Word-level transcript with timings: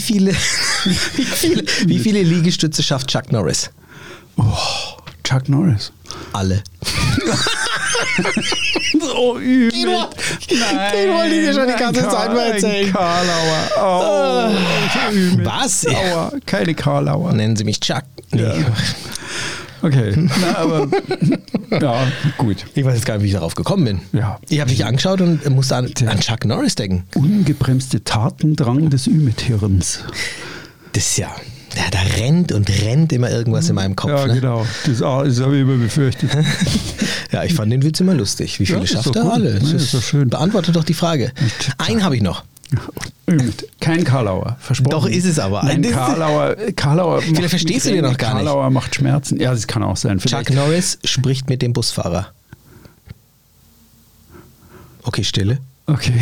Wie 0.00 0.14
viele, 0.14 0.32
wie 1.14 1.24
viele, 1.24 1.62
wie 1.86 1.98
viele 1.98 2.22
Liegestütze 2.22 2.82
schafft 2.82 3.08
Chuck 3.08 3.30
Norris? 3.32 3.68
Chuck 5.24 5.46
Norris. 5.50 5.92
Alle. 6.32 6.62
So 9.00 9.38
übel. 9.38 9.70
Den 9.70 9.88
wollte- 9.88 10.16
den 10.96 11.14
wollte 11.14 11.34
ich 11.34 11.46
dir 11.46 11.54
schon 11.54 11.66
die 11.68 11.74
ganze 11.78 12.08
Zeit 12.08 12.32
mal 12.32 12.50
erzählen. 12.52 12.92
Karlauer. 12.92 14.52
Oh, 15.08 15.12
übel. 15.12 15.46
Was? 15.46 15.86
Aua, 15.86 16.32
keine 16.46 16.74
Karlauer. 16.74 17.32
Nennen 17.32 17.56
Sie 17.56 17.64
mich 17.64 17.80
Chuck. 17.80 18.02
Nee. 18.32 18.42
Ja. 18.42 18.52
Okay, 19.82 20.12
na, 20.40 20.56
aber 20.58 20.88
ja, 21.80 22.06
gut. 22.38 22.66
Ich 22.74 22.84
weiß 22.84 22.94
jetzt 22.94 23.06
gar 23.06 23.14
nicht, 23.14 23.24
wie 23.24 23.28
ich 23.28 23.34
darauf 23.34 23.54
gekommen 23.54 23.84
bin. 23.84 24.00
Ja. 24.12 24.38
Ich 24.48 24.60
habe 24.60 24.70
dich 24.70 24.84
angeschaut 24.84 25.20
und 25.20 25.48
musste 25.50 25.76
an, 25.76 25.90
an 26.06 26.20
Chuck 26.20 26.44
Norris 26.44 26.74
denken. 26.74 27.04
Ungebremste 27.14 28.04
Tatendrang 28.04 28.90
des 28.90 29.06
Ümethirns. 29.06 30.00
Das 30.92 31.04
ist 31.06 31.18
ja, 31.18 31.28
ja, 31.76 31.82
da 31.90 32.00
rennt 32.18 32.52
und 32.52 32.68
rennt 32.82 33.12
immer 33.12 33.30
irgendwas 33.30 33.68
in 33.68 33.76
meinem 33.76 33.96
Kopf. 33.96 34.10
Ja, 34.10 34.26
ne? 34.26 34.34
genau. 34.34 34.66
Das, 34.86 35.02
ah, 35.02 35.24
das 35.24 35.40
habe 35.40 35.56
ich 35.56 35.62
immer 35.62 35.76
befürchtet. 35.76 36.30
Ja, 37.32 37.44
ich 37.44 37.54
fand 37.54 37.70
den 37.72 37.84
Witz 37.84 38.00
immer 38.00 38.14
lustig. 38.14 38.58
Wie 38.58 38.66
viele 38.66 38.78
Ja, 38.78 38.84
ist 38.84 38.92
schafft 38.92 39.14
er? 39.14 39.32
Alle. 39.32 39.60
Das 39.60 39.70
Ja, 39.70 39.76
ist 39.76 39.94
doch 39.94 40.02
schön. 40.02 40.28
Beantworte 40.30 40.72
doch 40.72 40.82
die 40.82 40.94
Frage. 40.94 41.30
Einen 41.78 42.02
habe 42.02 42.16
ich 42.16 42.22
noch. 42.22 42.42
Ümit. 43.28 43.66
Kein 43.80 44.04
Karlauer, 44.04 44.56
versprochen. 44.60 44.90
Doch, 44.90 45.06
ist 45.06 45.24
es 45.24 45.38
aber. 45.38 45.62
Nein, 45.62 45.82
Karlauer, 45.82 46.56
Karlauer 46.76 47.22
macht 47.22 47.44
verstehst 47.50 47.86
du 47.86 47.90
den 47.92 48.02
noch 48.02 48.16
gar 48.16 48.34
nicht. 48.34 48.44
Karlauer 48.44 48.70
macht 48.70 48.94
Schmerzen. 48.94 49.38
Ja, 49.40 49.52
das 49.52 49.66
kann 49.66 49.82
auch 49.82 49.96
sein. 49.96 50.20
Vielleicht. 50.20 50.48
Chuck 50.48 50.56
Norris 50.56 50.98
spricht 51.04 51.48
mit 51.48 51.62
dem 51.62 51.72
Busfahrer. 51.72 52.28
Okay, 55.02 55.24
Stille. 55.24 55.58
Okay. 55.86 56.12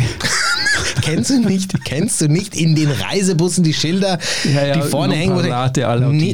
Kennst 1.01 1.29
du 1.29 1.39
nicht? 1.39 1.73
Kennst 1.85 2.21
du 2.21 2.27
nicht 2.27 2.55
in 2.55 2.75
den 2.75 2.89
Reisebussen 2.89 3.63
die 3.63 3.73
Schilder, 3.73 4.17
Ja, 4.43 4.65
ja, 4.67 4.73
die 4.75 4.81
vorne 4.81 5.15
hängen, 5.15 5.35
wo. 5.35 5.41
Nee, 5.41 6.31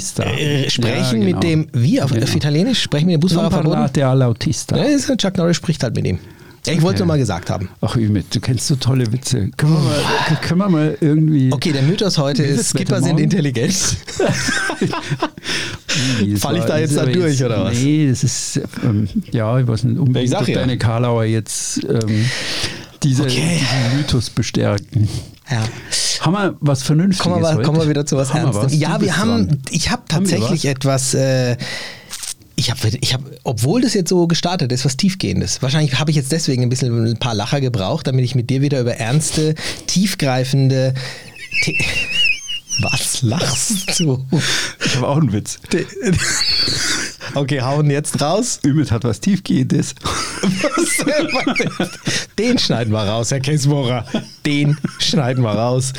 äh, 0.65 0.69
sprechen 0.69 1.21
Ja, 1.21 1.25
mit 1.25 1.27
genau. 1.27 1.39
dem 1.39 1.67
wie 1.73 2.01
auf, 2.01 2.11
Genau. 2.11 2.23
auf 2.23 2.35
Italienisch 2.35 2.81
sprechen 2.81 3.07
mit 3.07 3.13
dem 3.15 3.19
Busfahrer 3.21 3.51
verboten? 3.51 3.75
parlate 3.75 4.05
all'autista. 4.05 4.77
Ja, 4.77 4.83
ist 4.83 5.09
ja 5.09 5.15
Chuck 5.15 5.37
Norris 5.37 5.57
spricht 5.57 5.83
halt 5.83 5.95
mit 5.95 6.05
ihm. 6.05 6.19
Ich 6.73 6.81
wollte 6.81 6.95
Okay. 6.95 6.99
nur 6.99 7.07
mal 7.07 7.17
gesagt 7.17 7.49
haben. 7.49 7.69
Ach, 7.81 7.95
Ümit, 7.95 8.33
du 8.33 8.39
kennst 8.39 8.67
so 8.67 8.75
tolle 8.75 9.11
Witze. 9.11 9.49
Können 9.57 9.73
wir 9.73 9.79
mal, 9.79 10.37
können 10.41 10.59
wir 10.59 10.69
mal 10.69 10.97
irgendwie. 11.01 11.51
Okay, 11.51 11.71
der 11.71 11.83
Mythos 11.83 12.17
heute 12.17 12.43
ist, 12.43 12.69
Skipper 12.69 13.01
sind 13.01 13.19
intelligent. 13.19 13.75
Das 16.31 16.41
Fall 16.41 16.57
ich 16.57 16.65
da 16.65 16.77
jetzt 16.77 16.97
da 16.97 17.05
durch, 17.05 17.41
oder 17.43 17.65
was? 17.65 17.77
Nee, 17.77 18.09
das 18.09 18.23
ist, 18.23 18.61
ähm, 18.83 19.07
ja, 19.31 19.57
ich 19.59 19.67
weiß 19.67 19.85
nicht 19.85 19.97
unbedingt, 19.97 20.35
ob 20.35 20.47
ja. 20.47 20.55
deine 20.55 20.77
Karlauer 20.77 21.23
jetzt 21.23 21.83
ähm, 21.85 22.25
diese, 23.01 23.23
Okay. 23.23 23.59
diesen 23.61 23.97
Mythos 23.97 24.29
bestärken. 24.29 25.07
Ja. 25.49 25.63
Haben 26.21 26.33
wir 26.33 26.57
was 26.59 26.83
Vernünftiges 26.83 27.23
Kommen 27.23 27.41
wir, 27.41 27.63
kommen 27.63 27.79
wir 27.79 27.87
wieder 27.87 28.05
zu 28.05 28.17
was 28.17 28.33
was? 28.33 28.75
Ja, 28.75 28.99
wir 28.99 29.15
haben, 29.17 29.47
dran. 29.47 29.61
ich 29.69 29.91
habe 29.91 30.01
tatsächlich 30.07 30.65
was? 30.65 30.71
etwas, 30.71 31.13
äh, 31.13 31.55
ich 32.55 32.71
habe, 32.71 32.79
ich 33.01 33.13
hab, 33.13 33.21
obwohl 33.43 33.81
das 33.81 33.93
jetzt 33.93 34.09
so 34.09 34.27
gestartet 34.27 34.71
ist, 34.71 34.85
was 34.85 34.97
Tiefgehendes. 34.97 35.61
Wahrscheinlich 35.61 35.99
habe 35.99 36.11
ich 36.11 36.17
jetzt 36.17 36.31
deswegen 36.31 36.63
ein 36.63 36.69
bisschen 36.69 37.05
ein 37.05 37.17
paar 37.17 37.33
Lacher 37.33 37.61
gebraucht, 37.61 38.07
damit 38.07 38.23
ich 38.23 38.35
mit 38.35 38.49
dir 38.49 38.61
wieder 38.61 38.79
über 38.79 38.95
ernste, 38.95 39.55
tiefgreifende. 39.87 40.93
The 41.63 41.77
was 42.81 43.21
lachst 43.21 43.99
du? 43.99 44.25
Ich 44.85 44.95
habe 44.95 45.07
auch 45.07 45.17
einen 45.17 45.31
Witz. 45.31 45.59
Okay, 47.35 47.61
hauen 47.61 47.89
jetzt 47.91 48.21
raus. 48.21 48.59
Ümit 48.65 48.91
hat 48.91 49.03
was 49.03 49.19
Tiefgehendes. 49.19 49.93
Den 52.39 52.57
schneiden 52.57 52.93
wir 52.93 52.99
raus, 53.03 53.31
Herr 53.31 53.39
Kesmorer. 53.39 54.05
Den 54.45 54.77
schneiden 54.99 55.43
wir 55.43 55.51
raus. 55.51 55.93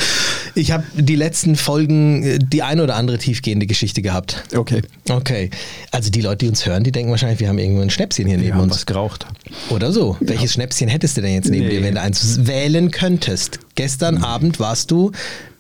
Ich 0.55 0.71
habe 0.73 0.85
die 0.95 1.17
letzten 1.17 1.57
Folgen 1.57 2.39
die 2.51 2.63
ein 2.63 2.81
oder 2.81 2.97
andere 2.97 3.19
tiefgehende 3.19 3.67
Geschichte 3.67 4.01
gehabt. 4.03 4.45
Okay. 4.55 4.83
Okay. 5.11 5.51
Also 5.91 6.11
die 6.11 6.23
Leute, 6.23 6.39
die 6.47 6.49
uns 6.49 6.65
hören, 6.65 6.85
die 6.85 6.93
denken 6.93 7.11
wahrscheinlich, 7.11 7.41
wir 7.41 7.49
haben 7.49 7.59
irgendwo 7.59 7.83
ein 7.83 7.91
Schnäpschen 7.91 8.27
hier 8.27 8.39
neben 8.39 8.59
uns. 8.59 8.73
was 8.75 8.87
geraucht. 8.87 9.27
Oder 9.69 9.93
so. 9.93 10.17
Welches 10.21 10.55
Schnäpschen 10.55 10.89
hättest 10.89 11.17
du 11.17 11.21
denn 11.21 11.35
jetzt 11.35 11.51
neben 11.51 11.67
Nee. 11.67 11.73
dir, 11.79 11.83
wenn 11.83 11.95
du 11.97 12.01
eins 12.01 12.47
wählen 12.47 12.91
könntest? 12.91 13.59
Gestern 13.75 14.23
Abend 14.25 14.59
warst 14.59 14.91
du, 14.91 15.13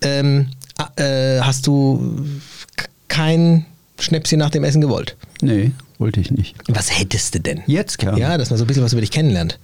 ähm, 0.02 0.48
äh, 0.96 1.40
hast 1.40 1.66
du 1.66 2.24
kein 3.08 3.66
Schnäpschen 4.00 4.38
nach 4.38 4.50
dem 4.50 4.64
Essen 4.64 4.80
gewollt. 4.80 5.16
Nee, 5.40 5.72
wollte 5.98 6.20
ich 6.20 6.30
nicht. 6.30 6.54
Was 6.68 6.96
hättest 6.98 7.34
du 7.34 7.40
denn? 7.40 7.62
Jetzt 7.66 7.98
gerne. 7.98 8.18
Ja, 8.20 8.36
dass 8.38 8.50
man 8.50 8.58
so 8.58 8.64
ein 8.64 8.66
bisschen 8.66 8.82
was 8.84 8.92
über 8.92 9.00
dich 9.00 9.10
kennenlernt. 9.10 9.58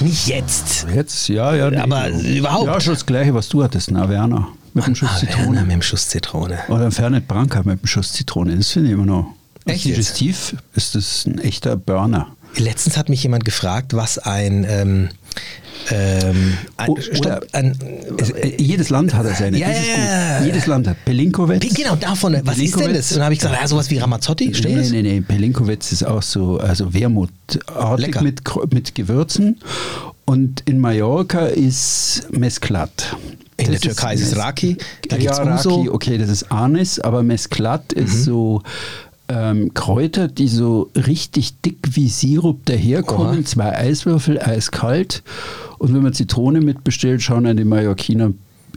Nicht 0.00 0.26
jetzt. 0.26 0.86
Jetzt, 0.94 1.28
ja, 1.28 1.54
ja. 1.54 1.70
nee. 1.70 1.76
Aber 1.78 2.08
überhaupt. 2.08 2.66
Ja, 2.66 2.80
schon 2.80 2.94
das 2.94 3.04
Gleiche, 3.04 3.34
was 3.34 3.48
du 3.48 3.62
hattest, 3.62 3.90
na 3.90 4.08
Werner. 4.08 4.48
Mit 4.72 4.84
Schuss 4.96 5.08
Ah, 5.10 5.20
Werner 5.22 5.32
Zitrone. 5.36 5.60
mit 5.62 5.70
dem 5.72 5.82
Schuss 5.82 6.08
Zitrone. 6.08 6.58
Oder 6.68 6.86
ein 6.86 6.92
Fernet 6.92 7.28
Branca 7.28 7.58
mit 7.58 7.68
einem 7.78 7.86
Schuss 7.86 8.12
Zitrone. 8.12 8.56
Das 8.56 8.70
finde 8.70 8.88
ich 8.88 8.94
immer 8.94 9.06
noch. 9.06 9.26
Echt? 9.66 9.84
Digestiv 9.84 10.56
ist 10.74 10.94
das 10.94 11.26
ein 11.26 11.38
echter 11.38 11.76
Burner. 11.76 12.28
Letztens 12.56 12.96
hat 12.96 13.08
mich 13.08 13.22
jemand 13.22 13.44
gefragt, 13.44 13.94
was 13.94 14.18
ein, 14.18 14.64
ähm, 14.68 15.08
ähm, 15.90 16.54
ein, 16.76 16.90
stopp, 17.00 17.18
oder- 17.20 17.40
ein 17.52 17.76
Es, 18.18 18.30
äh, 18.30 18.54
jedes 18.58 18.90
Land 18.90 19.14
hat 19.14 19.24
das 19.26 19.40
ist 19.40 19.40
ja, 19.40 19.68
ja. 20.38 20.44
Jedes 20.44 20.66
Land 20.66 20.86
hat 20.88 21.04
Pelinkowitz. 21.04 21.74
Genau, 21.74 21.96
davon. 21.96 22.36
Was 22.44 22.58
ist 22.58 22.78
denn 22.78 22.92
das? 22.94 23.10
Und 23.12 23.16
dann 23.18 23.24
habe 23.24 23.34
ich 23.34 23.40
gesagt, 23.40 23.60
ja, 23.60 23.66
sowas 23.66 23.90
wie 23.90 23.98
Ramazzotti, 23.98 24.54
stimmt 24.54 24.74
nee, 24.74 24.80
das? 24.82 24.90
nee, 24.90 25.02
nee. 25.02 25.20
Pelinkowitz 25.20 25.92
ist 25.92 26.04
auch 26.04 26.22
so, 26.22 26.58
also 26.58 26.92
wermutartig 26.92 28.06
Lecker. 28.06 28.22
mit, 28.22 28.42
mit 28.72 28.94
Gewürzen. 28.94 29.58
Und 30.24 30.62
in 30.66 30.78
Mallorca 30.78 31.46
ist 31.46 32.24
Mesclat. 32.30 33.16
In 33.56 33.66
der 33.66 33.74
Das 33.74 33.80
Türkei 33.82 34.14
ist 34.14 34.22
es 34.22 34.36
Raki, 34.36 34.76
da 35.08 35.16
ja. 35.16 35.32
Raki, 35.32 35.88
okay, 35.90 36.16
das 36.18 36.30
ist 36.30 36.50
Anis, 36.52 36.98
aber 37.00 37.22
Mesclat 37.22 37.94
Mhm. 37.96 38.04
ist 38.04 38.24
so 38.24 38.62
ähm, 39.30 39.72
Kräuter, 39.74 40.28
die 40.28 40.48
so 40.48 40.90
richtig 40.94 41.60
dick 41.60 41.78
wie 41.92 42.08
Sirup 42.08 42.66
daherkommen. 42.66 43.38
Oha. 43.38 43.44
Zwei 43.44 43.76
Eiswürfel, 43.76 44.40
eiskalt. 44.40 45.22
Und 45.78 45.94
wenn 45.94 46.02
man 46.02 46.12
Zitrone 46.12 46.60
mitbestellt, 46.60 47.22
schauen 47.22 47.46
einen 47.46 47.56
die 47.56 47.64
Mallorquiner 47.64 48.32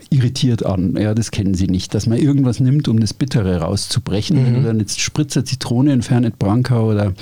irritiert 0.09 0.65
an. 0.65 0.95
Ja, 0.95 1.13
das 1.15 1.31
kennen 1.31 1.55
sie 1.55 1.67
nicht, 1.67 1.93
dass 1.93 2.05
man 2.05 2.19
irgendwas 2.19 2.59
nimmt, 2.59 2.87
um 2.87 2.99
das 2.99 3.13
Bittere 3.13 3.61
rauszubrechen. 3.61 4.37
Mhm. 4.37 4.45
Wenn 4.45 4.53
du 4.55 4.61
dann 4.61 4.79
jetzt 4.79 5.01
Spritzer 5.01 5.43
Zitrone 5.43 5.91
in 5.91 6.01
Fernet 6.03 6.37
Branca 6.37 6.79
oder 6.81 7.13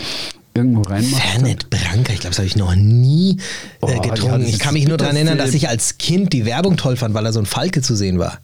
irgendwo 0.53 0.81
reinmachst. 0.81 1.21
Fernet 1.21 1.69
Branca, 1.69 2.11
ich 2.11 2.19
glaube, 2.19 2.31
das 2.31 2.39
habe 2.39 2.47
ich 2.47 2.57
noch 2.57 2.75
nie 2.75 3.37
äh, 3.81 3.99
getrunken. 3.99 4.45
ich 4.45 4.59
kann 4.59 4.73
mich 4.73 4.87
nur 4.87 4.97
daran 4.97 5.15
erinnern, 5.15 5.37
dass 5.37 5.53
ich 5.53 5.69
als 5.69 5.97
Kind 5.97 6.33
die 6.33 6.45
Werbung 6.45 6.75
toll 6.75 6.97
fand, 6.97 7.13
weil 7.13 7.23
da 7.23 7.31
so 7.31 7.39
ein 7.39 7.45
Falke 7.45 7.81
zu 7.81 7.95
sehen 7.95 8.19
war. 8.19 8.39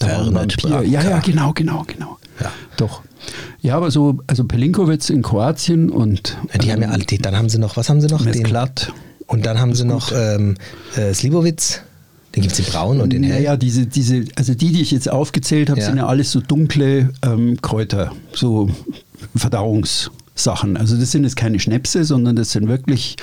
Ein 0.00 0.34
Vampir. 0.34 0.82
Ja, 0.84 1.02
ja, 1.02 1.18
genau, 1.18 1.52
genau, 1.52 1.84
genau. 1.86 2.18
Ja. 2.40 2.52
Doch. 2.76 3.02
Ja, 3.60 3.76
aber 3.76 3.90
so, 3.90 4.20
also 4.26 4.44
Pelinkowitz 4.44 5.10
in 5.10 5.22
Kroatien 5.22 5.90
und 5.90 6.36
Ja, 6.52 6.58
Die 6.60 6.72
haben 6.72 6.82
ja 6.82 6.88
alle, 6.90 7.04
die, 7.04 7.18
dann 7.18 7.36
haben 7.36 7.48
sie 7.48 7.58
noch, 7.58 7.76
was 7.76 7.88
haben 7.90 8.00
sie 8.00 8.06
noch? 8.08 8.18
Den, 8.22 8.26
Mesclat. 8.30 8.92
und 9.26 9.44
dann 9.46 9.58
haben 9.60 9.74
sie 9.74 9.84
noch 9.84 10.12
ähm, 10.14 10.56
äh, 10.96 11.12
Slivovitz, 11.12 11.80
den 12.36 12.42
gibt 12.42 12.52
es 12.52 12.60
in 12.60 12.66
braun 12.66 13.00
und 13.00 13.12
in 13.12 13.22
hell. 13.24 13.34
Naja, 13.40 13.56
diese, 13.56 13.86
diese, 13.86 14.24
also 14.36 14.54
die, 14.54 14.72
die 14.72 14.82
ich 14.82 14.90
jetzt 14.92 15.10
aufgezählt 15.10 15.70
habe, 15.70 15.80
Ja. 15.80 15.86
sind 15.86 15.96
ja 15.96 16.06
alles 16.06 16.30
so 16.30 16.40
dunkle 16.40 17.10
ähm, 17.22 17.60
Kräuter, 17.60 18.12
so 18.32 18.70
Verdauungssachen. 19.34 20.76
Also 20.76 20.96
das 20.96 21.10
sind 21.10 21.24
jetzt 21.24 21.36
keine 21.36 21.58
Schnäpse, 21.58 22.04
sondern 22.04 22.36
das 22.36 22.52
sind 22.52 22.68
wirklich 22.68 23.16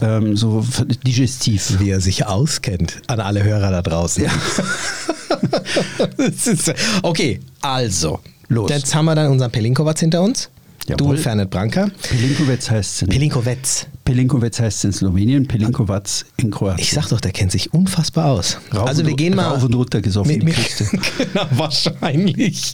ähm, 0.00 0.36
so 0.36 0.64
digestiv. 1.06 1.78
Wie 1.78 1.90
er 1.90 2.00
sich 2.00 2.26
auskennt 2.26 3.02
an 3.06 3.20
alle 3.20 3.44
Hörer 3.44 3.70
da 3.70 3.82
draußen. 3.82 4.24
Ist- 6.18 6.74
okay, 7.02 7.40
also. 7.60 8.20
Los. 8.48 8.70
Jetzt 8.70 8.94
haben 8.94 9.06
wir 9.06 9.14
dann 9.14 9.30
unseren 9.30 9.50
Pelinkowatz 9.50 10.00
hinter 10.00 10.22
uns. 10.22 10.50
Jawohl. 10.88 11.16
Du, 11.16 11.22
Fernet 11.22 11.50
Branca. 11.50 11.88
Pelinkowitz 12.02 12.70
heißt 12.70 12.94
es 12.94 13.02
in, 13.02 13.08
Pelinkowetz. 13.08 13.86
Pelinkowitz 14.04 14.60
heißt 14.60 14.78
es 14.78 14.84
in 14.84 14.92
Slowenien, 14.92 15.48
Pelinkowatz 15.48 16.26
in 16.36 16.52
Kroatien. 16.52 16.78
Ich 16.78 16.92
sag 16.92 17.08
doch, 17.08 17.20
der 17.20 17.32
kennt 17.32 17.50
sich 17.50 17.74
unfassbar 17.74 18.26
aus. 18.26 18.58
Rauf 18.72 18.86
also 18.86 19.04
wir 19.04 19.14
gehen 19.14 19.34
mal 19.34 19.48
rauf 19.48 19.64
und 19.64 19.74
runter 19.74 20.00
gesoffen, 20.00 20.32
Mit, 20.32 20.42
die 20.42 20.46
mit, 20.46 20.54
Küste. 20.54 20.84
genau, 21.18 21.46
wahrscheinlich. 21.50 22.72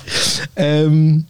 Ähm, 0.57 1.25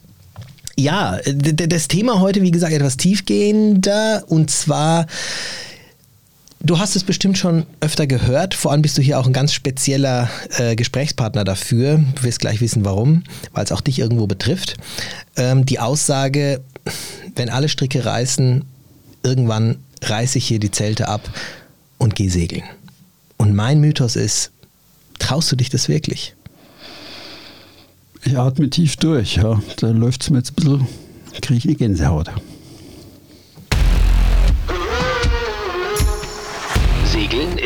ja, 0.76 1.18
das 1.24 1.86
Thema 1.86 2.18
heute, 2.18 2.42
wie 2.42 2.50
gesagt, 2.50 2.72
etwas 2.72 2.96
tiefgehender 2.96 4.24
und 4.26 4.50
zwar 4.50 5.06
Du 6.64 6.78
hast 6.78 6.94
es 6.94 7.02
bestimmt 7.02 7.38
schon 7.38 7.66
öfter 7.80 8.06
gehört, 8.06 8.54
vor 8.54 8.70
allem 8.70 8.82
bist 8.82 8.96
du 8.96 9.02
hier 9.02 9.18
auch 9.18 9.26
ein 9.26 9.32
ganz 9.32 9.52
spezieller 9.52 10.30
äh, 10.58 10.76
Gesprächspartner 10.76 11.42
dafür. 11.42 11.98
Du 12.14 12.22
wirst 12.22 12.38
gleich 12.38 12.60
wissen, 12.60 12.84
warum, 12.84 13.24
weil 13.52 13.64
es 13.64 13.72
auch 13.72 13.80
dich 13.80 13.98
irgendwo 13.98 14.28
betrifft. 14.28 14.76
Ähm, 15.36 15.66
die 15.66 15.80
Aussage, 15.80 16.60
wenn 17.34 17.48
alle 17.48 17.68
Stricke 17.68 18.04
reißen, 18.04 18.64
irgendwann 19.24 19.78
reiße 20.02 20.38
ich 20.38 20.46
hier 20.46 20.60
die 20.60 20.70
Zelte 20.70 21.08
ab 21.08 21.28
und 21.98 22.14
gehe 22.14 22.30
segeln. 22.30 22.64
Und 23.38 23.56
mein 23.56 23.80
Mythos 23.80 24.14
ist, 24.14 24.52
traust 25.18 25.50
du 25.50 25.56
dich 25.56 25.68
das 25.68 25.88
wirklich? 25.88 26.36
Ich 28.24 28.38
atme 28.38 28.70
tief 28.70 28.96
durch, 28.96 29.36
ja. 29.36 29.60
Da 29.78 29.88
läuft 29.88 30.22
es 30.22 30.30
mir 30.30 30.38
jetzt 30.38 30.52
ein 30.52 30.54
bisschen, 30.54 30.86
kriege 31.40 31.58
ich 31.58 31.68
eh 31.68 31.74
Gänsehaut. 31.74 32.30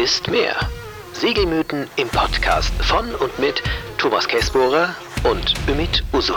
Ist 0.06 0.30
mehr. 0.30 0.54
Segelmythen 1.14 1.88
im 1.96 2.06
Podcast 2.06 2.70
von 2.78 3.12
und 3.16 3.36
mit 3.40 3.60
Thomas 3.98 4.28
Kessbohrer 4.28 4.94
und 5.24 5.52
Ümit 5.68 6.04
Usun. 6.12 6.36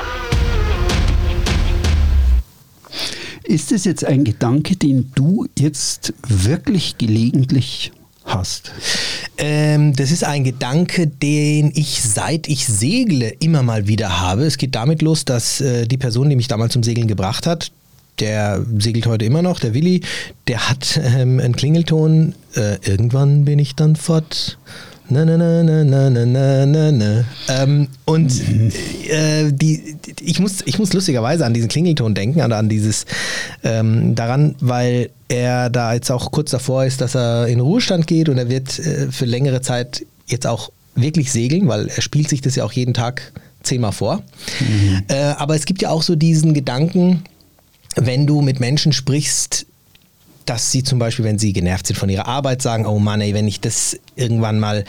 Ist 3.43 3.71
es 3.71 3.85
jetzt 3.85 4.03
ein 4.03 4.23
Gedanke, 4.23 4.75
den 4.75 5.11
du 5.13 5.45
jetzt 5.55 6.15
wirklich 6.27 6.97
gelegentlich 6.97 7.91
hast? 8.25 8.71
Ähm, 9.37 9.95
das 9.95 10.09
ist 10.09 10.23
ein 10.23 10.43
Gedanke, 10.43 11.05
den 11.05 11.71
ich 11.75 12.01
seit 12.01 12.47
ich 12.47 12.65
segle 12.65 13.35
immer 13.39 13.61
mal 13.61 13.87
wieder 13.87 14.19
habe. 14.19 14.45
Es 14.45 14.57
geht 14.57 14.73
damit 14.73 15.03
los, 15.03 15.25
dass 15.25 15.61
äh, 15.61 15.85
die 15.85 15.97
Person, 15.97 16.31
die 16.31 16.35
mich 16.35 16.47
damals 16.47 16.73
zum 16.73 16.81
Segeln 16.81 17.07
gebracht 17.07 17.45
hat, 17.45 17.71
der 18.19 18.65
segelt 18.77 19.05
heute 19.05 19.25
immer 19.25 19.41
noch, 19.41 19.59
der 19.59 19.73
Willi, 19.73 20.01
der 20.47 20.69
hat 20.69 20.99
ähm, 21.03 21.39
einen 21.39 21.55
Klingelton. 21.55 22.35
Äh, 22.55 22.77
irgendwann 22.87 23.45
bin 23.45 23.59
ich 23.59 23.75
dann 23.75 23.95
fort. 23.95 24.57
Na, 25.11 25.25
na, 25.25 25.37
na, 25.37 25.63
na, 25.63 25.83
na, 25.83 26.09
na, 26.09 26.65
na, 26.67 26.91
na. 26.91 27.23
Ähm, 27.47 27.87
und 28.05 28.31
äh, 29.09 29.51
die, 29.51 29.95
die, 30.05 30.23
ich, 30.23 30.39
muss, 30.39 30.61
ich 30.65 30.77
muss 30.77 30.93
lustigerweise 30.93 31.45
an 31.45 31.53
diesen 31.55 31.67
Klingelton 31.67 32.13
denken, 32.13 32.41
an, 32.41 32.51
an 32.51 32.69
dieses, 32.69 33.05
ähm, 33.63 34.13
daran, 34.13 34.53
weil 34.59 35.09
er 35.27 35.71
da 35.71 35.93
jetzt 35.93 36.11
auch 36.11 36.31
kurz 36.31 36.51
davor 36.51 36.85
ist, 36.85 37.01
dass 37.01 37.15
er 37.15 37.47
in 37.47 37.59
Ruhestand 37.59 38.05
geht 38.05 38.29
und 38.29 38.37
er 38.37 38.49
wird 38.49 38.77
äh, 38.77 39.11
für 39.11 39.25
längere 39.25 39.61
Zeit 39.61 40.05
jetzt 40.27 40.45
auch 40.45 40.71
wirklich 40.93 41.31
segeln, 41.31 41.67
weil 41.67 41.87
er 41.87 42.01
spielt 42.03 42.29
sich 42.29 42.41
das 42.41 42.55
ja 42.55 42.63
auch 42.63 42.71
jeden 42.71 42.93
Tag 42.93 43.31
zehnmal 43.63 43.93
vor. 43.93 44.21
Mhm. 44.59 45.03
Äh, 45.07 45.15
aber 45.37 45.55
es 45.55 45.65
gibt 45.65 45.81
ja 45.81 45.89
auch 45.89 46.03
so 46.03 46.15
diesen 46.15 46.53
Gedanken, 46.53 47.23
wenn 47.95 48.27
du 48.27 48.41
mit 48.41 48.59
Menschen 48.59 48.93
sprichst, 48.93 49.65
dass 50.45 50.71
sie 50.71 50.83
zum 50.83 50.99
Beispiel, 50.99 51.25
wenn 51.25 51.37
sie 51.37 51.53
genervt 51.53 51.87
sind 51.87 51.97
von 51.97 52.09
ihrer 52.09 52.27
Arbeit, 52.27 52.61
sagen, 52.61 52.85
oh 52.85 52.99
Mann, 52.99 53.21
ey, 53.21 53.33
wenn 53.33 53.47
ich 53.47 53.61
das 53.61 53.99
irgendwann 54.15 54.59
mal 54.59 54.83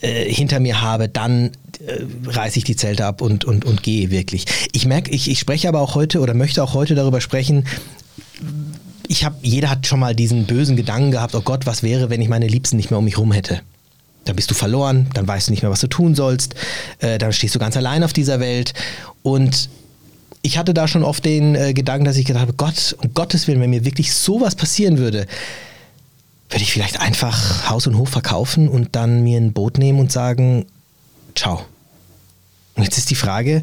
äh, 0.00 0.24
hinter 0.32 0.60
mir 0.60 0.80
habe, 0.80 1.08
dann 1.08 1.50
äh, 1.86 2.04
reiße 2.26 2.58
ich 2.58 2.64
die 2.64 2.76
Zelte 2.76 3.04
ab 3.04 3.20
und, 3.20 3.44
und, 3.44 3.64
und 3.66 3.82
gehe 3.82 4.10
wirklich. 4.10 4.46
Ich 4.72 4.86
merke, 4.86 5.10
ich, 5.10 5.30
ich 5.30 5.38
spreche 5.38 5.68
aber 5.68 5.80
auch 5.80 5.94
heute 5.94 6.20
oder 6.20 6.32
möchte 6.32 6.62
auch 6.62 6.72
heute 6.72 6.94
darüber 6.94 7.20
sprechen, 7.20 7.66
ich 9.08 9.24
habe, 9.24 9.36
jeder 9.42 9.68
hat 9.68 9.86
schon 9.86 10.00
mal 10.00 10.14
diesen 10.14 10.46
bösen 10.46 10.76
Gedanken 10.76 11.10
gehabt, 11.10 11.34
oh 11.34 11.40
Gott, 11.40 11.66
was 11.66 11.82
wäre, 11.82 12.10
wenn 12.10 12.22
ich 12.22 12.28
meine 12.28 12.46
Liebsten 12.46 12.76
nicht 12.76 12.90
mehr 12.90 12.98
um 12.98 13.04
mich 13.04 13.18
rum 13.18 13.32
hätte? 13.32 13.60
Dann 14.24 14.36
bist 14.36 14.50
du 14.50 14.54
verloren, 14.54 15.08
dann 15.14 15.26
weißt 15.26 15.48
du 15.48 15.52
nicht 15.52 15.62
mehr, 15.62 15.70
was 15.70 15.80
du 15.80 15.88
tun 15.88 16.14
sollst, 16.14 16.54
äh, 17.00 17.18
dann 17.18 17.32
stehst 17.32 17.54
du 17.54 17.58
ganz 17.58 17.76
allein 17.76 18.04
auf 18.04 18.12
dieser 18.12 18.38
Welt 18.38 18.72
und 19.22 19.68
ich 20.42 20.58
hatte 20.58 20.74
da 20.74 20.88
schon 20.88 21.04
oft 21.04 21.24
den 21.24 21.54
äh, 21.54 21.74
Gedanken, 21.74 22.04
dass 22.04 22.16
ich 22.16 22.24
gedacht 22.24 22.42
habe, 22.42 22.54
Gott, 22.54 22.96
um 23.02 23.12
Gottes 23.14 23.46
Willen, 23.46 23.60
wenn 23.60 23.70
mir 23.70 23.84
wirklich 23.84 24.14
sowas 24.14 24.54
passieren 24.54 24.98
würde, 24.98 25.26
würde 26.48 26.62
ich 26.62 26.72
vielleicht 26.72 27.00
einfach 27.00 27.68
Haus 27.70 27.86
und 27.86 27.96
Hof 27.96 28.08
verkaufen 28.08 28.68
und 28.68 28.96
dann 28.96 29.22
mir 29.22 29.38
ein 29.38 29.52
Boot 29.52 29.78
nehmen 29.78 30.00
und 30.00 30.10
sagen, 30.10 30.66
ciao. 31.34 31.64
Und 32.74 32.82
jetzt 32.82 32.98
ist 32.98 33.10
die 33.10 33.14
Frage, 33.14 33.62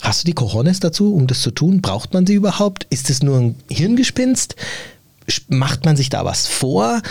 hast 0.00 0.22
du 0.22 0.26
die 0.26 0.34
Cojones 0.34 0.80
dazu, 0.80 1.14
um 1.14 1.26
das 1.26 1.42
zu 1.42 1.50
tun? 1.50 1.82
Braucht 1.82 2.14
man 2.14 2.26
sie 2.26 2.34
überhaupt? 2.34 2.86
Ist 2.90 3.10
es 3.10 3.22
nur 3.22 3.38
ein 3.38 3.56
Hirngespinst? 3.68 4.56
Macht 5.48 5.84
man 5.84 5.96
sich 5.96 6.08
da 6.08 6.24
was 6.24 6.46
vor? 6.46 7.02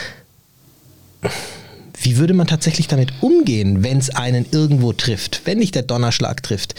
Wie 2.01 2.17
würde 2.17 2.33
man 2.33 2.47
tatsächlich 2.47 2.87
damit 2.87 3.13
umgehen, 3.21 3.83
wenn 3.83 3.99
es 3.99 4.09
einen 4.09 4.45
irgendwo 4.51 4.91
trifft, 4.93 5.41
wenn 5.45 5.59
nicht 5.59 5.75
der 5.75 5.83
Donnerschlag 5.83 6.41
trifft? 6.41 6.73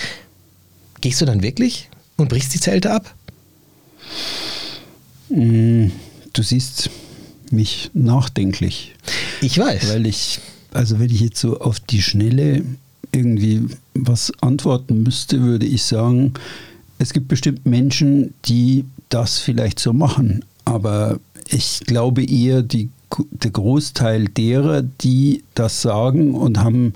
Gehst 1.02 1.20
du 1.20 1.24
dann 1.26 1.42
wirklich 1.42 1.90
und 2.16 2.28
brichst 2.28 2.54
die 2.54 2.60
Zelte 2.60 2.92
ab? 2.92 3.12
Mm, 5.28 5.88
du 6.32 6.42
siehst 6.42 6.90
mich 7.50 7.90
nachdenklich. 7.92 8.94
Ich 9.40 9.58
weiß. 9.58 9.92
Weil 9.92 10.06
ich, 10.06 10.38
also 10.72 11.00
wenn 11.00 11.10
ich 11.10 11.20
jetzt 11.20 11.40
so 11.40 11.58
auf 11.58 11.80
die 11.80 12.00
Schnelle 12.00 12.64
irgendwie 13.10 13.66
was 13.94 14.32
antworten 14.40 15.02
müsste, 15.02 15.40
würde 15.42 15.66
ich 15.66 15.82
sagen, 15.82 16.34
es 16.98 17.12
gibt 17.12 17.26
bestimmt 17.26 17.66
Menschen, 17.66 18.32
die 18.44 18.84
das 19.08 19.40
vielleicht 19.40 19.80
so 19.80 19.92
machen. 19.92 20.44
Aber 20.64 21.18
ich 21.48 21.80
glaube 21.84 22.24
eher, 22.24 22.62
die, 22.62 22.90
der 23.32 23.50
Großteil 23.50 24.26
derer, 24.26 24.82
die 24.82 25.42
das 25.54 25.82
sagen 25.82 26.34
und 26.34 26.60
haben 26.60 26.92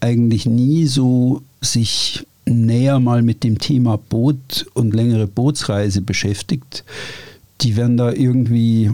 eigentlich 0.00 0.46
nie 0.46 0.86
so 0.86 1.42
sich 1.60 2.24
näher 2.52 3.00
mal 3.00 3.22
mit 3.22 3.44
dem 3.44 3.58
Thema 3.58 3.96
Boot 3.96 4.66
und 4.74 4.94
längere 4.94 5.26
Bootsreise 5.26 6.00
beschäftigt, 6.00 6.84
die 7.60 7.76
werden 7.76 7.96
da 7.96 8.12
irgendwie 8.12 8.90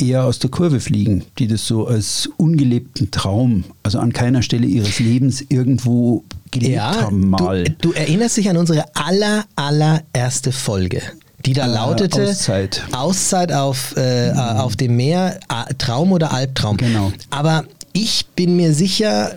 eher 0.00 0.24
aus 0.24 0.38
der 0.38 0.50
Kurve 0.50 0.80
fliegen, 0.80 1.24
die 1.38 1.46
das 1.46 1.66
so 1.66 1.86
als 1.86 2.28
ungelebten 2.36 3.10
Traum, 3.10 3.64
also 3.82 3.98
an 3.98 4.12
keiner 4.12 4.42
Stelle 4.42 4.66
ihres 4.66 4.98
Lebens 4.98 5.44
irgendwo 5.48 6.24
gelebt 6.50 6.74
ja, 6.74 7.02
haben 7.02 7.30
mal. 7.30 7.64
Du, 7.64 7.90
du, 7.90 7.92
erinnerst 7.92 8.36
dich 8.36 8.48
an 8.48 8.56
unsere 8.56 8.84
aller, 8.94 9.44
allererste 9.56 10.52
Folge. 10.52 11.02
Die 11.44 11.52
da 11.52 11.66
lautete 11.66 12.28
Auszeit, 12.28 12.82
Auszeit 12.92 13.52
auf, 13.52 13.94
äh, 13.96 14.32
mhm. 14.32 14.38
auf 14.38 14.76
dem 14.76 14.96
Meer, 14.96 15.38
Traum 15.78 16.12
oder 16.12 16.32
Albtraum. 16.32 16.76
Genau. 16.76 17.12
Aber 17.30 17.64
ich 17.92 18.26
bin 18.34 18.56
mir 18.56 18.74
sicher, 18.74 19.32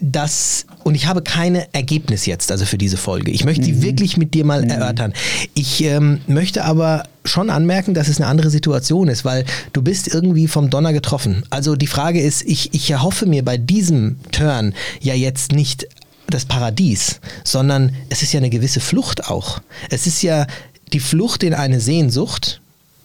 dass, 0.00 0.66
und 0.82 0.94
ich 0.94 1.06
habe 1.06 1.22
keine 1.22 1.72
Ergebnis 1.74 2.26
jetzt, 2.26 2.50
also 2.50 2.64
für 2.64 2.78
diese 2.78 2.96
Folge. 2.96 3.30
Ich 3.30 3.44
möchte 3.44 3.64
sie 3.64 3.74
mhm. 3.74 3.82
wirklich 3.82 4.16
mit 4.16 4.34
dir 4.34 4.44
mal 4.44 4.62
mhm. 4.62 4.70
erörtern. 4.70 5.12
Ich 5.54 5.82
ähm, 5.84 6.20
möchte 6.26 6.64
aber 6.64 7.04
schon 7.24 7.50
anmerken, 7.50 7.94
dass 7.94 8.08
es 8.08 8.18
eine 8.18 8.26
andere 8.26 8.50
Situation 8.50 9.08
ist, 9.08 9.24
weil 9.24 9.44
du 9.72 9.82
bist 9.82 10.08
irgendwie 10.08 10.48
vom 10.48 10.70
Donner 10.70 10.92
getroffen. 10.92 11.44
Also 11.50 11.76
die 11.76 11.86
Frage 11.86 12.20
ist, 12.20 12.42
ich, 12.42 12.72
ich 12.72 12.90
erhoffe 12.90 13.26
mir 13.26 13.44
bei 13.44 13.58
diesem 13.58 14.16
Turn 14.32 14.74
ja 15.00 15.14
jetzt 15.14 15.52
nicht 15.52 15.86
das 16.28 16.44
Paradies, 16.46 17.20
sondern 17.44 17.92
es 18.08 18.22
ist 18.22 18.32
ja 18.32 18.38
eine 18.38 18.50
gewisse 18.50 18.80
Flucht 18.80 19.28
auch. 19.28 19.60
Es 19.90 20.06
ist 20.06 20.22
ja 20.22 20.46
die 20.92 21.00
Flucht 21.00 21.42
in 21.42 21.54
eine 21.54 21.80
Sehnsucht, 21.80 22.60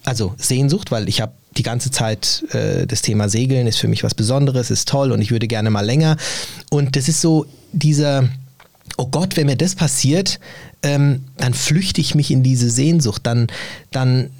also 0.06 0.34
Sehnsucht, 0.38 0.90
weil 0.92 1.08
ich 1.08 1.20
habe 1.20 1.32
die 1.56 1.62
ganze 1.62 1.90
Zeit 1.90 2.44
äh, 2.52 2.86
das 2.86 3.02
Thema 3.02 3.28
Segeln 3.28 3.66
ist 3.66 3.78
für 3.78 3.88
mich 3.88 4.04
was 4.04 4.14
Besonderes, 4.14 4.70
ist 4.70 4.88
toll 4.88 5.10
und 5.10 5.20
ich 5.20 5.30
würde 5.30 5.48
gerne 5.48 5.68
mal 5.68 5.84
länger. 5.84 6.16
Und 6.70 6.96
das 6.96 7.08
ist 7.08 7.20
so 7.20 7.46
dieser, 7.72 8.28
oh 8.96 9.06
Gott, 9.06 9.36
wenn 9.36 9.46
mir 9.46 9.56
das 9.56 9.74
passiert, 9.74 10.38
ähm, 10.82 11.24
dann 11.36 11.54
flüchte 11.54 12.00
ich 12.00 12.14
mich 12.14 12.30
in 12.30 12.44
diese 12.44 12.70
Sehnsucht, 12.70 13.22
dann, 13.24 13.48
dann 13.90 14.30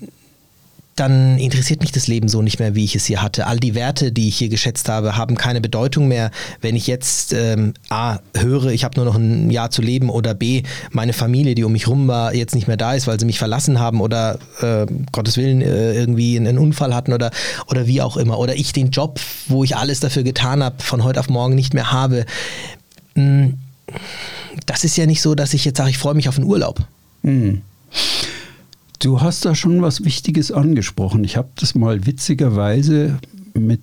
dann 0.96 1.38
interessiert 1.38 1.80
mich 1.80 1.92
das 1.92 2.06
Leben 2.06 2.28
so 2.28 2.40
nicht 2.40 2.58
mehr, 2.58 2.74
wie 2.74 2.84
ich 2.84 2.96
es 2.96 3.04
hier 3.04 3.22
hatte. 3.22 3.46
All 3.46 3.60
die 3.60 3.74
Werte, 3.74 4.12
die 4.12 4.28
ich 4.28 4.38
hier 4.38 4.48
geschätzt 4.48 4.88
habe, 4.88 5.16
haben 5.16 5.36
keine 5.36 5.60
Bedeutung 5.60 6.08
mehr, 6.08 6.30
wenn 6.62 6.74
ich 6.74 6.86
jetzt 6.86 7.34
ähm, 7.34 7.74
A 7.90 8.18
höre, 8.34 8.66
ich 8.66 8.82
habe 8.82 8.96
nur 8.96 9.04
noch 9.04 9.16
ein 9.16 9.50
Jahr 9.50 9.70
zu 9.70 9.82
leben 9.82 10.08
oder 10.08 10.34
B, 10.34 10.62
meine 10.90 11.12
Familie, 11.12 11.54
die 11.54 11.64
um 11.64 11.72
mich 11.72 11.86
rum 11.86 12.08
war, 12.08 12.34
jetzt 12.34 12.54
nicht 12.54 12.66
mehr 12.66 12.78
da 12.78 12.94
ist, 12.94 13.06
weil 13.06 13.20
sie 13.20 13.26
mich 13.26 13.38
verlassen 13.38 13.78
haben 13.78 14.00
oder 14.00 14.38
äh, 14.62 14.86
Gottes 15.12 15.36
Willen 15.36 15.60
äh, 15.60 15.92
irgendwie 15.94 16.38
einen 16.38 16.58
Unfall 16.58 16.94
hatten 16.94 17.12
oder, 17.12 17.30
oder 17.66 17.86
wie 17.86 18.00
auch 18.00 18.16
immer. 18.16 18.38
Oder 18.38 18.56
ich 18.56 18.72
den 18.72 18.90
Job, 18.90 19.20
wo 19.48 19.64
ich 19.64 19.76
alles 19.76 20.00
dafür 20.00 20.22
getan 20.22 20.64
habe, 20.64 20.82
von 20.82 21.04
heute 21.04 21.20
auf 21.20 21.28
morgen 21.28 21.54
nicht 21.54 21.74
mehr 21.74 21.92
habe. 21.92 22.24
Hm, 23.14 23.58
das 24.64 24.84
ist 24.84 24.96
ja 24.96 25.04
nicht 25.04 25.20
so, 25.20 25.34
dass 25.34 25.52
ich 25.52 25.64
jetzt 25.64 25.76
sage, 25.76 25.90
ich 25.90 25.98
freue 25.98 26.14
mich 26.14 26.28
auf 26.28 26.36
einen 26.36 26.46
Urlaub. 26.46 26.80
Mhm. 27.22 27.62
Du 28.98 29.20
hast 29.20 29.44
da 29.44 29.54
schon 29.54 29.82
was 29.82 30.04
Wichtiges 30.04 30.50
angesprochen. 30.50 31.24
Ich 31.24 31.36
habe 31.36 31.48
das 31.56 31.74
mal 31.74 32.06
witzigerweise 32.06 33.18
mit 33.54 33.80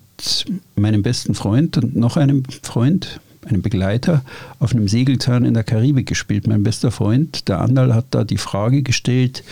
meinem 0.76 1.02
besten 1.02 1.34
Freund 1.34 1.76
und 1.76 1.96
noch 1.96 2.16
einem 2.16 2.42
Freund, 2.62 3.20
einem 3.44 3.62
Begleiter, 3.62 4.24
auf 4.58 4.72
einem 4.72 4.88
Segeltörn 4.88 5.44
in 5.44 5.54
der 5.54 5.64
Karibik 5.64 6.06
gespielt. 6.06 6.46
Mein 6.46 6.62
bester 6.62 6.90
Freund, 6.90 7.48
der 7.48 7.60
Andal, 7.60 7.94
hat 7.94 8.06
da 8.10 8.24
die 8.24 8.38
Frage 8.38 8.82
gestellt, 8.82 9.44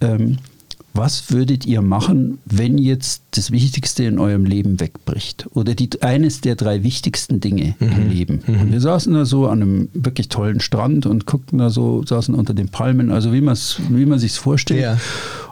ähm, 0.00 0.38
was 0.96 1.30
würdet 1.30 1.66
ihr 1.66 1.82
machen, 1.82 2.38
wenn 2.44 2.78
jetzt 2.78 3.22
das 3.32 3.50
Wichtigste 3.50 4.04
in 4.04 4.18
eurem 4.18 4.44
Leben 4.44 4.80
wegbricht? 4.80 5.46
Oder 5.52 5.74
die, 5.74 5.90
eines 6.02 6.40
der 6.40 6.56
drei 6.56 6.82
wichtigsten 6.82 7.40
Dinge 7.40 7.74
mhm. 7.78 7.92
im 7.92 8.10
Leben. 8.10 8.42
Mhm. 8.46 8.60
Und 8.60 8.72
wir 8.72 8.80
saßen 8.80 9.12
da 9.14 9.24
so 9.24 9.46
an 9.46 9.62
einem 9.62 9.88
wirklich 9.94 10.28
tollen 10.28 10.60
Strand 10.60 11.06
und 11.06 11.26
guckten 11.26 11.58
da 11.58 11.70
so, 11.70 12.04
saßen 12.04 12.34
unter 12.34 12.54
den 12.54 12.68
Palmen, 12.68 13.10
also 13.10 13.32
wie, 13.32 13.42
wie 13.42 14.06
man 14.06 14.18
sich 14.18 14.32
vorstellt. 14.32 14.82
Ja. 14.82 14.98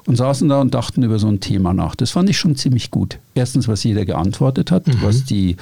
Und 0.06 0.16
saßen 0.16 0.48
da 0.48 0.60
und 0.60 0.74
dachten 0.74 1.02
über 1.02 1.18
so 1.18 1.28
ein 1.28 1.40
Thema 1.40 1.72
nach. 1.72 1.94
Das 1.94 2.10
fand 2.10 2.28
ich 2.28 2.36
schon 2.36 2.56
ziemlich 2.56 2.90
gut. 2.90 3.18
Erstens, 3.34 3.68
was 3.68 3.84
jeder 3.84 4.04
geantwortet 4.04 4.70
hat, 4.70 4.86
mhm. 4.86 4.98
was 5.00 5.24
die 5.24 5.56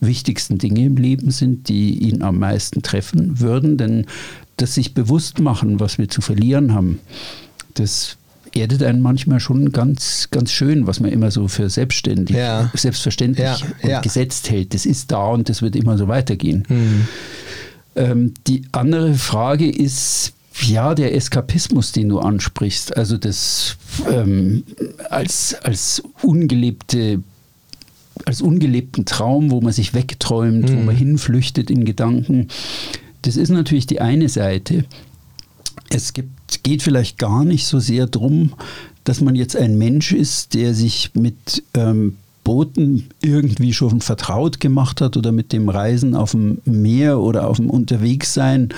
wichtigsten 0.00 0.58
Dinge 0.58 0.84
im 0.84 0.96
Leben 0.96 1.30
sind, 1.30 1.68
die 1.68 1.98
ihn 1.98 2.22
am 2.22 2.38
meisten 2.38 2.82
treffen 2.82 3.40
würden. 3.40 3.78
Denn 3.78 4.06
das 4.58 4.74
sich 4.74 4.94
bewusst 4.94 5.40
machen, 5.40 5.80
was 5.80 5.98
wir 5.98 6.08
zu 6.08 6.20
verlieren 6.20 6.74
haben, 6.74 6.98
das 7.74 8.16
erdet 8.56 8.82
einen 8.82 9.00
manchmal 9.00 9.40
schon 9.40 9.72
ganz, 9.72 10.28
ganz 10.30 10.52
schön, 10.52 10.86
was 10.86 11.00
man 11.00 11.10
immer 11.10 11.30
so 11.30 11.48
für 11.48 11.68
selbstständig, 11.70 12.36
ja. 12.36 12.70
selbstverständlich 12.74 13.44
ja, 13.44 13.88
ja. 13.88 14.00
gesetzt 14.00 14.50
hält. 14.50 14.74
Das 14.74 14.86
ist 14.86 15.12
da 15.12 15.28
und 15.28 15.48
das 15.48 15.62
wird 15.62 15.76
immer 15.76 15.98
so 15.98 16.08
weitergehen. 16.08 16.64
Mhm. 16.68 17.08
Ähm, 17.96 18.34
die 18.46 18.62
andere 18.72 19.14
Frage 19.14 19.70
ist, 19.70 20.32
ja, 20.62 20.94
der 20.94 21.14
Eskapismus, 21.14 21.92
den 21.92 22.08
du 22.08 22.18
ansprichst, 22.18 22.96
also 22.96 23.18
das 23.18 23.76
ähm, 24.10 24.64
als, 25.10 25.54
als 25.62 26.02
ungelebte 26.22 27.22
als 28.24 28.40
ungelebten 28.40 29.04
Traum, 29.04 29.50
wo 29.50 29.60
man 29.60 29.72
sich 29.72 29.92
wegträumt, 29.92 30.70
mhm. 30.70 30.76
wo 30.76 30.82
man 30.84 30.96
hinflüchtet 30.96 31.70
in 31.70 31.84
Gedanken. 31.84 32.48
Das 33.22 33.36
ist 33.36 33.50
natürlich 33.50 33.86
die 33.86 34.00
eine 34.00 34.28
Seite. 34.28 34.84
Es 35.90 36.12
gibt, 36.12 36.62
geht 36.62 36.82
vielleicht 36.82 37.18
gar 37.18 37.44
nicht 37.44 37.66
so 37.66 37.78
sehr 37.78 38.06
darum, 38.06 38.52
dass 39.04 39.20
man 39.20 39.36
jetzt 39.36 39.56
ein 39.56 39.78
Mensch 39.78 40.12
ist, 40.12 40.54
der 40.54 40.74
sich 40.74 41.12
mit 41.14 41.62
ähm, 41.74 42.16
Booten 42.44 43.08
irgendwie 43.22 43.72
schon 43.72 44.00
vertraut 44.00 44.60
gemacht 44.60 45.00
hat 45.00 45.16
oder 45.16 45.32
mit 45.32 45.52
dem 45.52 45.68
Reisen 45.68 46.14
auf 46.14 46.32
dem 46.32 46.58
Meer 46.64 47.20
oder 47.20 47.48
auf 47.48 47.56
dem 47.56 47.70
Unterwegssein 47.70 48.70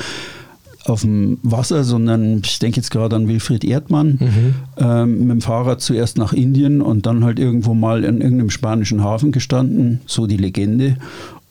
auf 0.89 1.03
dem 1.03 1.39
Wasser, 1.43 1.85
sondern 1.85 2.41
ich 2.45 2.59
denke 2.59 2.77
jetzt 2.77 2.91
gerade 2.91 3.17
an 3.17 3.29
Wilfried 3.29 3.65
Erdmann, 3.65 4.19
mhm. 4.21 4.55
ähm, 4.79 5.19
mit 5.21 5.31
dem 5.31 5.41
Fahrrad 5.41 5.81
zuerst 5.81 6.19
nach 6.19 6.33
Indien 6.33 6.81
und 6.81 7.07
dann 7.07 7.25
halt 7.25 7.39
irgendwo 7.39 7.75
mal 7.75 8.05
in 8.05 8.21
irgendeinem 8.21 8.51
spanischen 8.51 9.03
Hafen 9.03 9.33
gestanden, 9.33 10.01
so 10.07 10.27
die 10.27 10.37
Legende, 10.37 10.97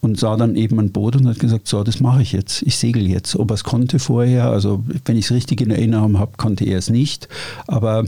und 0.02 0.20
sah 0.20 0.38
dann 0.38 0.56
eben 0.56 0.80
ein 0.80 0.92
Boot 0.92 1.16
und 1.16 1.28
hat 1.28 1.40
gesagt, 1.40 1.68
so, 1.68 1.84
das 1.84 2.00
mache 2.00 2.22
ich 2.22 2.32
jetzt, 2.32 2.62
ich 2.62 2.78
segel 2.78 3.08
jetzt. 3.08 3.36
Ob 3.36 3.52
er 3.52 3.56
es 3.56 3.64
konnte 3.64 4.00
vorher, 4.00 4.50
also 4.50 4.84
wenn 5.06 5.18
ich 5.18 5.26
es 5.26 5.32
richtig 5.32 5.62
in 5.62 5.72
Erinnerung 5.72 6.20
habe, 6.20 6.38
konnte 6.38 6.66
er 6.66 6.78
es 6.78 6.90
nicht, 6.90 7.28
aber 7.68 8.06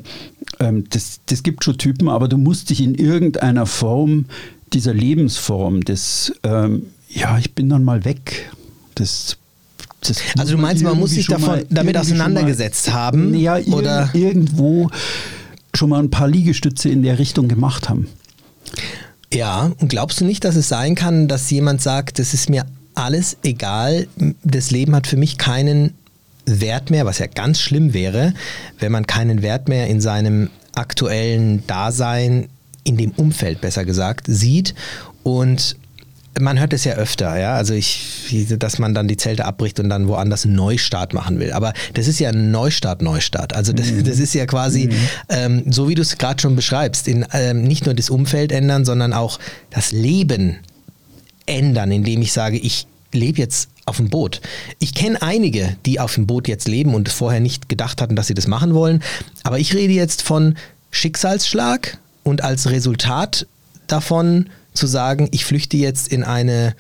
ähm, 0.60 0.86
das, 0.90 1.20
das 1.26 1.44
gibt 1.44 1.64
schon 1.64 1.78
Typen, 1.78 2.10
aber 2.10 2.28
du 2.28 2.38
musst 2.38 2.70
dich 2.70 2.82
in 2.82 2.96
irgendeiner 2.96 3.66
Form 3.66 4.26
dieser 4.74 4.94
Lebensform 4.94 5.84
des, 5.84 6.34
ähm, 6.44 6.84
ja, 7.10 7.38
ich 7.40 7.56
bin 7.56 7.70
dann 7.70 7.84
mal 7.84 8.06
weg, 8.06 8.52
das 8.96 9.38
also 10.38 10.56
du 10.56 10.62
meinst, 10.62 10.82
man 10.82 10.98
muss 10.98 11.12
sich 11.12 11.28
davon, 11.28 11.66
damit 11.70 11.98
auseinandergesetzt 11.98 12.94
haben? 12.94 13.34
Ja, 13.34 13.58
oder 13.58 14.10
irgendwo 14.14 14.90
schon 15.74 15.90
mal 15.90 16.00
ein 16.00 16.10
paar 16.10 16.28
Liegestütze 16.28 16.90
in 16.90 17.04
der 17.04 17.20
Richtung 17.20 17.50
gemacht 17.50 17.90
haben. 17.90 18.08
Ja, 19.34 19.72
und 19.80 19.90
glaubst 19.90 20.22
du 20.22 20.26
nicht, 20.26 20.44
dass 20.44 20.56
es 20.56 20.70
sein 20.70 20.96
kann, 20.96 21.28
dass 21.28 21.50
jemand 21.50 21.82
sagt, 21.82 22.20
das 22.20 22.34
ist 22.34 22.50
mir 22.50 22.66
alles 22.96 23.38
egal, 23.44 24.08
das 24.44 24.72
Leben 24.72 24.96
hat 24.96 25.08
für 25.08 25.18
mich 25.18 25.38
keinen 25.38 25.94
Wert 26.46 26.90
mehr, 26.90 27.06
was 27.06 27.20
ja 27.20 27.28
ganz 27.28 27.60
schlimm 27.60 27.94
wäre, 27.94 28.34
wenn 28.80 28.92
man 28.92 29.06
keinen 29.06 29.42
Wert 29.42 29.70
mehr 29.70 29.88
in 29.88 30.02
seinem 30.02 30.50
aktuellen 30.74 31.66
Dasein, 31.68 32.50
in 32.84 32.98
dem 32.98 33.12
Umfeld 33.12 33.62
besser 33.62 33.86
gesagt, 33.86 34.26
sieht 34.28 34.74
und 35.24 35.76
man 36.40 36.60
hört 36.60 36.74
es 36.74 36.84
ja 36.84 36.94
öfter, 36.94 37.40
ja, 37.40 37.54
also 37.54 37.74
ich, 37.74 38.48
dass 38.58 38.80
man 38.80 38.94
dann 38.94 39.08
die 39.08 39.18
Zelte 39.18 39.46
abbricht 39.46 39.80
und 39.80 39.90
dann 39.90 40.08
woanders 40.08 40.46
einen 40.46 40.56
Neustart 40.56 41.14
machen 41.14 41.40
will. 41.40 41.52
Aber 41.52 41.74
das 41.94 42.08
ist 42.08 42.20
ja 42.20 42.30
ein 42.30 42.52
Neustart, 42.52 43.02
Neustart. 43.02 43.56
Also 43.56 43.74
das, 43.74 43.92
mhm. 43.92 44.04
das 44.04 44.20
ist 44.20 44.34
ja 44.34 44.46
quasi, 44.46 44.88
mhm. 44.88 44.96
ähm, 45.30 45.64
so 45.72 45.88
wie 45.88 45.96
du 45.96 46.02
es 46.02 46.18
gerade 46.18 46.42
schon 46.42 46.56
beschreibst, 46.56 47.08
in, 47.08 47.26
ähm, 47.34 47.64
nicht 47.64 47.86
nur 47.86 47.96
das 47.96 48.10
Umfeld 48.10 48.52
ändern, 48.52 48.86
sondern 48.86 49.14
auch 49.14 49.40
das 49.70 49.92
Leben 49.92 50.58
ändern, 51.46 51.92
indem 51.92 52.22
ich 52.22 52.32
sage, 52.32 52.58
ich 52.58 52.88
lebe 53.12 53.40
jetzt 53.40 53.70
auf 53.86 53.98
dem 53.98 54.10
Boot. 54.10 54.40
Ich 54.78 54.94
kenne 54.94 55.22
einige, 55.22 55.76
die 55.86 56.00
auf 56.00 56.14
dem 56.14 56.28
Boot 56.28 56.48
jetzt 56.48 56.68
leben 56.68 56.94
und 56.94 57.10
vorher 57.10 57.40
nicht 57.40 57.70
gedacht 57.70 58.02
hatten, 58.02 58.16
dass 58.16 58.28
sie 58.28 58.36
das 58.36 58.48
machen 58.48 58.74
wollen. 58.74 59.02
Aber 59.44 59.58
ich 59.58 59.74
rede 59.74 59.94
jetzt 59.94 60.22
von 60.22 60.56
Schicksalsschlag 60.92 61.98
und 62.24 62.44
als 62.44 62.70
Resultat 62.70 63.48
davon 63.88 64.50
zu 64.74 64.88
sagen, 64.88 65.28
ich 65.32 65.46
flüchte 65.46 65.78
jetzt 65.78 66.08
in 66.10 66.24
eine, 66.24 66.76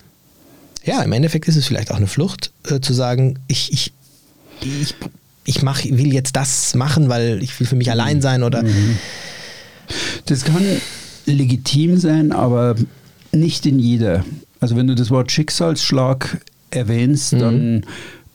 ja, 0.84 1.02
im 1.02 1.12
Endeffekt 1.12 1.48
ist 1.48 1.56
es 1.56 1.68
vielleicht 1.68 1.92
auch 1.92 1.98
eine 1.98 2.08
Flucht, 2.08 2.52
äh, 2.70 2.80
zu 2.80 2.94
sagen, 2.94 3.40
ich, 3.48 3.72
ich, 3.74 3.94
ich, 4.62 4.96
ich 5.46 5.62
mach, 5.62 5.84
will 5.84 6.14
jetzt 6.14 6.36
das 6.36 6.76
machen, 6.76 7.10
weil 7.10 7.42
ich 7.44 7.60
will 7.60 7.68
für 7.68 7.76
mich 7.76 7.92
allein 7.92 8.22
sein 8.22 8.44
oder. 8.44 8.64
Mhm. 8.64 8.98
Das 10.26 10.44
kann 10.44 10.64
legitim 11.26 11.98
sein, 11.98 12.32
aber 12.32 12.76
nicht 13.32 13.66
in 13.66 13.80
jeder. 13.80 14.24
Also 14.60 14.76
wenn 14.76 14.88
du 14.88 14.96
das 14.96 15.10
Wort 15.10 15.32
Schicksalsschlag 15.32 16.40
erwähnst, 16.72 17.34
mhm. 17.34 17.40
dann 17.40 17.86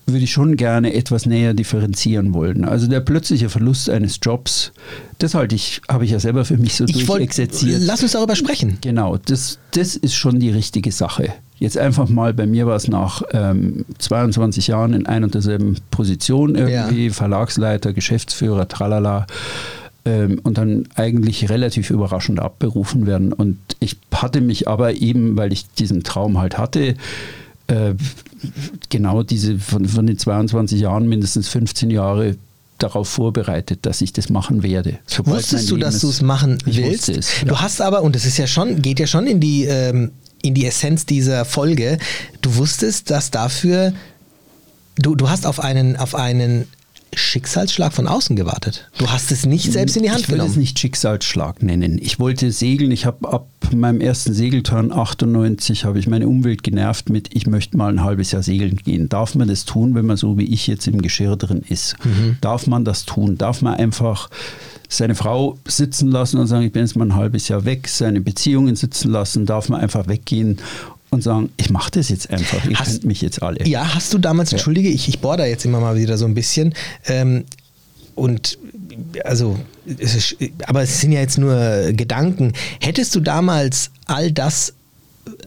würde 0.06 0.24
ich 0.24 0.32
schon 0.32 0.56
gerne 0.56 0.94
etwas 0.94 1.26
näher 1.26 1.54
differenzieren 1.54 2.34
wollen. 2.34 2.64
Also 2.64 2.86
der 2.86 3.00
plötzliche 3.00 3.48
Verlust 3.48 3.88
eines 3.88 4.18
Jobs, 4.22 4.72
das 5.18 5.34
halte 5.34 5.54
ich, 5.54 5.80
habe 5.88 6.04
ich 6.04 6.10
ja 6.10 6.20
selber 6.20 6.44
für 6.44 6.58
mich 6.58 6.76
so 6.76 6.84
ich 6.84 7.06
durchexerziert. 7.06 7.80
Lass 7.82 8.02
uns 8.02 8.12
darüber 8.12 8.36
sprechen. 8.36 8.78
Genau, 8.80 9.16
das, 9.16 9.58
das 9.72 9.96
ist 9.96 10.14
schon 10.14 10.40
die 10.40 10.50
richtige 10.50 10.92
Sache. 10.92 11.32
Jetzt 11.58 11.78
einfach 11.78 12.08
mal, 12.08 12.34
bei 12.34 12.46
mir 12.46 12.66
war 12.66 12.76
es 12.76 12.88
nach 12.88 13.22
ähm, 13.32 13.84
22 13.98 14.66
Jahren 14.66 14.92
in 14.92 15.06
ein 15.06 15.24
und 15.24 15.34
derselben 15.34 15.76
Position 15.90 16.56
irgendwie, 16.56 17.06
ja. 17.06 17.12
Verlagsleiter, 17.12 17.92
Geschäftsführer, 17.92 18.68
tralala 18.68 19.26
ähm, 20.04 20.40
und 20.42 20.58
dann 20.58 20.88
eigentlich 20.96 21.48
relativ 21.48 21.90
überraschend 21.90 22.40
abberufen 22.40 23.06
werden. 23.06 23.32
Und 23.32 23.58
ich 23.80 23.96
hatte 24.12 24.40
mich 24.40 24.68
aber 24.68 24.94
eben, 24.94 25.36
weil 25.36 25.52
ich 25.52 25.66
diesen 25.74 26.02
Traum 26.02 26.38
halt 26.38 26.58
hatte, 26.58 26.96
äh, 27.66 27.94
genau 28.90 29.22
diese 29.22 29.58
von, 29.58 29.86
von 29.86 30.06
den 30.06 30.18
22 30.18 30.80
Jahren 30.80 31.08
mindestens 31.08 31.48
15 31.48 31.90
Jahre 31.90 32.36
darauf 32.78 33.08
vorbereitet, 33.08 33.80
dass 33.82 34.00
ich 34.00 34.12
das 34.12 34.28
machen 34.28 34.62
werde. 34.62 34.98
Wusstest 35.24 35.70
du, 35.70 35.76
dass 35.76 36.00
du 36.00 36.10
es 36.10 36.20
machen 36.20 36.58
willst? 36.64 37.08
Es, 37.08 37.40
ja. 37.40 37.48
Du 37.48 37.60
hast 37.60 37.80
aber, 37.80 38.02
und 38.02 38.14
das 38.14 38.26
ist 38.26 38.36
ja 38.36 38.46
schon, 38.46 38.82
geht 38.82 39.00
ja 39.00 39.06
schon 39.06 39.26
in 39.26 39.40
die, 39.40 39.64
ähm, 39.64 40.10
in 40.42 40.54
die 40.54 40.66
Essenz 40.66 41.06
dieser 41.06 41.44
Folge, 41.44 41.98
du 42.42 42.56
wusstest, 42.56 43.10
dass 43.10 43.30
dafür, 43.30 43.94
du, 44.96 45.14
du 45.14 45.30
hast 45.30 45.46
auf 45.46 45.60
einen, 45.60 45.96
auf 45.96 46.14
einen 46.14 46.66
Schicksalsschlag 47.18 47.92
von 47.92 48.06
außen 48.06 48.36
gewartet. 48.36 48.90
Du 48.98 49.10
hast 49.10 49.32
es 49.32 49.46
nicht 49.46 49.72
selbst 49.72 49.96
in 49.96 50.02
die 50.02 50.10
Hand 50.10 50.20
ich 50.20 50.26
genommen. 50.26 50.42
Ich 50.42 50.46
will 50.46 50.50
es 50.52 50.56
nicht 50.56 50.78
Schicksalsschlag 50.78 51.62
nennen. 51.62 51.98
Ich 52.00 52.18
wollte 52.18 52.52
segeln. 52.52 52.90
Ich 52.90 53.06
habe 53.06 53.28
ab 53.32 53.48
meinem 53.72 54.00
ersten 54.00 54.34
Segelturn 54.34 54.92
98 54.92 55.84
habe 55.84 55.98
ich 55.98 56.06
meine 56.06 56.28
Umwelt 56.28 56.62
genervt 56.62 57.08
mit, 57.08 57.34
ich 57.34 57.46
möchte 57.46 57.76
mal 57.76 57.92
ein 57.92 58.02
halbes 58.02 58.32
Jahr 58.32 58.42
segeln 58.42 58.76
gehen. 58.76 59.08
Darf 59.08 59.34
man 59.34 59.48
das 59.48 59.64
tun, 59.64 59.94
wenn 59.94 60.06
man 60.06 60.16
so 60.16 60.38
wie 60.38 60.44
ich 60.44 60.66
jetzt 60.66 60.86
im 60.86 61.00
Geschirr 61.02 61.36
drin 61.36 61.62
ist? 61.68 61.96
Mhm. 62.04 62.36
Darf 62.40 62.66
man 62.66 62.84
das 62.84 63.04
tun? 63.04 63.38
Darf 63.38 63.62
man 63.62 63.74
einfach 63.74 64.28
seine 64.88 65.14
Frau 65.14 65.58
sitzen 65.66 66.10
lassen 66.10 66.38
und 66.38 66.46
sagen, 66.46 66.64
ich 66.64 66.72
bin 66.72 66.82
jetzt 66.82 66.96
mal 66.96 67.06
ein 67.06 67.16
halbes 67.16 67.48
Jahr 67.48 67.64
weg, 67.64 67.88
seine 67.88 68.20
Beziehungen 68.20 68.76
sitzen 68.76 69.10
lassen, 69.10 69.46
darf 69.46 69.68
man 69.68 69.80
einfach 69.80 70.06
weggehen 70.06 70.58
und 71.14 71.22
sagen, 71.22 71.50
ich 71.56 71.70
mache 71.70 71.90
das 71.92 72.08
jetzt 72.08 72.30
einfach, 72.30 72.64
ihr 72.66 72.78
hast, 72.78 73.04
mich 73.04 73.20
jetzt 73.20 73.42
alle. 73.42 73.66
Ja, 73.66 73.94
hast 73.94 74.12
du 74.12 74.18
damals, 74.18 74.50
ja. 74.50 74.56
entschuldige, 74.56 74.88
ich, 74.88 75.08
ich 75.08 75.20
bohre 75.20 75.38
da 75.38 75.46
jetzt 75.46 75.64
immer 75.64 75.80
mal 75.80 75.96
wieder 75.96 76.18
so 76.18 76.24
ein 76.26 76.34
bisschen, 76.34 76.74
ähm, 77.06 77.44
und 78.14 78.58
also, 79.24 79.58
es 79.98 80.14
ist, 80.14 80.36
aber 80.66 80.82
es 80.82 81.00
sind 81.00 81.12
ja 81.12 81.20
jetzt 81.20 81.36
nur 81.36 81.92
Gedanken. 81.92 82.52
Hättest 82.80 83.14
du 83.16 83.20
damals 83.20 83.90
all 84.06 84.30
das 84.30 84.74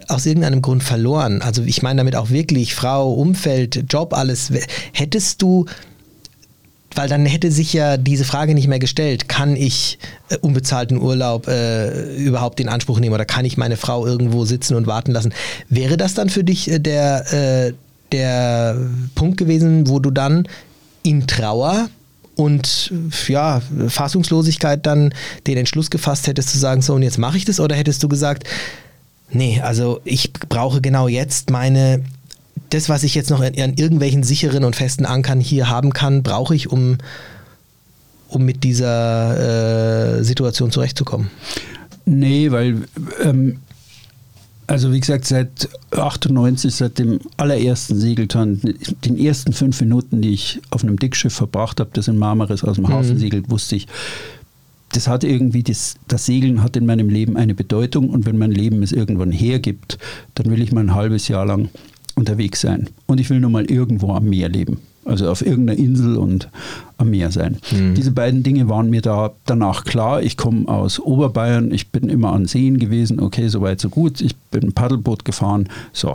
aus 0.08 0.26
irgendeinem 0.26 0.62
Grund 0.62 0.84
verloren, 0.84 1.42
also 1.42 1.64
ich 1.64 1.82
meine 1.82 2.00
damit 2.00 2.16
auch 2.16 2.30
wirklich 2.30 2.74
Frau, 2.74 3.14
Umfeld, 3.14 3.86
Job, 3.92 4.14
alles, 4.14 4.52
hättest 4.92 5.42
du 5.42 5.66
weil 6.98 7.08
dann 7.08 7.26
hätte 7.26 7.52
sich 7.52 7.74
ja 7.74 7.98
diese 7.98 8.26
Frage 8.26 8.56
nicht 8.56 8.68
mehr 8.68 8.80
gestellt, 8.80 9.30
kann 9.30 9.56
ich 9.56 10.00
äh, 10.30 10.38
unbezahlten 10.38 11.00
Urlaub 11.00 11.48
äh, 11.48 12.16
überhaupt 12.16 12.60
in 12.60 12.70
Anspruch 12.70 13.00
nehmen 13.00 13.14
oder 13.14 13.26
kann 13.26 13.46
ich 13.46 13.58
meine 13.58 13.78
Frau 13.78 14.06
irgendwo 14.06 14.46
sitzen 14.46 14.76
und 14.76 14.88
warten 14.88 15.12
lassen? 15.12 15.34
Wäre 15.70 15.98
das 15.98 16.14
dann 16.16 16.30
für 16.30 16.44
dich 16.44 16.70
äh, 16.70 16.80
der, 16.80 17.34
äh, 17.68 17.74
der 18.12 18.78
Punkt 19.16 19.38
gewesen, 19.38 19.88
wo 19.88 20.00
du 20.00 20.12
dann 20.12 20.48
in 21.04 21.28
Trauer 21.28 21.90
und 22.36 22.92
ja, 23.28 23.62
Fassungslosigkeit 23.88 24.86
dann 24.86 25.14
den 25.48 25.58
Entschluss 25.58 25.90
gefasst 25.90 26.28
hättest 26.28 26.50
zu 26.50 26.58
sagen, 26.58 26.82
so 26.82 26.94
und 26.94 27.04
jetzt 27.04 27.18
mache 27.18 27.38
ich 27.38 27.46
das 27.46 27.60
oder 27.60 27.76
hättest 27.76 28.04
du 28.04 28.08
gesagt, 28.08 28.44
nee, 29.32 29.62
also 29.62 30.02
ich 30.04 30.34
brauche 30.34 30.82
genau 30.82 31.08
jetzt 31.08 31.50
meine 31.50 32.04
das, 32.70 32.90
was 32.90 33.04
ich 33.04 33.16
jetzt 33.16 33.30
noch 33.30 33.42
an 33.42 33.54
irgendwelchen 33.54 34.24
sicheren 34.24 34.64
und 34.64 34.76
festen 34.76 35.06
Ankern 35.06 35.40
hier 35.40 35.70
haben 35.70 35.94
kann, 35.94 36.24
brauche 36.24 36.56
ich, 36.56 36.70
um, 36.72 36.98
um 38.28 38.44
mit 38.44 38.64
dieser 38.64 40.18
äh, 40.20 40.24
Situation 40.24 40.72
zurechtzukommen? 40.72 41.30
Nee, 42.06 42.52
weil, 42.52 42.84
ähm, 43.24 43.60
also 44.66 44.92
wie 44.92 45.00
gesagt, 45.00 45.26
seit 45.26 45.70
98, 45.92 46.74
seit 46.74 47.00
dem 47.00 47.20
allerersten 47.38 48.00
Segelturn, 48.00 48.62
den 49.06 49.18
ersten 49.18 49.54
fünf 49.54 49.80
Minuten, 49.82 50.22
die 50.22 50.34
ich 50.34 50.62
auf 50.70 50.84
einem 50.84 50.98
Dickschiff 50.98 51.34
verbracht 51.34 51.80
habe, 51.80 51.90
das 51.94 52.08
in 52.08 52.18
Marmaris 52.18 52.64
aus 52.64 52.76
dem 52.76 52.86
mhm. 52.86 52.90
Hafen 52.90 53.18
segelt, 53.18 53.50
wusste 53.50 53.76
ich, 53.76 53.88
das 54.94 55.08
hat 55.08 55.24
irgendwie, 55.24 55.64
das, 55.64 55.96
das 56.08 56.26
Segeln 56.26 56.64
hat 56.64 56.78
in 56.78 56.86
meinem 56.86 57.10
Leben 57.10 57.36
eine 57.36 57.54
Bedeutung 57.54 58.10
und 58.10 58.26
wenn 58.26 58.38
mein 58.38 58.52
Leben 58.52 58.84
es 58.84 58.92
irgendwann 58.92 59.32
hergibt, 59.32 59.98
dann 60.36 60.50
will 60.50 60.62
ich 60.62 60.72
mal 60.72 60.82
ein 60.82 60.96
halbes 60.96 61.28
Jahr 61.28 61.46
lang 61.46 61.70
unterwegs 62.18 62.62
sein. 62.62 62.90
Und 63.06 63.20
ich 63.20 63.30
will 63.30 63.40
nur 63.40 63.50
mal 63.50 63.66
irgendwo 63.70 64.12
am 64.14 64.26
Meer 64.26 64.50
leben. 64.50 64.80
Also 65.06 65.30
auf 65.30 65.46
irgendeiner 65.46 65.80
Insel 65.80 66.18
und 66.18 66.50
am 66.98 67.12
Meer 67.12 67.32
sein. 67.32 67.60
Mhm. 67.72 67.96
Diese 67.96 68.12
beiden 68.12 68.44
Dinge 68.44 68.68
waren 68.68 68.90
mir 68.90 69.02
da 69.02 69.32
danach 69.46 69.86
klar. 69.86 70.22
Ich 70.22 70.36
komme 70.36 70.68
aus 70.68 71.00
Oberbayern, 71.00 71.72
ich 71.72 71.90
bin 71.92 72.10
immer 72.10 72.34
an 72.34 72.46
Seen 72.46 72.78
gewesen, 72.78 73.22
okay, 73.22 73.48
soweit 73.48 73.80
so 73.80 73.88
gut. 73.88 74.20
Ich 74.20 74.36
bin 74.36 74.64
ein 74.64 74.74
Paddelboot 74.74 75.24
gefahren, 75.24 75.70
so. 75.94 76.14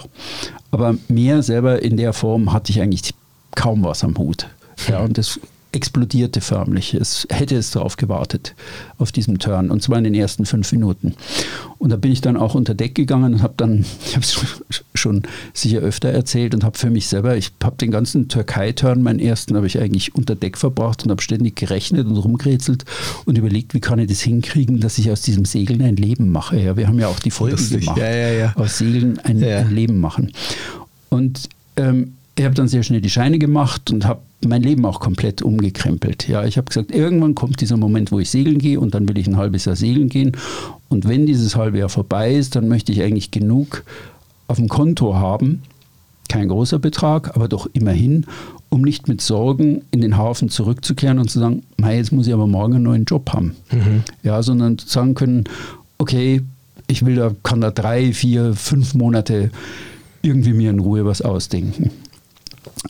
Aber 0.71 0.97
Meer 1.09 1.43
selber 1.43 1.81
in 1.81 1.97
der 1.97 2.13
Form 2.13 2.53
hatte 2.53 2.71
ich 2.71 2.83
eigentlich 2.83 3.15
kaum 3.55 3.83
was 3.83 4.05
am 4.05 4.19
Hut. 4.19 4.47
Ja, 4.89 5.01
und 5.05 5.17
das 5.17 5.41
explodierte 5.73 6.41
förmlich. 6.41 6.95
Es 6.95 7.27
hätte 7.31 7.57
es 7.57 7.71
darauf 7.71 7.97
gewartet, 7.97 8.55
auf 8.99 9.11
diesem 9.13 9.39
Turn, 9.39 9.71
und 9.71 9.83
zwar 9.83 9.99
in 9.99 10.05
den 10.05 10.15
ersten 10.15 10.45
fünf 10.47 10.71
Minuten. 10.73 11.15
Und 11.79 11.91
da 11.91 11.97
bin 11.97 12.13
ich 12.13 12.21
dann 12.21 12.37
auch 12.37 12.55
unter 12.55 12.75
Deck 12.75 12.95
gegangen 12.95 13.35
und 13.35 13.43
habe 13.43 13.55
dann, 13.57 13.85
ich 14.07 14.13
habe 14.15 14.25
es 14.25 14.85
schon 14.95 15.23
sicher 15.55 15.79
öfter 15.81 16.11
erzählt 16.11 16.55
und 16.55 16.63
habe 16.65 16.79
für 16.79 16.91
mich 16.91 17.07
selber, 17.09 17.37
ich 17.37 17.51
habe 17.63 17.77
den 17.77 17.91
ganzen 17.91 18.29
Türkei-Turn, 18.29 19.03
meinen 19.03 19.19
ersten, 19.19 19.57
habe 19.57 19.67
ich 19.67 19.79
eigentlich 19.79 20.15
unter 20.15 20.35
Deck 20.35 20.59
verbracht 20.59 21.05
und 21.05 21.11
habe 21.11 21.23
ständig 21.23 21.57
gerechnet 21.57 22.07
und 22.07 22.17
rumgerätselt 22.17 22.85
und 23.25 23.39
überlegt, 23.39 23.75
wie 23.75 23.81
kann 23.81 23.99
ich 23.99 24.09
das 24.09 24.21
hinkriegen, 24.21 24.81
dass 24.81 24.99
ich 24.99 25.11
aus 25.11 25.23
diesem 25.23 25.45
Segeln 25.45 25.83
ein 25.83 25.97
Leben 25.97 26.31
mache. 26.31 26.59
Ja, 26.61 26.77
wir 26.77 26.87
haben 26.87 26.99
ja 26.99 27.09
auch 27.09 27.19
die 27.21 27.31
Folge 27.31 27.57
Lustig. 27.57 27.81
gemacht, 27.81 27.99
Ja, 27.99 28.11
ja, 28.15 28.31
ja. 28.33 28.53
aus 28.57 28.79
Segeln 28.79 29.19
ein, 29.21 29.41
Ja. 29.41 29.59
ein 29.61 29.75
Leben 29.75 30.01
machen. 30.01 30.33
Und 31.09 31.49
ähm, 31.77 32.15
ich 32.37 32.45
habe 32.45 32.55
dann 32.55 32.69
sehr 32.69 32.83
schnell 32.83 33.01
die 33.01 33.11
Scheine 33.11 33.39
gemacht 33.39 33.91
und 33.91 34.05
habe 34.07 34.21
mein 34.47 34.63
Leben 34.63 34.85
auch 34.85 35.01
komplett 35.01 35.43
umgekrempelt. 35.43 36.29
Ja, 36.29 36.45
ich 36.45 36.57
habe 36.57 36.67
gesagt, 36.67 36.91
irgendwann 36.91 37.35
kommt 37.35 37.61
dieser 37.61 37.77
Moment, 37.77 38.11
wo 38.13 38.19
ich 38.19 38.31
segeln 38.31 38.59
gehe 38.59 38.81
und 38.81 38.95
dann 38.95 39.09
will 39.09 39.19
ich 39.19 39.27
ein 39.27 39.37
halbes 39.37 39.65
Jahr 39.65 39.77
segeln 39.77 40.09
gehen. 40.09 40.33
Und 40.89 41.09
wenn 41.09 41.27
dieses 41.27 41.57
halbe 41.57 41.79
Jahr 41.79 41.89
vorbei 41.89 42.35
ist, 42.35 42.57
dann 42.57 42.69
möchte 42.69 42.93
ich 42.93 43.03
eigentlich 43.03 43.31
genug 43.31 43.85
auf 44.49 44.57
dem 44.57 44.69
Konto 44.69 45.15
haben, 45.15 45.63
kein 46.29 46.49
großer 46.49 46.79
Betrag, 46.79 47.37
aber 47.37 47.49
doch 47.49 47.69
immerhin, 47.73 48.27
um 48.69 48.83
nicht 48.83 49.07
mit 49.07 49.21
Sorgen 49.21 49.83
in 49.91 50.01
den 50.01 50.17
Hafen 50.17 50.49
zurückzukehren 50.49 51.19
und 51.19 51.31
zu 51.31 51.39
sagen, 51.39 51.63
mei, 51.77 51.97
jetzt 51.97 52.13
muss 52.13 52.27
ich 52.27 52.33
aber 52.33 52.47
morgen 52.47 52.75
einen 52.75 52.85
neuen 52.85 53.05
Job 53.05 53.33
haben. 53.33 53.55
Ja, 54.23 54.43
sondern 54.43 54.79
sagen 54.79 55.15
können, 55.15 55.45
okay, 55.99 56.43
ich 56.89 57.05
will 57.05 57.17
da, 57.17 57.33
kann 57.43 57.61
da 57.61 57.71
drei, 57.71 58.13
vier, 58.13 58.55
fünf 58.55 58.95
Monate 58.95 59.51
irgendwie 60.23 60.53
mir 60.53 60.71
in 60.71 60.81
Ruhe 60.81 61.05
was 61.05 61.23
ausdenken. 61.23 61.91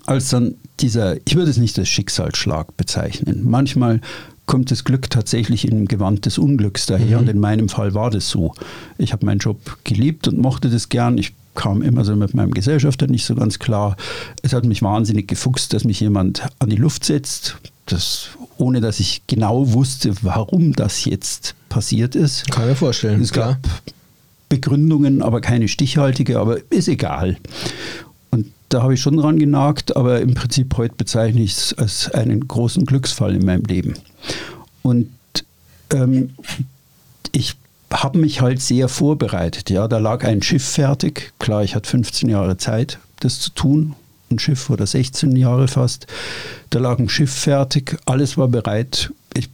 Als 0.06 0.30
dann 0.30 0.54
dieser, 0.80 1.16
ich 1.26 1.36
würde 1.36 1.50
es 1.50 1.58
nicht 1.58 1.78
als 1.78 1.88
Schicksalsschlag 1.88 2.76
bezeichnen. 2.76 3.42
Manchmal 3.44 4.00
kommt 4.46 4.70
das 4.70 4.84
Glück 4.84 5.08
tatsächlich 5.10 5.66
im 5.66 5.86
Gewand 5.86 6.26
des 6.26 6.38
Unglücks 6.38 6.86
daher 6.86 7.18
und 7.20 7.28
in 7.28 7.38
meinem 7.38 7.68
Fall 7.68 7.94
war 7.94 8.10
das 8.10 8.28
so. 8.28 8.54
Ich 8.98 9.12
habe 9.12 9.24
meinen 9.24 9.38
Job 9.38 9.78
geliebt 9.84 10.28
und 10.28 10.38
mochte 10.38 10.68
das 10.68 10.88
gern. 10.88 11.16
Ich 11.16 11.32
kam 11.54 11.82
immer 11.82 12.04
so 12.04 12.16
mit 12.16 12.34
meinem 12.34 12.52
Gesellschafter 12.52 13.06
nicht 13.06 13.24
so 13.24 13.34
ganz 13.34 13.58
klar. 13.58 13.96
Es 14.42 14.52
hat 14.52 14.64
mich 14.64 14.82
wahnsinnig 14.82 15.28
gefuchst, 15.28 15.72
dass 15.72 15.84
mich 15.84 16.00
jemand 16.00 16.42
an 16.58 16.70
die 16.70 16.76
Luft 16.76 17.04
setzt, 17.04 17.56
das, 17.86 18.28
ohne 18.56 18.80
dass 18.80 19.00
ich 19.00 19.22
genau 19.26 19.72
wusste, 19.72 20.14
warum 20.22 20.72
das 20.72 21.04
jetzt 21.04 21.54
passiert 21.68 22.14
ist. 22.14 22.50
Kann 22.50 22.66
mir 22.66 22.76
vorstellen, 22.76 23.20
Es 23.20 23.32
gab 23.32 23.58
Begründungen, 24.48 25.22
aber 25.22 25.40
keine 25.40 25.68
stichhaltige, 25.68 26.38
aber 26.38 26.58
ist 26.70 26.88
egal. 26.88 27.36
Da 28.73 28.83
habe 28.83 28.95
ich 28.95 29.02
schon 29.02 29.19
dran 29.19 29.38
genagt, 29.38 29.97
aber 29.99 30.23
im 30.23 30.33
Prinzip 30.33 30.79
heute 30.79 30.95
bezeichne 30.95 31.43
ich 31.43 31.52
es 31.52 31.75
als 31.75 32.11
einen 32.11 32.49
großen 32.49 32.87
Glücksfall 32.87 33.35
in 33.35 33.45
meinem 33.45 33.64
Leben. 33.64 33.99
Und 34.81 35.11
ähm, 35.93 36.31
ich 37.33 37.55
habe 37.93 38.17
mich 38.17 38.41
halt 38.41 38.62
sehr 38.62 38.88
vorbereitet. 38.88 39.69
Ja, 39.69 39.88
da 39.88 39.99
lag 39.99 40.25
ein 40.25 40.41
Schiff 40.41 40.67
fertig. 40.67 41.35
Klar, 41.38 41.62
ich 41.64 41.75
hatte 41.75 41.91
15 41.91 42.31
Jahre 42.31 42.57
Zeit, 42.57 42.99
das 43.21 43.41
zu 43.41 43.50
tun. 43.50 43.95
Ein 44.31 44.38
Schiff 44.38 44.71
oder 44.71 44.87
16 44.87 45.37
Jahre 45.37 45.69
fast. 45.69 46.07
Da 46.71 46.79
lag 46.79 46.99
ein 46.99 47.11
Schiff 47.11 47.31
fertig. 47.31 47.99
Alles 48.07 48.38
war 48.38 48.49
bereit. 48.49 49.12
Ich, 49.35 49.50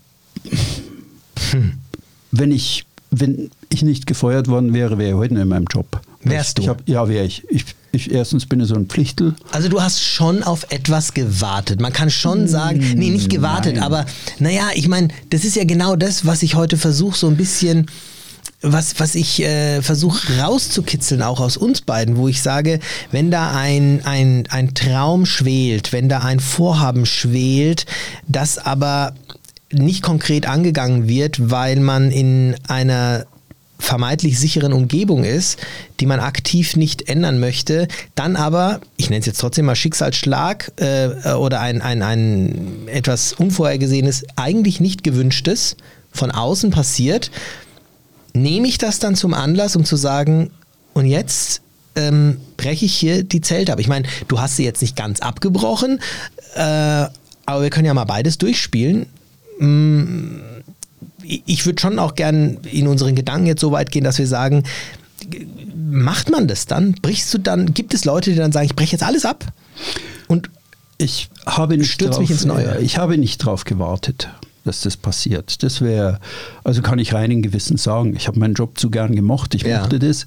wenn 2.31 2.53
ich 2.53 2.85
wenn 3.11 3.51
ich 3.71 3.83
nicht 3.83 4.07
gefeuert 4.07 4.49
worden 4.49 4.75
wäre, 4.75 4.99
wäre 4.99 5.11
ich 5.11 5.17
heute 5.17 5.35
noch 5.35 5.43
in 5.43 5.49
meinem 5.49 5.67
Job. 5.69 6.01
Wärst 6.23 6.59
du? 6.59 6.69
Hab, 6.69 6.87
ja, 6.89 7.09
wäre 7.09 7.25
ich. 7.25 7.43
ich. 7.49 7.65
Ich 7.93 8.13
erstens 8.13 8.47
bin 8.47 8.61
ich 8.61 8.69
so 8.69 8.75
ein 8.75 8.87
Pflichtel. 8.87 9.35
Also 9.51 9.69
du 9.69 9.81
hast 9.81 10.03
schon 10.03 10.43
auf 10.43 10.67
etwas 10.71 11.15
gewartet. 11.15 11.81
Man 11.81 11.93
kann 11.93 12.11
schon 12.11 12.47
sagen, 12.47 12.79
nee, 12.97 13.11
nicht 13.11 13.31
gewartet, 13.31 13.77
Nein. 13.77 13.85
aber 13.85 14.07
naja, 14.39 14.69
ich 14.75 14.89
meine, 14.89 15.09
das 15.31 15.45
ist 15.45 15.57
ja 15.57 15.65
genau 15.65 15.97
das, 15.97 16.27
was 16.27 16.43
ich 16.43 16.55
heute 16.55 16.77
versuche, 16.77 17.17
so 17.17 17.29
ein 17.29 17.37
bisschen, 17.37 17.87
was, 18.61 19.01
was 19.01 19.15
ich 19.15 19.43
äh, 19.43 19.81
versuche 19.81 20.39
rauszukitzeln, 20.39 21.23
auch 21.23 21.41
aus 21.41 21.57
uns 21.57 21.81
beiden, 21.81 22.17
wo 22.17 22.29
ich 22.29 22.43
sage, 22.43 22.81
wenn 23.11 23.31
da 23.31 23.53
ein, 23.57 24.05
ein, 24.05 24.45
ein 24.51 24.75
Traum 24.75 25.25
schwelt, 25.25 25.93
wenn 25.93 26.09
da 26.09 26.21
ein 26.21 26.41
Vorhaben 26.41 27.07
schwelt, 27.07 27.87
das 28.27 28.59
aber 28.59 29.15
nicht 29.73 30.03
konkret 30.03 30.47
angegangen 30.47 31.09
wird, 31.09 31.51
weil 31.51 31.81
man 31.81 32.11
in 32.11 32.57
einer 32.67 33.27
vermeintlich 33.79 34.39
sicheren 34.39 34.73
Umgebung 34.73 35.25
ist, 35.25 35.59
die 36.01 36.07
man 36.07 36.21
aktiv 36.21 36.77
nicht 36.77 37.09
ändern 37.09 37.39
möchte, 37.39 37.89
dann 38.15 38.37
aber, 38.37 38.81
ich 38.97 39.09
nenne 39.09 39.21
es 39.21 39.27
jetzt 39.27 39.41
trotzdem 39.41 39.67
mal 39.67 39.77
Schicksalsschlag 39.77 40.73
äh, 40.77 41.33
oder 41.35 41.61
ein, 41.61 41.81
ein, 41.81 42.03
ein 42.03 42.89
etwas 42.89 43.33
Unvorhergesehenes, 43.33 44.25
eigentlich 44.37 44.81
nicht 44.81 45.05
gewünschtes 45.05 45.77
von 46.13 46.31
außen 46.31 46.71
passiert, 46.71 47.31
nehme 48.33 48.67
ich 48.67 48.79
das 48.79 48.99
dann 48.99 49.15
zum 49.15 49.33
Anlass, 49.33 49.77
um 49.77 49.85
zu 49.85 49.97
sagen, 49.97 50.51
und 50.93 51.07
jetzt 51.07 51.63
ähm, 51.95 52.39
breche 52.57 52.85
ich 52.85 52.95
hier 52.95 53.23
die 53.23 53.41
Zelte 53.41 53.73
ab. 53.73 53.79
Ich 53.79 53.89
meine, 53.89 54.09
du 54.27 54.41
hast 54.41 54.57
sie 54.57 54.65
jetzt 54.65 54.83
nicht 54.83 54.97
ganz 54.97 55.21
abgebrochen, 55.21 56.01
äh, 56.55 57.07
aber 57.47 57.63
wir 57.63 57.71
können 57.71 57.87
ja 57.87 57.95
mal 57.95 58.05
beides 58.05 58.39
durchspielen 58.39 59.07
ich 61.47 61.67
würde 61.67 61.81
schon 61.81 61.99
auch 61.99 62.15
gern 62.15 62.59
in 62.71 62.87
unseren 62.89 63.15
Gedanken 63.15 63.47
jetzt 63.47 63.61
so 63.61 63.71
weit 63.73 63.91
gehen, 63.91 64.05
dass 64.05 64.19
wir 64.19 64.27
sagen, 64.27 64.63
macht 65.77 66.31
man 66.31 66.49
das 66.49 66.67
dann? 66.67 66.93
Brichst 67.03 67.33
du 67.35 67.39
dann, 67.39 67.75
gibt 67.75 67.95
es 67.95 68.05
Leute, 68.05 68.31
die 68.31 68.37
dann 68.37 68.53
sagen, 68.53 68.67
ich 68.67 68.77
breche 68.77 68.93
jetzt 68.93 69.03
alles 69.03 69.25
ab? 69.25 69.45
Und 70.27 70.51
Ich 70.99 71.29
habe 71.47 71.77
nicht 71.77 72.01
drauf, 72.01 72.19
mich 72.19 72.31
ins 72.31 72.45
Neue. 72.45 72.79
äh, 72.79 72.83
Ich 72.83 72.99
habe 72.99 73.19
nicht 73.19 73.43
darauf 73.43 73.65
gewartet, 73.65 74.29
dass 74.65 74.81
das 74.81 74.97
passiert. 74.97 75.63
Das 75.63 75.81
wäre, 75.81 76.19
also 76.65 76.83
kann 76.83 76.99
ich 76.99 77.13
reinen 77.15 77.43
Gewissen 77.43 77.77
sagen. 77.77 78.15
Ich 78.17 78.27
habe 78.29 78.39
meinen 78.39 78.55
Job 78.55 78.79
zu 78.79 78.91
gern 78.91 79.15
gemocht. 79.15 79.55
Ich 79.55 79.63
Ja. 79.63 79.81
mochte 79.81 79.99
das. 79.99 80.27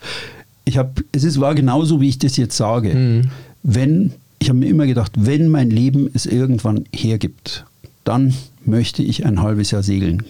Ich 0.65 0.77
habe, 0.77 0.91
es 1.11 1.23
ist, 1.23 1.39
war 1.39 1.55
genauso, 1.55 1.99
wie 2.01 2.09
ich 2.09 2.19
das 2.19 2.37
jetzt 2.37 2.55
sage. 2.55 2.93
Mhm. 2.93 3.31
Wenn, 3.63 4.13
ich 4.39 4.49
habe 4.49 4.59
mir 4.59 4.67
immer 4.69 4.85
gedacht, 4.87 5.11
wenn 5.15 5.47
mein 5.47 5.69
Leben 5.69 6.09
es 6.13 6.25
irgendwann 6.25 6.85
hergibt, 6.93 7.65
dann 8.03 8.33
möchte 8.65 9.03
ich 9.03 9.25
ein 9.25 9.41
halbes 9.41 9.71
Jahr 9.71 9.83
segeln 9.83 10.23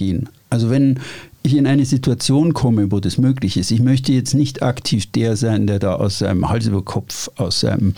gehen. 0.00 0.30
Also 0.48 0.70
wenn 0.70 0.98
ich 1.42 1.56
in 1.56 1.66
eine 1.66 1.84
Situation 1.84 2.52
komme, 2.54 2.90
wo 2.90 3.00
das 3.00 3.18
möglich 3.18 3.56
ist, 3.56 3.70
ich 3.70 3.80
möchte 3.80 4.12
jetzt 4.12 4.34
nicht 4.34 4.62
aktiv 4.62 5.10
der 5.12 5.36
sein, 5.36 5.66
der 5.66 5.78
da 5.78 5.94
aus 5.94 6.18
seinem 6.18 6.48
Hals 6.48 6.66
über 6.66 6.82
Kopf, 6.82 7.28
aus 7.36 7.60
seinem 7.60 7.94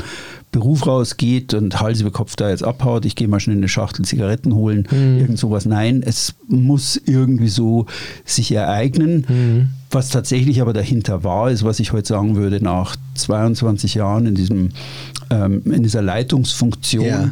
Beruf 0.53 0.87
rausgeht 0.87 1.55
und 1.55 1.81
Hals 1.81 2.01
über 2.01 2.11
Kopf 2.11 2.37
da 2.37 2.51
jetzt 2.51 2.62
abhaut, 2.62 3.05
ich 3.05 3.17
gehe 3.17 3.27
mal 3.27 3.41
schnell 3.41 3.57
eine 3.57 3.69
Schachtel 3.69 4.05
Zigaretten 4.05 4.55
holen, 4.55 4.87
irgend 5.19 5.38
sowas. 5.38 5.65
Nein, 5.65 6.03
es 6.05 6.35
muss 6.47 7.01
irgendwie 7.07 7.49
so 7.49 7.87
sich 8.25 8.53
ereignen. 8.53 9.71
Was 9.91 10.11
tatsächlich 10.11 10.61
aber 10.61 10.73
dahinter 10.73 11.25
war, 11.25 11.51
ist, 11.51 11.65
was 11.65 11.81
ich 11.81 11.93
heute 11.93 12.09
sagen 12.09 12.37
würde, 12.37 12.62
nach 12.62 12.97
22 13.15 13.95
Jahren 13.95 14.27
in, 14.27 14.35
diesem, 14.35 14.71
ähm, 15.31 15.62
in 15.65 15.83
dieser 15.83 16.03
Leitungsfunktion, 16.03 17.05
Ja. 17.05 17.31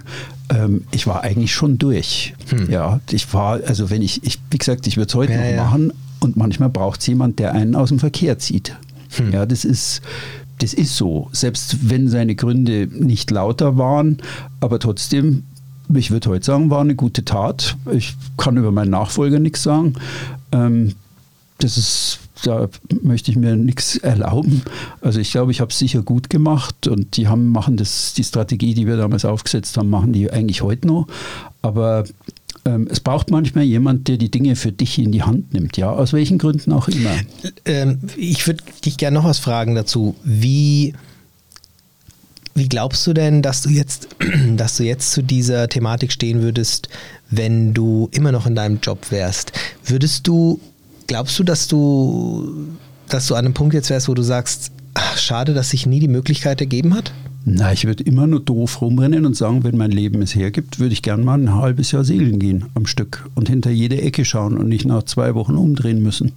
Ähm, 0.50 0.84
ich 0.90 1.06
war 1.06 1.22
eigentlich 1.22 1.52
schon 1.54 1.78
durch. 1.78 2.34
Ja, 2.68 3.00
ich 3.10 3.32
war, 3.32 3.60
also 3.66 3.90
wenn 3.90 4.02
ich, 4.02 4.24
ich 4.24 4.38
wie 4.50 4.58
gesagt, 4.58 4.86
ich 4.86 4.96
würde 4.96 5.08
es 5.08 5.14
heute 5.14 5.32
Ja, 5.32 5.38
noch 5.38 5.50
ja. 5.50 5.64
machen 5.64 5.92
und 6.20 6.36
manchmal 6.36 6.68
braucht 6.68 7.00
es 7.00 7.06
jemand, 7.06 7.38
der 7.38 7.52
einen 7.54 7.74
aus 7.74 7.88
dem 7.88 7.98
Verkehr 7.98 8.38
zieht. 8.38 8.76
Ja, 9.32 9.44
das 9.46 9.64
ist, 9.64 10.02
das 10.58 10.72
ist 10.72 10.96
so. 10.96 11.28
Selbst 11.32 11.88
wenn 11.90 12.08
seine 12.08 12.34
Gründe 12.36 12.86
nicht 12.92 13.30
lauter 13.30 13.76
waren, 13.76 14.18
aber 14.60 14.78
trotzdem, 14.78 15.44
ich 15.92 16.10
würde 16.10 16.30
heute 16.30 16.44
sagen, 16.46 16.70
war 16.70 16.80
eine 16.80 16.94
gute 16.94 17.24
Tat. 17.24 17.76
Ich 17.92 18.14
kann 18.36 18.56
über 18.56 18.70
meinen 18.70 18.90
Nachfolger 18.90 19.40
nichts 19.40 19.62
sagen. 19.64 19.94
Ähm, 20.52 20.94
das 21.58 21.76
ist, 21.76 22.20
da 22.42 22.68
möchte 23.02 23.30
ich 23.30 23.36
mir 23.36 23.56
nichts 23.56 23.96
erlauben. 23.96 24.62
Also 25.00 25.20
ich 25.20 25.32
glaube, 25.32 25.52
ich 25.52 25.60
habe 25.60 25.70
es 25.70 25.78
sicher 25.78 26.02
gut 26.02 26.30
gemacht 26.30 26.86
und 26.86 27.16
die 27.16 27.28
haben, 27.28 27.50
machen 27.50 27.76
das, 27.76 28.14
die 28.14 28.24
Strategie, 28.24 28.74
die 28.74 28.86
wir 28.86 28.96
damals 28.96 29.24
aufgesetzt 29.24 29.76
haben, 29.76 29.90
machen 29.90 30.12
die 30.12 30.30
eigentlich 30.30 30.62
heute 30.62 30.86
noch. 30.86 31.06
Aber 31.62 32.04
ähm, 32.64 32.88
es 32.90 33.00
braucht 33.00 33.30
manchmal 33.30 33.64
jemand, 33.64 34.08
der 34.08 34.16
die 34.16 34.30
Dinge 34.30 34.56
für 34.56 34.72
dich 34.72 34.98
in 34.98 35.12
die 35.12 35.22
Hand 35.22 35.54
nimmt, 35.54 35.76
ja, 35.76 35.90
aus 35.90 36.12
welchen 36.12 36.38
Gründen 36.38 36.72
auch 36.72 36.88
immer. 36.88 37.14
ähm, 37.64 38.00
ich 38.16 38.46
würde 38.46 38.62
dich 38.84 38.96
gerne 38.96 39.18
noch 39.18 39.24
was 39.24 39.38
fragen 39.38 39.74
dazu. 39.74 40.16
Wie, 40.24 40.94
wie 42.54 42.68
glaubst 42.68 43.06
du 43.06 43.12
denn, 43.12 43.42
dass 43.42 43.62
du 43.62 43.70
jetzt, 43.70 44.08
dass 44.56 44.76
du 44.76 44.84
jetzt 44.84 45.12
zu 45.12 45.22
dieser 45.22 45.68
Thematik 45.68 46.12
stehen 46.12 46.42
würdest, 46.42 46.88
wenn 47.30 47.72
du 47.72 48.08
immer 48.12 48.32
noch 48.32 48.46
in 48.46 48.54
deinem 48.54 48.80
Job 48.82 49.10
wärst? 49.10 49.52
Würdest 49.84 50.26
du, 50.26 50.60
glaubst 51.10 51.36
du, 51.40 51.42
dass 51.42 51.66
du, 51.66 52.68
dass 53.08 53.26
du 53.26 53.34
an 53.34 53.44
einem 53.44 53.54
Punkt 53.54 53.74
jetzt 53.74 53.90
wärst, 53.90 54.08
wo 54.08 54.14
du 54.14 54.22
sagst, 54.22 54.70
ach, 54.94 55.18
schade, 55.18 55.54
dass 55.54 55.70
sich 55.70 55.84
nie 55.84 55.98
die 55.98 56.06
Möglichkeit 56.06 56.60
ergeben 56.60 56.94
hat? 56.94 57.12
Na, 57.44 57.72
ich 57.72 57.84
würde 57.84 58.04
immer 58.04 58.28
nur 58.28 58.38
doof 58.38 58.80
rumrennen 58.80 59.26
und 59.26 59.36
sagen, 59.36 59.64
wenn 59.64 59.76
mein 59.76 59.90
Leben 59.90 60.22
es 60.22 60.36
hergibt, 60.36 60.78
würde 60.78 60.92
ich 60.92 61.02
gern 61.02 61.24
mal 61.24 61.36
ein 61.36 61.52
halbes 61.52 61.90
Jahr 61.90 62.04
segeln 62.04 62.38
gehen 62.38 62.66
am 62.74 62.86
Stück 62.86 63.28
und 63.34 63.48
hinter 63.48 63.70
jede 63.70 64.00
Ecke 64.00 64.24
schauen 64.24 64.56
und 64.56 64.68
nicht 64.68 64.84
nach 64.84 65.02
zwei 65.02 65.34
Wochen 65.34 65.56
umdrehen 65.56 66.00
müssen. 66.00 66.30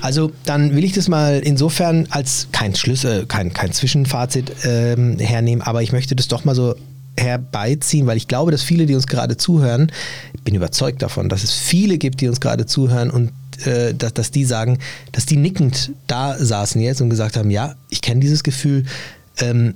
Also 0.00 0.32
dann 0.46 0.74
will 0.74 0.84
ich 0.84 0.92
das 0.92 1.08
mal 1.08 1.40
insofern 1.44 2.06
als 2.08 2.48
kein 2.50 2.74
Schlüssel, 2.74 3.26
kein, 3.26 3.52
kein 3.52 3.72
Zwischenfazit 3.72 4.52
ähm, 4.62 5.18
hernehmen, 5.18 5.60
aber 5.60 5.82
ich 5.82 5.92
möchte 5.92 6.16
das 6.16 6.28
doch 6.28 6.46
mal 6.46 6.54
so 6.54 6.76
herbeiziehen, 7.18 8.06
weil 8.06 8.16
ich 8.16 8.26
glaube, 8.26 8.52
dass 8.52 8.62
viele, 8.62 8.86
die 8.86 8.94
uns 8.94 9.06
gerade 9.06 9.36
zuhören, 9.36 9.92
ich 10.32 10.42
bin 10.42 10.54
überzeugt 10.54 11.02
davon, 11.02 11.28
dass 11.28 11.44
es 11.44 11.52
viele 11.52 11.98
gibt, 11.98 12.22
die 12.22 12.28
uns 12.28 12.40
gerade 12.40 12.64
zuhören 12.64 13.10
und 13.10 13.30
äh, 13.66 13.94
dass, 13.94 14.14
dass 14.14 14.30
die 14.30 14.44
sagen, 14.44 14.78
dass 15.12 15.26
die 15.26 15.36
nickend 15.36 15.92
da 16.06 16.36
saßen 16.38 16.80
jetzt 16.80 17.00
und 17.00 17.10
gesagt 17.10 17.36
haben, 17.36 17.50
ja, 17.50 17.76
ich 17.90 18.00
kenne 18.00 18.20
dieses 18.20 18.42
Gefühl, 18.42 18.84
ähm, 19.38 19.74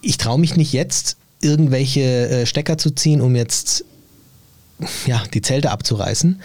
ich 0.00 0.18
traue 0.18 0.38
mich 0.38 0.56
nicht 0.56 0.72
jetzt, 0.72 1.16
irgendwelche 1.40 2.00
äh, 2.00 2.46
Stecker 2.46 2.78
zu 2.78 2.90
ziehen, 2.90 3.20
um 3.20 3.36
jetzt 3.36 3.84
ja, 5.06 5.22
die 5.32 5.42
Zelte 5.42 5.70
abzureißen. 5.70 6.40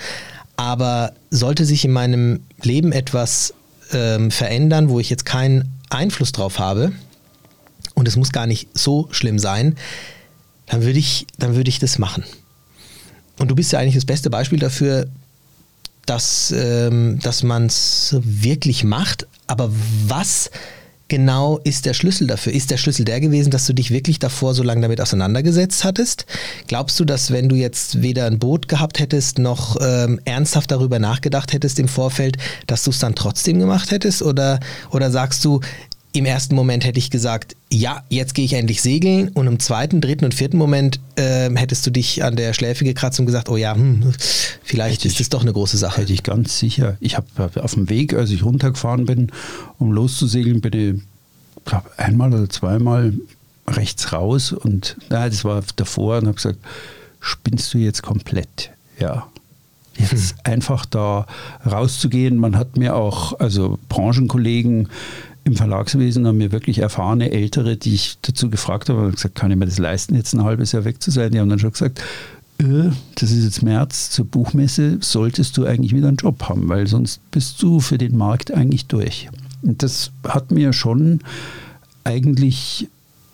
Aber 0.57 1.13
sollte 1.29 1.65
sich 1.65 1.85
in 1.85 1.91
meinem 1.91 2.41
Leben 2.61 2.91
etwas 2.91 3.53
ähm, 3.91 4.31
verändern, 4.31 4.89
wo 4.89 4.99
ich 4.99 5.09
jetzt 5.09 5.25
keinen 5.25 5.69
Einfluss 5.89 6.31
drauf 6.31 6.59
habe, 6.59 6.91
und 7.97 8.07
es 8.07 8.15
muss 8.15 8.31
gar 8.31 8.45
nicht 8.45 8.69
so 8.75 9.07
schlimm 9.09 9.39
sein, 9.39 9.75
dann 10.67 10.83
würde 10.83 10.99
ich, 10.99 11.25
dann 11.39 11.55
würde 11.55 11.69
ich 11.69 11.79
das 11.79 11.97
machen. 11.97 12.23
Und 13.39 13.49
du 13.49 13.55
bist 13.55 13.71
ja 13.71 13.79
eigentlich 13.79 13.95
das 13.95 14.05
beste 14.05 14.29
Beispiel 14.29 14.59
dafür, 14.59 15.07
dass, 16.07 16.53
ähm, 16.55 17.19
dass 17.21 17.43
man 17.43 17.67
es 17.67 18.15
wirklich 18.21 18.83
macht. 18.83 19.27
Aber 19.45 19.69
was 20.07 20.49
genau 21.07 21.59
ist 21.63 21.85
der 21.85 21.93
Schlüssel 21.93 22.27
dafür? 22.27 22.53
Ist 22.53 22.71
der 22.71 22.77
Schlüssel 22.77 23.05
der 23.05 23.19
gewesen, 23.19 23.51
dass 23.51 23.65
du 23.65 23.73
dich 23.73 23.91
wirklich 23.91 24.19
davor 24.19 24.53
so 24.53 24.63
lange 24.63 24.81
damit 24.81 24.99
auseinandergesetzt 25.01 25.83
hattest? 25.83 26.25
Glaubst 26.67 26.99
du, 26.99 27.05
dass 27.05 27.31
wenn 27.31 27.49
du 27.49 27.55
jetzt 27.55 28.01
weder 28.01 28.25
ein 28.25 28.39
Boot 28.39 28.67
gehabt 28.67 28.99
hättest, 28.99 29.39
noch 29.39 29.77
ähm, 29.81 30.19
ernsthaft 30.25 30.71
darüber 30.71 30.99
nachgedacht 30.99 31.53
hättest 31.53 31.79
im 31.79 31.87
Vorfeld, 31.87 32.37
dass 32.67 32.83
du 32.83 32.91
es 32.91 32.99
dann 32.99 33.15
trotzdem 33.15 33.59
gemacht 33.59 33.91
hättest? 33.91 34.21
Oder, 34.21 34.59
oder 34.91 35.11
sagst 35.11 35.43
du, 35.45 35.61
im 36.17 36.25
ersten 36.25 36.55
Moment 36.55 36.83
hätte 36.83 36.99
ich 36.99 37.11
gesagt, 37.11 37.55
ja, 37.71 38.03
jetzt 38.09 38.33
gehe 38.33 38.45
ich 38.45 38.53
endlich 38.53 38.81
segeln. 38.81 39.29
Und 39.29 39.47
im 39.47 39.59
zweiten, 39.59 40.01
dritten 40.01 40.25
und 40.25 40.33
vierten 40.33 40.57
Moment 40.57 40.99
äh, 41.15 41.49
hättest 41.55 41.85
du 41.85 41.91
dich 41.91 42.23
an 42.23 42.35
der 42.35 42.53
Schläfe 42.53 42.83
gekratzt 42.83 43.19
und 43.19 43.25
gesagt, 43.25 43.49
oh 43.49 43.57
ja, 43.57 43.75
hm, 43.75 44.13
vielleicht 44.63 45.01
hätte 45.01 45.07
ist 45.09 45.19
das 45.19 45.29
doch 45.29 45.41
eine 45.41 45.53
große 45.53 45.77
Sache. 45.77 46.01
Hätte 46.01 46.13
ich 46.13 46.23
ganz 46.23 46.57
sicher. 46.57 46.97
Ich 46.99 47.17
habe 47.17 47.27
auf 47.61 47.73
dem 47.73 47.89
Weg, 47.89 48.13
als 48.13 48.31
ich 48.31 48.43
runtergefahren 48.43 49.05
bin, 49.05 49.31
um 49.77 49.91
loszusegeln, 49.91 50.61
bin 50.61 50.73
ich 50.73 51.01
glaube 51.65 51.89
einmal 51.97 52.33
oder 52.33 52.49
zweimal 52.49 53.13
rechts 53.67 54.13
raus 54.13 54.53
und 54.53 54.95
na, 55.09 55.27
das 55.27 55.43
war 55.43 55.61
davor 55.75 56.19
und 56.19 56.27
habe 56.27 56.35
gesagt, 56.35 56.59
spinnst 57.19 57.73
du 57.73 57.77
jetzt 57.77 58.01
komplett? 58.01 58.71
Ja. 58.99 59.27
Jetzt 59.97 60.31
hm. 60.31 60.37
einfach 60.43 60.85
da 60.85 61.25
rauszugehen. 61.65 62.37
Man 62.37 62.55
hat 62.55 62.77
mir 62.77 62.95
auch, 62.95 63.39
also 63.39 63.79
Branchenkollegen 63.89 64.89
im 65.47 65.55
Verlagswesen 65.55 66.27
haben 66.27 66.37
mir 66.37 66.51
wirklich 66.51 66.79
erfahrene 66.79 67.31
Ältere, 67.31 67.77
die 67.77 67.95
ich 67.95 68.17
dazu 68.21 68.49
gefragt 68.49 68.89
habe, 68.89 69.11
gesagt, 69.11 69.35
kann 69.35 69.49
ich 69.49 69.57
mir 69.57 69.65
das 69.65 69.79
leisten, 69.79 70.15
jetzt 70.15 70.33
ein 70.33 70.43
halbes 70.43 70.73
Jahr 70.73 70.85
weg 70.85 71.01
zu 71.01 71.09
sein? 71.09 71.31
Die 71.31 71.39
haben 71.39 71.49
dann 71.49 71.59
schon 71.59 71.71
gesagt, 71.71 72.01
äh, 72.59 72.89
das 73.15 73.31
ist 73.31 73.43
jetzt 73.43 73.63
März 73.63 74.11
zur 74.11 74.25
Buchmesse, 74.25 74.97
solltest 75.01 75.57
du 75.57 75.65
eigentlich 75.65 75.95
wieder 75.95 76.09
einen 76.09 76.17
Job 76.17 76.43
haben, 76.43 76.69
weil 76.69 76.85
sonst 76.87 77.19
bist 77.31 77.61
du 77.63 77.79
für 77.79 77.97
den 77.97 78.17
Markt 78.17 78.53
eigentlich 78.53 78.85
durch. 78.85 79.29
Und 79.63 79.81
das 79.81 80.11
hat 80.27 80.51
mir 80.51 80.73
schon 80.73 81.21
eigentlich, 82.03 82.87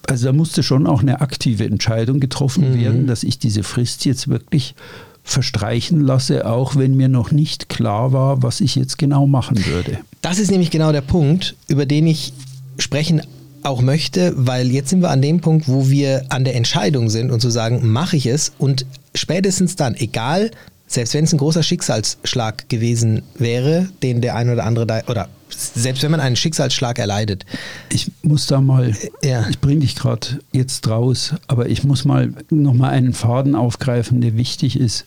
also 0.07 0.27
da 0.27 0.33
musste 0.33 0.63
schon 0.63 0.87
auch 0.87 1.01
eine 1.01 1.21
aktive 1.21 1.65
Entscheidung 1.65 2.19
getroffen 2.19 2.71
mhm. 2.71 2.79
werden, 2.79 3.07
dass 3.07 3.23
ich 3.23 3.39
diese 3.39 3.63
Frist 3.63 4.05
jetzt 4.05 4.27
wirklich 4.27 4.75
verstreichen 5.23 6.01
lasse, 6.01 6.45
auch 6.45 6.75
wenn 6.75 6.95
mir 6.95 7.07
noch 7.07 7.31
nicht 7.31 7.69
klar 7.69 8.11
war, 8.11 8.43
was 8.43 8.61
ich 8.61 8.75
jetzt 8.75 8.97
genau 8.97 9.25
machen 9.25 9.65
würde. 9.65 9.99
Das 10.21 10.37
ist 10.37 10.51
nämlich 10.51 10.69
genau 10.69 10.91
der 10.91 11.01
Punkt, 11.01 11.55
über 11.67 11.85
den 11.85 12.07
ich 12.07 12.33
sprechen 12.77 13.21
auch 13.63 13.81
möchte, 13.81 14.33
weil 14.35 14.71
jetzt 14.71 14.89
sind 14.89 15.01
wir 15.01 15.09
an 15.09 15.21
dem 15.21 15.39
Punkt, 15.39 15.69
wo 15.69 15.89
wir 15.89 16.25
an 16.29 16.43
der 16.43 16.55
Entscheidung 16.55 17.09
sind 17.09 17.31
und 17.31 17.39
zu 17.39 17.49
sagen, 17.49 17.87
mache 17.87 18.17
ich 18.17 18.25
es 18.25 18.51
und 18.57 18.85
spätestens 19.15 19.77
dann, 19.77 19.95
egal 19.95 20.51
selbst 20.85 21.13
wenn 21.13 21.23
es 21.23 21.33
ein 21.33 21.39
großer 21.39 21.63
Schicksalsschlag 21.63 22.69
gewesen 22.69 23.23
wäre, 23.35 23.87
den 24.03 24.21
der 24.21 24.35
ein 24.35 24.49
oder 24.49 24.65
andere 24.65 24.85
da, 24.85 25.01
oder 25.07 25.29
selbst 25.53 26.03
wenn 26.03 26.11
man 26.11 26.19
einen 26.19 26.35
Schicksalsschlag 26.35 26.99
erleidet. 26.99 27.45
Ich 27.89 28.11
muss 28.21 28.47
da 28.47 28.61
mal, 28.61 28.95
ja. 29.23 29.47
ich 29.49 29.59
bringe 29.59 29.81
dich 29.81 29.95
gerade 29.95 30.39
jetzt 30.51 30.87
raus, 30.87 31.33
aber 31.47 31.69
ich 31.69 31.83
muss 31.83 32.05
mal 32.05 32.33
nochmal 32.49 32.91
einen 32.91 33.13
Faden 33.13 33.55
aufgreifen, 33.55 34.21
der 34.21 34.37
wichtig 34.37 34.79
ist. 34.79 35.05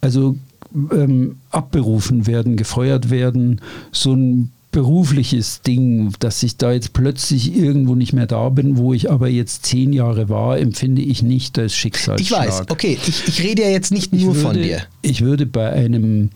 Also 0.00 0.36
ähm, 0.90 1.36
abberufen 1.50 2.26
werden, 2.26 2.56
gefeuert 2.56 3.10
werden, 3.10 3.60
so 3.92 4.14
ein 4.14 4.52
berufliches 4.72 5.60
Ding, 5.60 6.12
dass 6.18 6.42
ich 6.42 6.56
da 6.56 6.72
jetzt 6.72 6.94
plötzlich 6.94 7.54
irgendwo 7.54 7.94
nicht 7.94 8.14
mehr 8.14 8.26
da 8.26 8.48
bin, 8.48 8.78
wo 8.78 8.94
ich 8.94 9.10
aber 9.10 9.28
jetzt 9.28 9.66
zehn 9.66 9.92
Jahre 9.92 10.30
war, 10.30 10.58
empfinde 10.58 11.02
ich 11.02 11.22
nicht 11.22 11.58
als 11.58 11.74
Schicksalsschlag. 11.74 12.20
Ich 12.20 12.48
weiß, 12.48 12.70
okay, 12.70 12.98
ich, 13.06 13.28
ich 13.28 13.42
rede 13.42 13.62
ja 13.62 13.68
jetzt 13.68 13.92
nicht 13.92 14.14
nur 14.14 14.34
würde, 14.34 14.40
von 14.40 14.54
dir. 14.54 14.80
Ich 15.02 15.20
würde 15.20 15.44
bei 15.44 15.70
einem, 15.70 16.30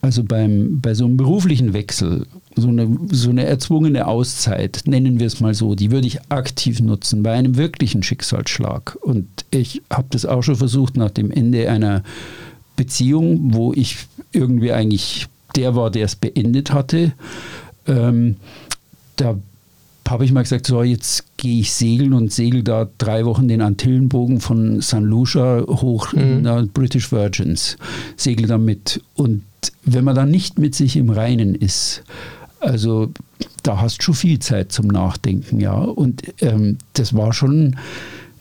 also 0.00 0.22
beim, 0.24 0.80
bei 0.80 0.94
so 0.94 1.04
einem 1.04 1.16
beruflichen 1.16 1.72
Wechsel, 1.72 2.26
so 2.56 2.68
eine, 2.68 2.88
so 3.10 3.30
eine 3.30 3.44
erzwungene 3.44 4.06
Auszeit, 4.06 4.82
nennen 4.86 5.18
wir 5.18 5.26
es 5.26 5.40
mal 5.40 5.54
so, 5.54 5.74
die 5.74 5.90
würde 5.90 6.06
ich 6.06 6.20
aktiv 6.30 6.80
nutzen 6.80 7.22
bei 7.22 7.32
einem 7.32 7.56
wirklichen 7.56 8.02
Schicksalsschlag. 8.02 8.96
Und 9.00 9.26
ich 9.50 9.82
habe 9.90 10.08
das 10.10 10.26
auch 10.26 10.42
schon 10.42 10.56
versucht 10.56 10.96
nach 10.96 11.10
dem 11.10 11.30
Ende 11.30 11.70
einer 11.70 12.02
Beziehung, 12.76 13.54
wo 13.54 13.72
ich 13.72 13.98
irgendwie 14.32 14.72
eigentlich 14.72 15.26
der 15.56 15.74
war, 15.74 15.90
der 15.90 16.04
es 16.04 16.14
beendet 16.14 16.72
hatte 16.72 17.12
ähm, 17.88 18.36
da 19.16 19.36
habe 20.08 20.24
ich 20.24 20.32
mal 20.32 20.42
gesagt, 20.42 20.66
so 20.66 20.82
jetzt 20.82 21.36
gehe 21.36 21.60
ich 21.60 21.72
segeln 21.72 22.14
und 22.14 22.32
segel 22.32 22.62
da 22.62 22.88
drei 22.98 23.26
Wochen 23.26 23.48
den 23.48 23.60
Antillenbogen 23.60 24.40
von 24.40 24.80
St. 24.80 25.00
Lucia 25.00 25.64
hoch 25.66 26.12
mhm. 26.12 26.46
in 26.46 26.68
British 26.72 27.12
Virgins, 27.12 27.76
segel 28.16 28.46
damit. 28.46 29.02
Und 29.14 29.42
wenn 29.84 30.04
man 30.04 30.14
dann 30.14 30.30
nicht 30.30 30.58
mit 30.58 30.74
sich 30.74 30.96
im 30.96 31.10
Reinen 31.10 31.54
ist, 31.54 32.02
also 32.60 33.10
da 33.62 33.80
hast 33.80 33.98
du 33.98 34.02
schon 34.02 34.14
viel 34.14 34.38
Zeit 34.38 34.72
zum 34.72 34.86
Nachdenken, 34.88 35.60
ja. 35.60 35.74
Und 35.74 36.22
ähm, 36.40 36.78
das 36.94 37.14
war 37.14 37.32
schon, 37.32 37.76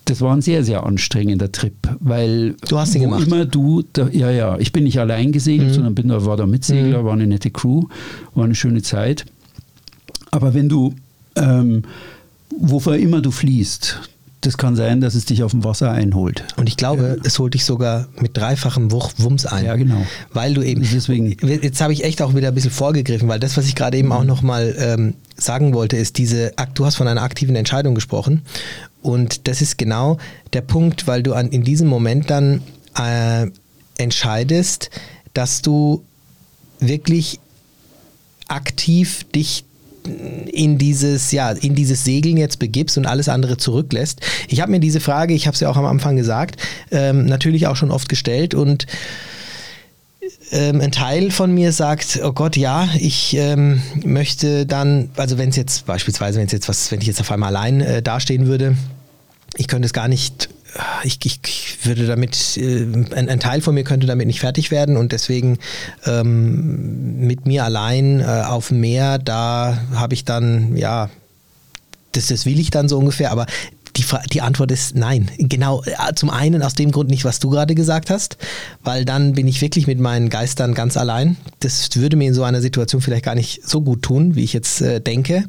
das 0.05 0.21
war 0.21 0.35
ein 0.35 0.41
sehr, 0.41 0.63
sehr 0.63 0.85
anstrengender 0.85 1.51
Trip, 1.51 1.75
weil 1.99 2.55
du 2.67 2.77
hast 2.77 2.95
ihn 2.95 3.01
gemacht. 3.01 3.27
immer 3.27 3.45
du, 3.45 3.83
da, 3.93 4.07
ja, 4.09 4.31
ja, 4.31 4.57
ich 4.57 4.71
bin 4.71 4.85
nicht 4.85 4.99
allein 4.99 5.31
gesegelt, 5.31 5.69
mhm. 5.69 5.73
sondern 5.73 5.95
bin 5.95 6.07
da, 6.07 6.25
war 6.25 6.37
da 6.37 6.45
Mitsegler, 6.45 7.01
mhm. 7.01 7.05
war 7.05 7.13
eine 7.13 7.27
nette 7.27 7.51
Crew, 7.51 7.83
war 8.33 8.45
eine 8.45 8.55
schöne 8.55 8.81
Zeit. 8.81 9.25
Aber 10.31 10.53
wenn 10.53 10.69
du, 10.69 10.93
ähm, 11.35 11.83
wofür 12.57 12.97
immer 12.97 13.21
du 13.21 13.31
fließt, 13.31 14.01
das 14.47 14.57
kann 14.57 14.75
sein, 14.75 15.01
dass 15.01 15.13
es 15.13 15.25
dich 15.25 15.43
auf 15.43 15.51
dem 15.51 15.63
Wasser 15.63 15.91
einholt. 15.91 16.43
Und 16.55 16.67
ich 16.67 16.77
glaube, 16.77 17.17
ja. 17.17 17.23
es 17.25 17.37
holt 17.37 17.53
dich 17.53 17.65
sogar 17.65 18.07
mit 18.19 18.37
dreifachem 18.37 18.91
Wumms 18.91 19.45
ein. 19.45 19.65
Ja, 19.65 19.75
genau. 19.75 20.05
Weil 20.33 20.53
du 20.53 20.61
eben. 20.61 20.81
Deswegen. 20.81 21.27
Jetzt 21.27 21.81
habe 21.81 21.93
ich 21.93 22.03
echt 22.03 22.21
auch 22.21 22.33
wieder 22.33 22.47
ein 22.47 22.55
bisschen 22.55 22.71
vorgegriffen, 22.71 23.27
weil 23.27 23.39
das, 23.39 23.57
was 23.57 23.65
ich 23.67 23.75
gerade 23.75 23.97
eben 23.97 24.11
auch 24.11 24.23
nochmal 24.23 24.75
ähm, 24.79 25.13
sagen 25.35 25.73
wollte, 25.73 25.97
ist 25.97 26.17
diese, 26.17 26.53
du 26.73 26.85
hast 26.85 26.95
von 26.95 27.07
einer 27.07 27.21
aktiven 27.21 27.55
Entscheidung 27.55 27.93
gesprochen. 27.93 28.41
Und 29.01 29.47
das 29.47 29.61
ist 29.61 29.77
genau 29.77 30.17
der 30.53 30.61
Punkt, 30.61 31.07
weil 31.07 31.23
du 31.23 31.33
an, 31.33 31.49
in 31.49 31.63
diesem 31.63 31.87
Moment 31.87 32.29
dann 32.29 32.61
äh, 32.97 33.47
entscheidest, 33.97 34.89
dass 35.33 35.61
du 35.61 36.03
wirklich 36.79 37.39
aktiv 38.47 39.25
dich 39.35 39.65
in 40.51 40.77
dieses, 40.77 41.31
ja, 41.31 41.51
in 41.51 41.75
dieses 41.75 42.03
Segeln 42.03 42.37
jetzt 42.37 42.59
begibst 42.59 42.97
und 42.97 43.05
alles 43.05 43.29
andere 43.29 43.57
zurücklässt. 43.57 44.21
Ich 44.47 44.61
habe 44.61 44.71
mir 44.71 44.79
diese 44.79 44.99
Frage, 44.99 45.33
ich 45.33 45.47
habe 45.47 45.55
es 45.55 45.59
ja 45.59 45.69
auch 45.69 45.77
am 45.77 45.85
Anfang 45.85 46.15
gesagt, 46.15 46.61
ähm, 46.91 47.25
natürlich 47.25 47.67
auch 47.67 47.75
schon 47.75 47.91
oft 47.91 48.09
gestellt 48.09 48.53
und 48.53 48.87
ähm, 50.51 50.81
ein 50.81 50.91
Teil 50.91 51.31
von 51.31 51.53
mir 51.53 51.71
sagt, 51.71 52.19
oh 52.23 52.31
Gott, 52.31 52.55
ja, 52.57 52.87
ich 52.99 53.35
ähm, 53.35 53.81
möchte 54.03 54.65
dann, 54.65 55.09
also 55.17 55.37
wenn 55.37 55.49
es 55.49 55.55
jetzt 55.55 55.85
beispielsweise, 55.85 56.39
wenn 56.39 56.45
es 56.45 56.51
jetzt 56.51 56.69
was, 56.69 56.91
wenn 56.91 57.01
ich 57.01 57.07
jetzt 57.07 57.19
auf 57.19 57.31
einmal 57.31 57.55
allein 57.55 57.81
äh, 57.81 58.01
dastehen 58.01 58.47
würde, 58.47 58.77
ich 59.57 59.67
könnte 59.67 59.85
es 59.85 59.93
gar 59.93 60.07
nicht 60.07 60.49
ich, 61.03 61.19
ich, 61.25 61.85
würde 61.85 62.07
damit, 62.07 62.57
äh, 62.57 62.83
ein, 62.83 63.29
ein, 63.29 63.39
Teil 63.39 63.61
von 63.61 63.73
mir 63.73 63.83
könnte 63.83 64.07
damit 64.07 64.27
nicht 64.27 64.39
fertig 64.39 64.71
werden 64.71 64.97
und 64.97 65.11
deswegen 65.11 65.57
ähm, 66.05 67.19
mit 67.19 67.45
mir 67.45 67.63
allein 67.63 68.19
äh, 68.19 68.43
auf 68.45 68.69
dem 68.69 68.79
Meer, 68.79 69.17
da 69.17 69.77
habe 69.93 70.13
ich 70.13 70.25
dann, 70.25 70.75
ja, 70.75 71.09
das, 72.13 72.27
das 72.27 72.45
will 72.45 72.59
ich 72.59 72.71
dann 72.71 72.89
so 72.89 72.97
ungefähr, 72.97 73.31
aber 73.31 73.45
die, 73.97 74.05
die 74.31 74.41
Antwort 74.41 74.71
ist 74.71 74.95
nein. 74.95 75.29
Genau, 75.37 75.83
äh, 75.83 76.13
zum 76.15 76.29
einen 76.29 76.61
aus 76.61 76.75
dem 76.75 76.91
Grund 76.91 77.09
nicht, 77.09 77.25
was 77.25 77.39
du 77.39 77.49
gerade 77.49 77.75
gesagt 77.75 78.09
hast, 78.09 78.37
weil 78.83 79.05
dann 79.05 79.33
bin 79.33 79.47
ich 79.47 79.61
wirklich 79.61 79.87
mit 79.87 79.99
meinen 79.99 80.29
Geistern 80.29 80.73
ganz 80.73 80.97
allein. 80.97 81.37
Das 81.59 81.95
würde 81.95 82.15
mir 82.15 82.27
in 82.27 82.33
so 82.33 82.43
einer 82.43 82.61
Situation 82.61 83.01
vielleicht 83.01 83.25
gar 83.25 83.35
nicht 83.35 83.67
so 83.67 83.81
gut 83.81 84.03
tun, 84.03 84.35
wie 84.35 84.43
ich 84.43 84.53
jetzt 84.53 84.81
äh, 84.81 85.01
denke. 85.01 85.45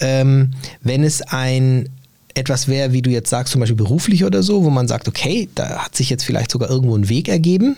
Ähm, 0.00 0.52
wenn 0.82 1.04
es 1.04 1.22
ein 1.22 1.88
etwas 2.38 2.68
wäre, 2.68 2.92
wie 2.92 3.02
du 3.02 3.10
jetzt 3.10 3.30
sagst, 3.30 3.52
zum 3.52 3.60
Beispiel 3.60 3.76
beruflich 3.76 4.24
oder 4.24 4.42
so, 4.42 4.64
wo 4.64 4.70
man 4.70 4.88
sagt, 4.88 5.08
okay, 5.08 5.48
da 5.54 5.84
hat 5.84 5.96
sich 5.96 6.10
jetzt 6.10 6.24
vielleicht 6.24 6.50
sogar 6.50 6.70
irgendwo 6.70 6.96
ein 6.96 7.08
Weg 7.08 7.28
ergeben, 7.28 7.76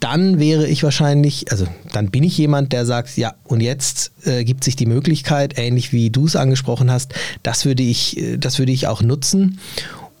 dann 0.00 0.38
wäre 0.38 0.66
ich 0.66 0.82
wahrscheinlich, 0.82 1.50
also 1.50 1.66
dann 1.92 2.10
bin 2.10 2.22
ich 2.22 2.38
jemand, 2.38 2.72
der 2.72 2.86
sagt, 2.86 3.16
ja, 3.16 3.34
und 3.44 3.60
jetzt 3.60 4.12
äh, 4.24 4.44
gibt 4.44 4.62
sich 4.62 4.76
die 4.76 4.86
Möglichkeit, 4.86 5.58
ähnlich 5.58 5.92
wie 5.92 6.10
du 6.10 6.26
es 6.26 6.36
angesprochen 6.36 6.90
hast, 6.90 7.14
das 7.42 7.64
würde 7.64 7.82
ich, 7.82 8.16
äh, 8.16 8.36
das 8.36 8.58
würde 8.58 8.72
ich 8.72 8.86
auch 8.86 9.02
nutzen. 9.02 9.58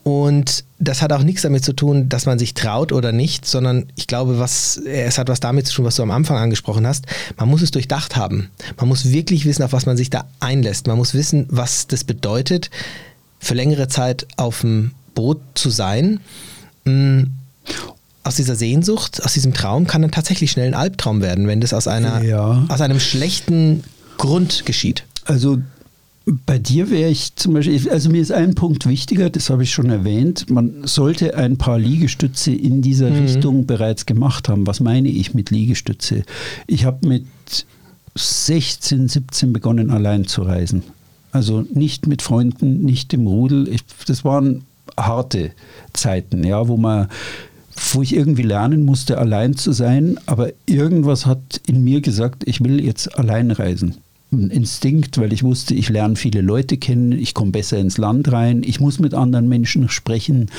Und 0.04 0.64
das 0.78 1.02
hat 1.02 1.12
auch 1.12 1.22
nichts 1.22 1.42
damit 1.42 1.64
zu 1.64 1.74
tun, 1.74 2.08
dass 2.08 2.24
man 2.24 2.38
sich 2.38 2.54
traut 2.54 2.92
oder 2.92 3.12
nicht, 3.12 3.44
sondern 3.44 3.92
ich 3.94 4.06
glaube, 4.06 4.38
was, 4.38 4.78
es 4.78 5.18
hat 5.18 5.28
was 5.28 5.40
damit 5.40 5.66
zu 5.66 5.74
tun, 5.74 5.84
was 5.84 5.96
du 5.96 6.02
am 6.02 6.10
Anfang 6.10 6.38
angesprochen 6.38 6.86
hast. 6.86 7.04
Man 7.36 7.50
muss 7.50 7.60
es 7.60 7.72
durchdacht 7.72 8.16
haben. 8.16 8.48
Man 8.78 8.88
muss 8.88 9.10
wirklich 9.10 9.44
wissen, 9.44 9.62
auf 9.62 9.74
was 9.74 9.84
man 9.84 9.98
sich 9.98 10.08
da 10.08 10.24
einlässt. 10.40 10.86
Man 10.86 10.96
muss 10.96 11.12
wissen, 11.12 11.46
was 11.50 11.88
das 11.88 12.04
bedeutet, 12.04 12.70
für 13.38 13.54
längere 13.54 13.88
Zeit 13.88 14.26
auf 14.36 14.60
dem 14.62 14.92
Boot 15.14 15.40
zu 15.54 15.70
sein. 15.70 16.20
Hm, 16.84 17.32
aus 18.24 18.36
dieser 18.36 18.56
Sehnsucht, 18.56 19.24
aus 19.24 19.32
diesem 19.32 19.54
Traum 19.54 19.86
kann 19.86 20.02
dann 20.02 20.10
tatsächlich 20.10 20.50
schnell 20.50 20.68
ein 20.68 20.74
Albtraum 20.74 21.22
werden, 21.22 21.46
wenn 21.46 21.60
das 21.60 21.72
aus, 21.72 21.88
einer, 21.88 22.22
Ja. 22.22 22.66
aus 22.68 22.80
einem 22.80 23.00
schlechten 23.00 23.82
Grund 24.18 24.66
geschieht. 24.66 25.04
Also 25.24 25.58
bei 26.44 26.58
dir 26.58 26.90
wäre 26.90 27.08
ich 27.08 27.34
zum 27.36 27.54
Beispiel, 27.54 27.88
also 27.88 28.10
mir 28.10 28.20
ist 28.20 28.32
ein 28.32 28.54
Punkt 28.54 28.86
wichtiger, 28.86 29.30
das 29.30 29.48
habe 29.48 29.62
ich 29.62 29.70
schon 29.70 29.88
erwähnt, 29.88 30.50
man 30.50 30.86
sollte 30.86 31.34
ein 31.36 31.56
paar 31.56 31.78
Liegestütze 31.78 32.52
in 32.52 32.82
dieser 32.82 33.10
Richtung 33.18 33.64
bereits 33.64 34.04
gemacht 34.04 34.50
haben. 34.50 34.66
Was 34.66 34.80
meine 34.80 35.08
ich 35.08 35.32
mit 35.32 35.48
Liegestütze? 35.50 36.24
Ich 36.66 36.84
habe 36.84 37.06
mit 37.08 37.24
16, 38.14 39.08
17 39.08 39.52
begonnen, 39.54 39.90
allein 39.90 40.26
zu 40.26 40.42
reisen. 40.42 40.82
Also 41.32 41.64
nicht 41.72 42.06
mit 42.06 42.22
Freunden, 42.22 42.82
nicht 42.82 43.12
im 43.12 43.26
Rudel. 43.26 43.68
Ich, 43.68 43.82
das 44.06 44.24
waren 44.24 44.64
harte 44.96 45.52
Zeiten, 45.92 46.44
ja, 46.44 46.68
wo 46.68 46.76
man 46.76 47.08
wo 47.92 48.02
ich 48.02 48.14
irgendwie 48.14 48.42
lernen 48.42 48.84
musste, 48.84 49.18
allein 49.18 49.54
zu 49.54 49.72
sein, 49.72 50.18
aber 50.26 50.50
irgendwas 50.66 51.26
hat 51.26 51.60
in 51.66 51.84
mir 51.84 52.00
gesagt, 52.00 52.42
ich 52.46 52.62
will 52.62 52.84
jetzt 52.84 53.16
allein 53.16 53.50
reisen. 53.52 53.98
Ein 54.30 54.50
Instinkt, 54.50 55.16
weil 55.16 55.32
ich 55.32 55.42
wusste, 55.42 55.74
ich 55.74 55.88
lerne 55.88 56.14
viele 56.14 56.42
Leute 56.42 56.76
kennen, 56.76 57.12
ich 57.12 57.32
komme 57.32 57.50
besser 57.50 57.78
ins 57.78 57.96
Land 57.96 58.30
rein, 58.30 58.62
ich 58.62 58.78
muss 58.78 58.98
mit 58.98 59.14
anderen 59.14 59.48
Menschen 59.48 59.88
sprechen. 59.88 60.50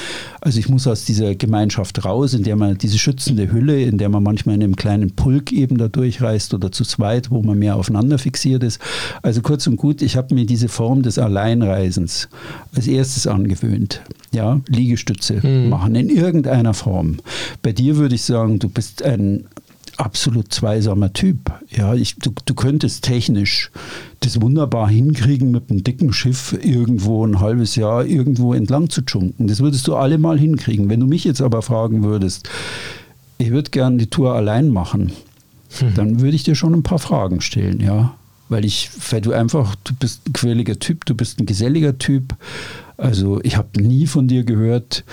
Also 0.41 0.57
ich 0.57 0.69
muss 0.69 0.87
aus 0.87 1.05
dieser 1.05 1.35
Gemeinschaft 1.35 2.03
raus, 2.03 2.33
in 2.33 2.41
der 2.41 2.55
man 2.55 2.79
diese 2.79 2.97
schützende 2.97 3.51
Hülle, 3.51 3.83
in 3.83 3.99
der 3.99 4.09
man 4.09 4.23
manchmal 4.23 4.55
in 4.55 4.63
einem 4.63 4.75
kleinen 4.75 5.11
Pulk 5.11 5.51
eben 5.51 5.77
da 5.77 5.87
durchreist 5.87 6.55
oder 6.55 6.71
zu 6.71 6.83
zweit, 6.83 7.29
wo 7.29 7.43
man 7.43 7.59
mehr 7.59 7.75
aufeinander 7.75 8.17
fixiert 8.17 8.63
ist. 8.63 8.79
Also 9.21 9.41
kurz 9.41 9.67
und 9.67 9.75
gut, 9.75 10.01
ich 10.01 10.17
habe 10.17 10.33
mir 10.33 10.47
diese 10.47 10.67
Form 10.67 11.03
des 11.03 11.19
Alleinreisens 11.19 12.27
als 12.75 12.87
erstes 12.87 13.27
angewöhnt. 13.27 14.01
Ja, 14.31 14.61
Liegestütze 14.67 15.47
machen 15.47 15.93
in 15.93 16.09
irgendeiner 16.09 16.73
Form. 16.73 17.17
Bei 17.61 17.71
dir 17.71 17.97
würde 17.97 18.15
ich 18.15 18.23
sagen, 18.23 18.57
du 18.57 18.67
bist 18.67 19.03
ein 19.03 19.45
absolut 19.99 20.53
zweisamer 20.53 21.13
Typ. 21.13 21.51
Ja, 21.69 21.93
ich, 21.93 22.15
du, 22.15 22.31
du 22.45 22.53
könntest 22.53 23.03
technisch 23.03 23.71
das 24.21 24.41
wunderbar 24.41 24.89
hinkriegen, 24.89 25.51
mit 25.51 25.69
einem 25.69 25.83
dicken 25.83 26.13
Schiff 26.13 26.57
irgendwo 26.61 27.25
ein 27.25 27.39
halbes 27.39 27.75
Jahr 27.75 28.05
irgendwo 28.05 28.53
entlang 28.53 28.89
zu 28.89 29.01
junken. 29.07 29.47
Das 29.47 29.59
würdest 29.59 29.87
du 29.87 29.95
alle 29.95 30.17
mal 30.17 30.39
hinkriegen. 30.39 30.89
Wenn 30.89 30.99
du 30.99 31.07
mich 31.07 31.23
jetzt 31.23 31.41
aber 31.41 31.61
fragen 31.61 32.03
würdest, 32.03 32.49
ich 33.37 33.51
würde 33.51 33.71
gerne 33.71 33.97
die 33.97 34.09
Tour 34.09 34.33
allein 34.33 34.69
machen, 34.69 35.11
dann 35.95 36.19
würde 36.19 36.35
ich 36.35 36.43
dir 36.43 36.55
schon 36.55 36.73
ein 36.73 36.83
paar 36.83 36.99
Fragen 36.99 37.41
stellen, 37.41 37.79
ja. 37.79 38.13
Weil 38.49 38.65
ich, 38.65 38.89
weil 39.11 39.21
du 39.21 39.31
einfach, 39.31 39.75
du 39.83 39.93
bist 39.93 40.27
ein 40.27 40.33
quirliger 40.33 40.79
Typ, 40.79 41.05
du 41.05 41.13
bist 41.13 41.39
ein 41.39 41.45
geselliger 41.45 41.99
Typ. 41.99 42.35
Also 42.97 43.39
ich 43.43 43.55
habe 43.55 43.81
nie 43.81 44.07
von 44.07 44.27
dir 44.27 44.43
gehört, 44.43 45.03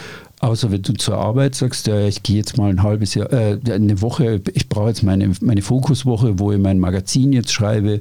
außer 0.47 0.71
wenn 0.71 0.83
du 0.83 0.93
zur 0.95 1.17
Arbeit 1.19 1.55
sagst, 1.55 1.87
ja, 1.89 2.07
ich 2.07 2.23
gehe 2.23 2.37
jetzt 2.37 2.57
mal 2.57 2.71
ein 2.71 2.83
halbes 2.83 3.15
Jahr, 3.15 3.33
äh, 3.33 3.59
eine 3.71 4.01
Woche, 4.01 4.41
ich 4.55 4.69
brauche 4.69 4.89
jetzt 4.89 5.03
meine, 5.03 5.33
meine 5.41 5.63
Fokuswoche, 5.63 6.39
wo 6.39 6.53
ich 6.53 6.59
mein 6.59 6.79
Magazin 6.79 7.33
jetzt 7.33 7.53
schreibe. 7.53 8.01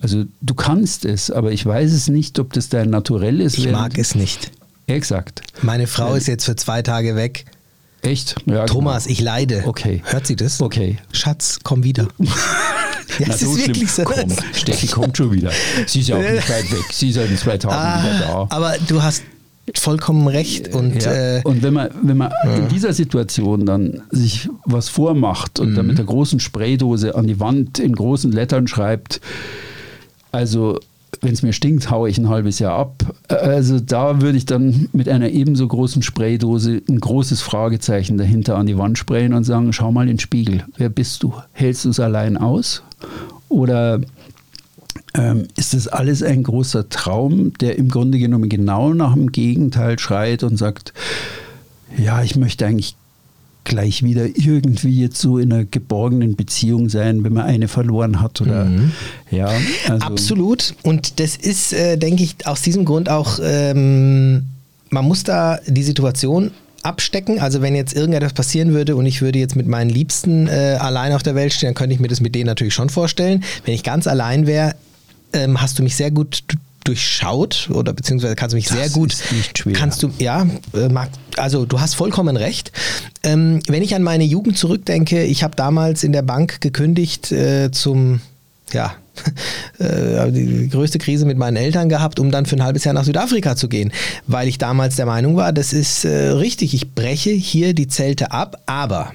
Also 0.00 0.24
du 0.40 0.54
kannst 0.54 1.04
es, 1.04 1.30
aber 1.30 1.52
ich 1.52 1.64
weiß 1.64 1.92
es 1.92 2.08
nicht, 2.08 2.38
ob 2.38 2.52
das 2.54 2.68
dein 2.70 2.90
Naturell 2.90 3.40
ist. 3.40 3.58
Ich 3.58 3.70
mag 3.70 3.98
es 3.98 4.14
nicht. 4.14 4.50
Exakt. 4.86 5.42
Meine 5.62 5.86
Frau 5.86 6.14
ist 6.14 6.26
jetzt 6.28 6.44
für 6.44 6.56
zwei 6.56 6.82
Tage 6.82 7.14
weg. 7.14 7.44
Echt? 8.00 8.34
Ja, 8.46 8.66
Thomas, 8.66 9.04
genau. 9.04 9.12
ich 9.12 9.20
leide. 9.20 9.62
Okay. 9.66 10.02
Hört 10.04 10.26
sie 10.26 10.34
das? 10.34 10.60
Okay. 10.60 10.98
Schatz, 11.12 11.60
komm 11.62 11.84
wieder. 11.84 12.08
ja, 12.18 13.26
Na, 13.28 13.34
es 13.34 13.40
so 13.40 13.54
ist 13.54 13.68
wirklich 13.68 13.92
so. 13.92 14.02
Komm, 14.02 14.32
Steffi 14.54 14.88
kommt 14.88 15.16
schon 15.16 15.30
wieder. 15.30 15.52
Sie 15.86 16.00
ist 16.00 16.08
ja 16.08 16.16
auch 16.16 16.20
nicht 16.20 16.48
weit 16.50 16.72
weg. 16.72 16.84
Sie 16.90 17.10
ist 17.10 17.16
ja 17.16 17.22
in 17.22 17.36
zwei 17.36 17.58
Tagen 17.58 18.02
wieder 18.02 18.28
Ah, 18.28 18.46
da. 18.48 18.56
aber 18.56 18.74
du 18.88 19.00
hast 19.02 19.22
vollkommen 19.74 20.26
recht. 20.28 20.74
Und 20.74 21.02
Ja. 21.04 21.12
äh, 21.38 21.40
und 21.44 21.62
wenn 21.62 21.72
man, 21.74 21.88
wenn 22.02 22.16
man 22.16 22.32
in 22.56 22.68
dieser 22.68 22.92
Situation 22.92 23.64
dann 23.66 24.02
sich 24.10 24.48
was 24.64 24.88
vormacht 24.88 25.60
und 25.60 25.70
Mhm. 25.70 25.74
dann 25.76 25.86
mit 25.86 25.98
der 25.98 26.04
großen 26.04 26.40
Spraydose 26.40 27.14
an 27.14 27.26
die 27.26 27.38
Wand 27.40 27.78
in 27.78 27.94
großen 27.94 28.32
Lettern 28.32 28.66
schreibt, 28.66 29.20
also 30.32 30.78
wenn 31.20 31.32
es 31.34 31.42
mir 31.42 31.52
stinkt, 31.52 31.90
haue 31.90 32.08
ich 32.08 32.18
ein 32.18 32.28
halbes 32.28 32.58
Jahr 32.58 32.76
ab. 32.76 33.14
Also 33.28 33.78
da 33.78 34.20
würde 34.22 34.36
ich 34.38 34.46
dann 34.46 34.88
mit 34.92 35.08
einer 35.08 35.28
ebenso 35.30 35.68
großen 35.68 36.02
Spraydose 36.02 36.82
ein 36.88 36.98
großes 36.98 37.42
Fragezeichen 37.42 38.18
dahinter 38.18 38.56
an 38.56 38.66
die 38.66 38.76
Wand 38.78 38.98
sprayen 38.98 39.34
und 39.34 39.44
sagen, 39.44 39.72
schau 39.72 39.92
mal 39.92 40.02
in 40.02 40.08
den 40.08 40.18
Spiegel, 40.18 40.64
wer 40.78 40.88
bist 40.88 41.22
du? 41.22 41.34
Hältst 41.52 41.84
du 41.84 41.90
es 41.90 42.00
allein 42.00 42.36
aus? 42.36 42.82
Oder 43.48 44.00
ähm, 45.14 45.48
ist 45.56 45.74
das 45.74 45.88
alles 45.88 46.22
ein 46.22 46.42
großer 46.42 46.88
Traum, 46.88 47.52
der 47.58 47.76
im 47.78 47.88
Grunde 47.88 48.18
genommen 48.18 48.48
genau 48.48 48.94
nach 48.94 49.14
dem 49.14 49.32
Gegenteil 49.32 49.98
schreit 49.98 50.42
und 50.42 50.56
sagt, 50.56 50.92
ja, 51.96 52.22
ich 52.22 52.36
möchte 52.36 52.66
eigentlich 52.66 52.96
gleich 53.64 54.02
wieder 54.02 54.26
irgendwie 54.26 55.00
jetzt 55.00 55.20
so 55.20 55.38
in 55.38 55.52
einer 55.52 55.64
geborgenen 55.64 56.34
Beziehung 56.34 56.88
sein, 56.88 57.22
wenn 57.24 57.32
man 57.32 57.44
eine 57.44 57.68
verloren 57.68 58.20
hat 58.20 58.40
oder 58.40 58.68
ja, 59.30 59.50
also 59.88 60.06
Absolut. 60.06 60.74
Und 60.82 61.20
das 61.20 61.36
ist, 61.36 61.72
äh, 61.72 61.96
denke 61.96 62.24
ich, 62.24 62.46
aus 62.46 62.62
diesem 62.62 62.84
Grund 62.84 63.08
auch, 63.08 63.38
ähm, 63.42 64.44
man 64.90 65.04
muss 65.04 65.22
da 65.22 65.58
die 65.66 65.84
Situation 65.84 66.50
abstecken. 66.82 67.38
Also 67.38 67.62
wenn 67.62 67.76
jetzt 67.76 67.94
irgendetwas 67.94 68.32
passieren 68.32 68.72
würde 68.72 68.96
und 68.96 69.06
ich 69.06 69.22
würde 69.22 69.38
jetzt 69.38 69.54
mit 69.54 69.68
meinen 69.68 69.90
Liebsten 69.90 70.48
äh, 70.48 70.76
allein 70.80 71.12
auf 71.12 71.22
der 71.22 71.34
Welt 71.34 71.52
stehen, 71.52 71.68
dann 71.68 71.74
könnte 71.74 71.94
ich 71.94 72.00
mir 72.00 72.08
das 72.08 72.20
mit 72.20 72.34
denen 72.34 72.46
natürlich 72.46 72.74
schon 72.74 72.90
vorstellen. 72.90 73.44
Wenn 73.64 73.74
ich 73.74 73.84
ganz 73.84 74.08
allein 74.08 74.46
wäre, 74.46 74.74
ähm, 75.32 75.60
hast 75.60 75.78
du 75.78 75.82
mich 75.82 75.96
sehr 75.96 76.10
gut 76.10 76.42
durchschaut 76.84 77.68
oder 77.72 77.92
beziehungsweise 77.92 78.34
kannst 78.34 78.52
du 78.52 78.56
mich 78.56 78.66
Das 78.66 78.76
sehr 78.76 78.90
gut 78.90 79.12
ist 79.12 79.32
nicht 79.32 79.58
schwer. 79.58 79.72
kannst 79.74 80.02
du 80.02 80.10
ja 80.18 80.46
äh, 80.74 80.88
mag, 80.88 81.10
also 81.36 81.64
du 81.64 81.80
hast 81.80 81.94
vollkommen 81.94 82.36
recht 82.36 82.72
ähm, 83.22 83.60
wenn 83.68 83.82
ich 83.82 83.94
an 83.94 84.02
meine 84.02 84.24
Jugend 84.24 84.58
zurückdenke 84.58 85.22
ich 85.22 85.44
habe 85.44 85.54
damals 85.54 86.02
in 86.02 86.12
der 86.12 86.22
Bank 86.22 86.60
gekündigt 86.60 87.30
äh, 87.30 87.70
zum 87.70 88.20
ja 88.72 88.94
äh, 89.78 90.32
die 90.32 90.70
größte 90.70 90.98
Krise 90.98 91.26
mit 91.26 91.36
meinen 91.36 91.56
Eltern 91.56 91.90
gehabt, 91.90 92.18
um 92.18 92.30
dann 92.30 92.46
für 92.46 92.56
ein 92.56 92.62
halbes 92.64 92.84
Jahr 92.84 92.94
nach 92.94 93.04
Südafrika 93.04 93.56
zu 93.56 93.68
gehen, 93.68 93.92
weil 94.26 94.48
ich 94.48 94.56
damals 94.56 94.96
der 94.96 95.04
Meinung 95.04 95.36
war, 95.36 95.52
das 95.52 95.74
ist 95.74 96.06
äh, 96.06 96.28
richtig, 96.30 96.72
ich 96.72 96.94
breche 96.94 97.28
hier 97.30 97.74
die 97.74 97.88
Zelte 97.88 98.32
ab, 98.32 98.62
aber 98.64 99.12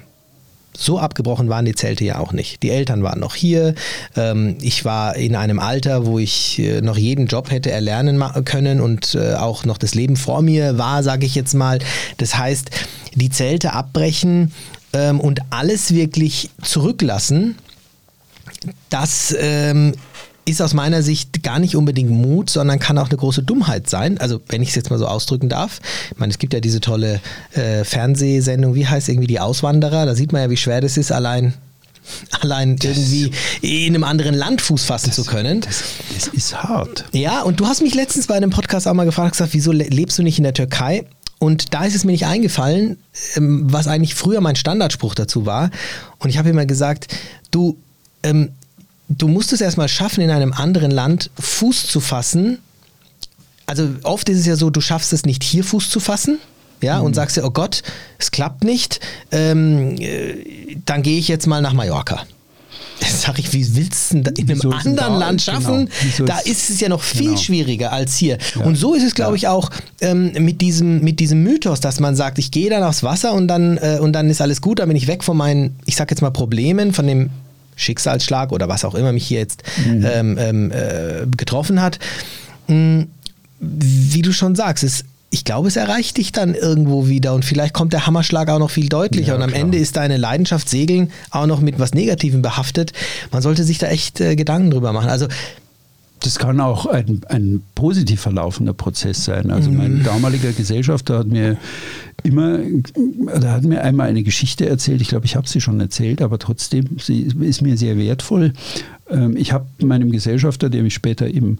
so 0.78 0.98
abgebrochen 0.98 1.48
waren 1.48 1.64
die 1.64 1.74
Zelte 1.74 2.04
ja 2.04 2.18
auch 2.18 2.32
nicht. 2.32 2.62
Die 2.62 2.70
Eltern 2.70 3.02
waren 3.02 3.18
noch 3.18 3.34
hier. 3.34 3.74
Ähm, 4.16 4.56
ich 4.62 4.84
war 4.84 5.16
in 5.16 5.34
einem 5.34 5.58
Alter, 5.58 6.06
wo 6.06 6.18
ich 6.18 6.60
äh, 6.60 6.80
noch 6.80 6.96
jeden 6.96 7.26
Job 7.26 7.50
hätte 7.50 7.70
erlernen 7.70 8.22
können 8.44 8.80
und 8.80 9.16
äh, 9.16 9.34
auch 9.34 9.64
noch 9.64 9.76
das 9.76 9.94
Leben 9.94 10.16
vor 10.16 10.40
mir 10.40 10.78
war, 10.78 11.02
sage 11.02 11.26
ich 11.26 11.34
jetzt 11.34 11.54
mal. 11.54 11.80
Das 12.18 12.38
heißt, 12.38 12.70
die 13.14 13.30
Zelte 13.30 13.72
abbrechen 13.72 14.52
ähm, 14.92 15.18
und 15.18 15.40
alles 15.50 15.92
wirklich 15.92 16.50
zurücklassen, 16.62 17.56
das 18.88 19.34
ähm, 19.38 19.94
ist 20.48 20.62
aus 20.62 20.72
meiner 20.74 21.02
Sicht 21.02 21.42
gar 21.42 21.58
nicht 21.58 21.76
unbedingt 21.76 22.10
Mut, 22.10 22.48
sondern 22.50 22.78
kann 22.78 22.96
auch 22.98 23.08
eine 23.08 23.18
große 23.18 23.42
Dummheit 23.42 23.88
sein. 23.90 24.18
Also 24.18 24.40
wenn 24.48 24.62
ich 24.62 24.70
es 24.70 24.74
jetzt 24.74 24.90
mal 24.90 24.98
so 24.98 25.06
ausdrücken 25.06 25.48
darf. 25.48 25.80
Ich 26.10 26.18
meine, 26.18 26.30
es 26.32 26.38
gibt 26.38 26.54
ja 26.54 26.60
diese 26.60 26.80
tolle 26.80 27.20
äh, 27.52 27.84
Fernsehsendung, 27.84 28.74
wie 28.74 28.86
heißt 28.86 29.08
irgendwie 29.08 29.26
die 29.26 29.40
Auswanderer? 29.40 30.06
Da 30.06 30.14
sieht 30.14 30.32
man 30.32 30.42
ja, 30.42 30.50
wie 30.50 30.56
schwer 30.56 30.80
das 30.80 30.96
ist, 30.96 31.12
allein, 31.12 31.54
allein 32.40 32.76
irgendwie 32.82 33.30
in 33.60 33.94
einem 33.94 34.04
anderen 34.04 34.34
Land 34.34 34.60
Fuß 34.62 34.84
fassen 34.84 35.12
zu 35.12 35.24
können. 35.24 35.60
das, 35.60 35.82
das 36.14 36.28
ist 36.28 36.62
hart. 36.62 37.04
Ja, 37.12 37.42
und 37.42 37.60
du 37.60 37.66
hast 37.66 37.82
mich 37.82 37.94
letztens 37.94 38.26
bei 38.26 38.34
einem 38.34 38.50
Podcast 38.50 38.88
auch 38.88 38.94
mal 38.94 39.04
gefragt, 39.04 39.32
gesagt, 39.32 39.52
wieso 39.54 39.72
le- 39.72 39.84
lebst 39.84 40.18
du 40.18 40.22
nicht 40.22 40.38
in 40.38 40.44
der 40.44 40.54
Türkei? 40.54 41.04
Und 41.40 41.72
da 41.74 41.84
ist 41.84 41.94
es 41.94 42.04
mir 42.04 42.12
nicht 42.12 42.26
eingefallen, 42.26 42.96
ähm, 43.36 43.64
was 43.70 43.86
eigentlich 43.86 44.14
früher 44.14 44.40
mein 44.40 44.56
Standardspruch 44.56 45.14
dazu 45.14 45.46
war. 45.46 45.70
Und 46.18 46.30
ich 46.30 46.38
habe 46.38 46.48
immer 46.48 46.66
gesagt, 46.66 47.14
du, 47.50 47.76
ähm, 48.24 48.50
du 49.08 49.28
musst 49.28 49.52
es 49.52 49.60
erstmal 49.60 49.88
schaffen, 49.88 50.20
in 50.22 50.30
einem 50.30 50.52
anderen 50.52 50.90
Land 50.90 51.30
Fuß 51.38 51.86
zu 51.86 52.00
fassen. 52.00 52.58
Also 53.66 53.88
oft 54.02 54.28
ist 54.28 54.38
es 54.38 54.46
ja 54.46 54.56
so, 54.56 54.70
du 54.70 54.80
schaffst 54.80 55.12
es 55.12 55.24
nicht 55.26 55.42
hier 55.42 55.64
Fuß 55.64 55.90
zu 55.90 56.00
fassen. 56.00 56.38
Ja, 56.80 57.00
und 57.00 57.14
sagst 57.14 57.36
dir, 57.36 57.44
oh 57.44 57.50
Gott, 57.50 57.82
es 58.20 58.30
klappt 58.30 58.62
nicht, 58.62 59.00
ähm, 59.32 59.96
äh, 59.98 60.76
dann 60.86 61.02
gehe 61.02 61.18
ich 61.18 61.26
jetzt 61.26 61.48
mal 61.48 61.60
nach 61.60 61.72
Mallorca. 61.72 62.24
Sag 63.00 63.40
ich, 63.40 63.52
wie 63.52 63.74
willst 63.74 64.12
du 64.12 64.20
denn 64.22 64.34
in 64.46 64.50
einem 64.62 64.72
anderen 64.72 64.96
da- 64.96 65.18
Land 65.18 65.42
schaffen? 65.42 65.88
genau, 66.16 66.26
da 66.28 66.38
ist- 66.38 66.46
ist 66.46 66.70
es 66.70 66.80
ja 66.80 66.88
noch 66.88 67.02
viel 67.02 67.22
genau. 67.30 67.36
schwieriger 67.36 67.90
als 67.92 68.16
hier. 68.16 68.38
Ja. 68.54 68.64
Und 68.64 68.76
so 68.76 68.94
ist 68.94 69.02
es, 69.02 69.16
glaube 69.16 69.32
Ja. 69.32 69.36
ich, 69.36 69.48
auch 69.48 69.70
ähm, 70.00 70.32
mit, 70.44 70.60
diesem, 70.60 71.00
mit 71.02 71.18
diesem 71.18 71.42
Mythos, 71.42 71.80
dass 71.80 71.98
man 71.98 72.14
sagt, 72.14 72.38
ich 72.38 72.52
gehe 72.52 72.70
dann 72.70 72.84
aufs 72.84 73.02
Wasser 73.02 73.32
und 73.32 73.48
dann, 73.48 73.76
äh, 73.78 73.98
und 74.00 74.12
dann 74.12 74.30
ist 74.30 74.40
alles 74.40 74.60
gut, 74.60 74.78
dann 74.78 74.86
bin 74.86 74.96
ich 74.96 75.08
weg 75.08 75.24
von 75.24 75.36
meinen, 75.36 75.74
ich 75.84 75.96
sag 75.96 76.10
jetzt 76.10 76.20
mal, 76.22 76.30
Problemen, 76.30 76.92
von 76.92 77.08
dem 77.08 77.30
Schicksalsschlag 77.78 78.52
oder 78.52 78.68
was 78.68 78.84
auch 78.84 78.94
immer 78.94 79.12
mich 79.12 79.26
hier 79.26 79.38
jetzt 79.38 79.62
Mhm. 79.86 80.04
ähm, 80.12 80.38
ähm, 80.38 80.70
äh, 80.70 81.26
getroffen 81.36 81.80
hat. 81.80 81.98
Mm, 82.66 83.02
Wie 83.60 84.22
du 84.22 84.32
schon 84.32 84.54
sagst, 84.54 84.84
es, 84.84 85.04
ich 85.30 85.44
glaube, 85.44 85.68
es 85.68 85.76
erreicht 85.76 86.16
dich 86.16 86.30
dann 86.32 86.54
irgendwo 86.54 87.08
wieder 87.08 87.34
und 87.34 87.44
vielleicht 87.44 87.74
kommt 87.74 87.92
der 87.92 88.06
Hammerschlag 88.06 88.48
auch 88.50 88.58
noch 88.60 88.70
viel 88.70 88.88
deutlicher 88.88 89.28
Ja, 89.30 89.34
und 89.36 89.42
am 89.42 89.50
klar. 89.50 89.62
Ende 89.62 89.78
ist 89.78 89.96
deine 89.96 90.16
Leidenschaft 90.16 90.68
Segeln 90.68 91.10
auch 91.30 91.46
noch 91.46 91.60
mit 91.60 91.78
was 91.78 91.92
Negativem 91.92 92.40
behaftet. 92.42 92.92
Man 93.32 93.42
sollte 93.42 93.64
sich 93.64 93.78
da 93.78 93.88
echt 93.88 94.20
äh, 94.20 94.36
Gedanken 94.36 94.70
drüber 94.70 94.92
machen. 94.92 95.08
Also 95.10 95.26
Das 96.20 96.38
kann 96.38 96.60
auch 96.60 96.86
ein, 96.86 97.20
ein 97.28 97.62
positiv 97.76 98.20
verlaufender 98.22 98.72
Prozess 98.74 99.24
sein. 99.24 99.50
Also 99.50 99.70
Mhm. 99.70 99.76
mein 99.76 100.02
damaliger 100.04 100.52
Gesellschafter 100.52 101.18
hat 101.18 101.26
mir 101.28 101.56
immer, 102.22 102.58
da 103.40 103.52
hat 103.52 103.64
mir 103.64 103.82
einmal 103.82 104.08
eine 104.08 104.22
Geschichte 104.22 104.68
erzählt. 104.68 105.00
Ich 105.00 105.08
glaube, 105.08 105.26
ich 105.26 105.36
habe 105.36 105.48
sie 105.48 105.60
schon 105.60 105.80
erzählt, 105.80 106.20
aber 106.22 106.38
trotzdem, 106.38 106.98
sie 106.98 107.28
ist 107.40 107.62
mir 107.62 107.76
sehr 107.76 107.96
wertvoll. 107.96 108.52
Ähm, 109.08 109.36
Ich 109.36 109.52
habe 109.52 109.66
meinem 109.80 110.10
Gesellschafter, 110.10 110.68
der 110.68 110.82
mich 110.82 110.94
später 110.94 111.28
eben 111.28 111.58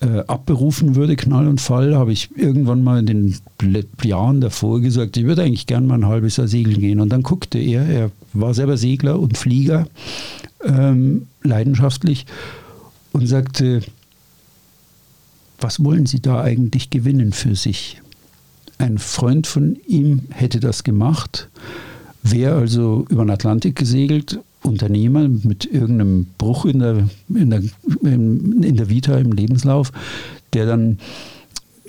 äh, 0.00 0.18
abberufen 0.26 0.96
würde, 0.96 1.14
Knall 1.14 1.46
und 1.46 1.60
Fall, 1.60 1.94
habe 1.94 2.12
ich 2.12 2.30
irgendwann 2.36 2.82
mal 2.82 2.98
in 2.98 3.06
den 3.06 3.36
Jahren 4.02 4.40
davor 4.40 4.80
gesagt, 4.80 5.16
ich 5.16 5.24
würde 5.24 5.42
eigentlich 5.42 5.66
gern 5.68 5.86
mal 5.86 5.94
ein 5.94 6.06
halbes 6.06 6.36
Jahr 6.36 6.48
segeln 6.48 6.80
gehen. 6.80 7.00
Und 7.00 7.10
dann 7.10 7.22
guckte 7.22 7.58
er, 7.58 7.86
er 7.86 8.10
war 8.32 8.54
selber 8.54 8.76
Segler 8.76 9.20
und 9.20 9.38
Flieger, 9.38 9.86
ähm, 10.64 11.28
leidenschaftlich, 11.42 12.26
und 13.12 13.26
sagte, 13.26 13.82
was 15.60 15.84
wollen 15.84 16.06
Sie 16.06 16.20
da 16.20 16.42
eigentlich 16.42 16.90
gewinnen 16.90 17.32
für 17.32 17.54
sich? 17.54 18.00
Ein 18.82 18.98
Freund 18.98 19.46
von 19.46 19.76
ihm 19.86 20.22
hätte 20.30 20.58
das 20.58 20.82
gemacht, 20.82 21.48
wäre 22.24 22.56
also 22.56 23.06
über 23.08 23.24
den 23.24 23.30
Atlantik 23.30 23.76
gesegelt, 23.76 24.40
Unternehmer 24.60 25.28
mit 25.28 25.66
irgendeinem 25.66 26.26
Bruch 26.36 26.64
in 26.64 26.80
der, 26.80 27.08
in 27.28 27.50
der, 27.50 27.62
in 28.02 28.76
der 28.76 28.88
Vita, 28.88 29.16
im 29.18 29.30
Lebenslauf, 29.30 29.92
der 30.52 30.66
dann 30.66 30.98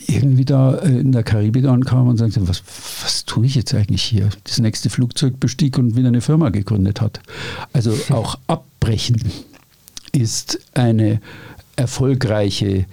irgendwie 0.06 0.46
da 0.46 0.76
äh, 0.76 1.00
in 1.00 1.14
der 1.14 1.24
Karibik 1.24 1.66
ankam 1.66 2.10
und 2.10 2.18
sagte, 2.18 2.48
was, 2.48 2.62
was 3.02 3.26
tue 3.26 3.48
ich 3.48 3.56
jetzt 3.56 3.74
eigentlich 3.74 4.04
hier? 4.04 4.30
Das 4.44 4.60
nächste 4.60 4.92
Flugzeug 4.92 5.40
bestieg 5.40 5.80
und 5.80 5.96
wieder 5.96 6.10
eine 6.10 6.22
Firma 6.22 6.50
gegründet 6.50 7.02
hat. 7.02 7.22
Also 7.74 7.98
auch 8.10 8.38
abbrechen 8.46 9.20
ist 10.12 10.60
eine 10.76 11.22
erfolgreiche, 11.76 12.86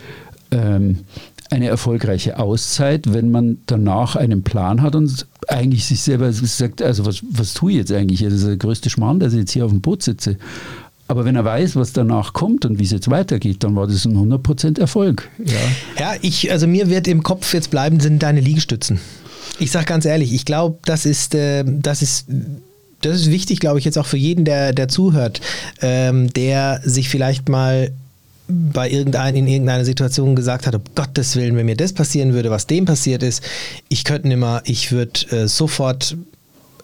ähm, 0.52 1.00
eine 1.50 1.66
erfolgreiche 1.66 2.38
Auszeit, 2.38 3.12
wenn 3.12 3.30
man 3.30 3.58
danach 3.66 4.16
einen 4.16 4.42
Plan 4.42 4.82
hat 4.82 4.94
und 4.94 5.26
eigentlich 5.48 5.84
sich 5.84 6.00
selber 6.00 6.32
sagt, 6.32 6.80
also 6.80 7.04
was, 7.06 7.22
was 7.28 7.54
tue 7.54 7.72
ich 7.72 7.78
jetzt 7.78 7.92
eigentlich? 7.92 8.20
Das 8.20 8.34
ist 8.34 8.46
der 8.46 8.56
größte 8.56 8.88
Schmarrn, 8.88 9.20
dass 9.20 9.32
ich 9.32 9.40
jetzt 9.40 9.52
hier 9.52 9.64
auf 9.64 9.72
dem 9.72 9.80
Boot 9.80 10.02
sitze. 10.02 10.36
Aber 11.08 11.24
wenn 11.24 11.34
er 11.34 11.44
weiß, 11.44 11.74
was 11.74 11.92
danach 11.92 12.34
kommt 12.34 12.64
und 12.64 12.78
wie 12.78 12.84
es 12.84 12.92
jetzt 12.92 13.10
weitergeht, 13.10 13.64
dann 13.64 13.74
war 13.74 13.88
das 13.88 14.04
ein 14.04 14.16
100% 14.16 14.78
Erfolg. 14.78 15.28
Ja. 15.44 15.54
Ja, 15.98 16.14
ich, 16.22 16.52
also 16.52 16.68
mir 16.68 16.88
wird 16.88 17.08
im 17.08 17.24
Kopf 17.24 17.52
jetzt 17.52 17.72
bleiben, 17.72 17.98
sind 17.98 18.22
deine 18.22 18.40
Liegestützen. 18.40 19.00
Ich 19.58 19.72
sag 19.72 19.86
ganz 19.86 20.04
ehrlich, 20.04 20.32
ich 20.32 20.44
glaube, 20.44 20.78
das 20.84 21.06
ist, 21.06 21.34
äh, 21.34 21.64
das 21.66 22.02
ist, 22.02 22.26
das 23.02 23.22
ist 23.22 23.30
wichtig, 23.32 23.58
glaube 23.58 23.80
ich, 23.80 23.84
jetzt 23.84 23.98
auch 23.98 24.06
für 24.06 24.16
jeden, 24.16 24.44
der, 24.44 24.72
der 24.72 24.86
zuhört, 24.86 25.40
ähm, 25.82 26.32
der 26.32 26.80
sich 26.84 27.08
vielleicht 27.08 27.48
mal 27.48 27.90
bei 28.50 28.90
irgendein, 28.90 29.36
in 29.36 29.46
irgendeiner 29.46 29.84
Situation 29.84 30.36
gesagt 30.36 30.66
hat, 30.66 30.74
um 30.74 30.82
Gottes 30.94 31.36
Willen, 31.36 31.56
wenn 31.56 31.66
mir 31.66 31.76
das 31.76 31.92
passieren 31.92 32.32
würde, 32.32 32.50
was 32.50 32.66
dem 32.66 32.84
passiert 32.84 33.22
ist, 33.22 33.42
ich 33.88 34.04
könnte 34.04 34.28
nimmer, 34.28 34.62
ich 34.64 34.92
würde 34.92 35.20
äh, 35.30 35.48
sofort 35.48 36.16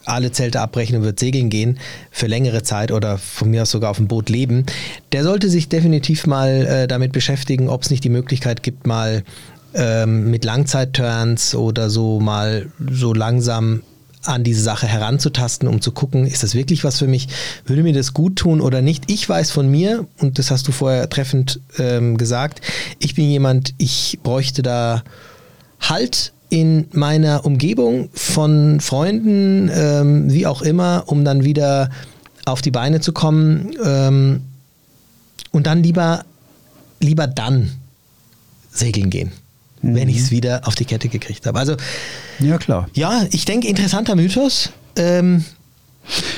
alle 0.04 0.32
Zelte 0.32 0.60
abbrechen 0.60 0.96
und 0.96 1.02
wird 1.02 1.18
segeln 1.18 1.50
gehen 1.50 1.78
für 2.10 2.28
längere 2.28 2.62
Zeit 2.62 2.92
oder 2.92 3.18
von 3.18 3.50
mir 3.50 3.62
aus 3.62 3.70
sogar 3.70 3.90
auf 3.90 3.96
dem 3.96 4.08
Boot 4.08 4.28
leben, 4.28 4.64
der 5.12 5.24
sollte 5.24 5.50
sich 5.50 5.68
definitiv 5.68 6.26
mal 6.26 6.48
äh, 6.48 6.88
damit 6.88 7.12
beschäftigen, 7.12 7.68
ob 7.68 7.82
es 7.82 7.90
nicht 7.90 8.04
die 8.04 8.08
Möglichkeit 8.08 8.62
gibt, 8.62 8.86
mal 8.86 9.24
ähm, 9.74 10.30
mit 10.30 10.44
Langzeitturns 10.44 11.54
oder 11.54 11.90
so 11.90 12.20
mal 12.20 12.66
so 12.90 13.12
langsam 13.12 13.82
an 14.28 14.44
diese 14.44 14.62
Sache 14.62 14.86
heranzutasten, 14.86 15.68
um 15.68 15.80
zu 15.80 15.92
gucken, 15.92 16.26
ist 16.26 16.42
das 16.42 16.54
wirklich 16.54 16.84
was 16.84 16.98
für 16.98 17.06
mich? 17.06 17.28
Würde 17.64 17.82
mir 17.82 17.92
das 17.92 18.14
gut 18.14 18.36
tun 18.36 18.60
oder 18.60 18.82
nicht? 18.82 19.10
Ich 19.10 19.28
weiß 19.28 19.50
von 19.50 19.70
mir, 19.70 20.06
und 20.18 20.38
das 20.38 20.50
hast 20.50 20.68
du 20.68 20.72
vorher 20.72 21.08
treffend 21.08 21.60
ähm, 21.78 22.16
gesagt, 22.16 22.60
ich 22.98 23.14
bin 23.14 23.28
jemand, 23.28 23.74
ich 23.78 24.18
bräuchte 24.22 24.62
da 24.62 25.02
Halt 25.80 26.32
in 26.48 26.86
meiner 26.92 27.44
Umgebung 27.44 28.08
von 28.12 28.80
Freunden, 28.80 29.70
ähm, 29.72 30.32
wie 30.32 30.46
auch 30.46 30.62
immer, 30.62 31.04
um 31.06 31.24
dann 31.24 31.44
wieder 31.44 31.90
auf 32.44 32.62
die 32.62 32.70
Beine 32.70 33.00
zu 33.00 33.12
kommen 33.12 33.76
ähm, 33.84 34.42
und 35.50 35.66
dann 35.66 35.82
lieber, 35.82 36.24
lieber 37.00 37.26
dann 37.26 37.72
segeln 38.70 39.10
gehen, 39.10 39.32
wenn 39.94 40.08
ich 40.08 40.18
es 40.18 40.30
wieder 40.30 40.62
auf 40.66 40.74
die 40.74 40.84
Kette 40.84 41.08
gekriegt 41.08 41.46
habe. 41.46 41.58
Also 41.58 41.76
ja, 42.38 42.58
klar. 42.58 42.88
ja, 42.94 43.24
ich 43.30 43.44
denke, 43.44 43.68
interessanter 43.68 44.16
Mythos, 44.16 44.70
ähm, 44.96 45.44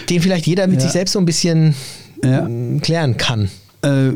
den 0.09 0.23
vielleicht 0.23 0.47
jeder 0.47 0.67
mit 0.67 0.77
Ja. 0.77 0.83
sich 0.83 0.93
selbst 0.93 1.13
so 1.13 1.19
ein 1.19 1.25
bisschen 1.27 1.75
Ja. 2.23 2.47
ähm, 2.47 2.81
klären 2.81 3.17
kann. 3.17 3.49
Äh, 3.83 4.13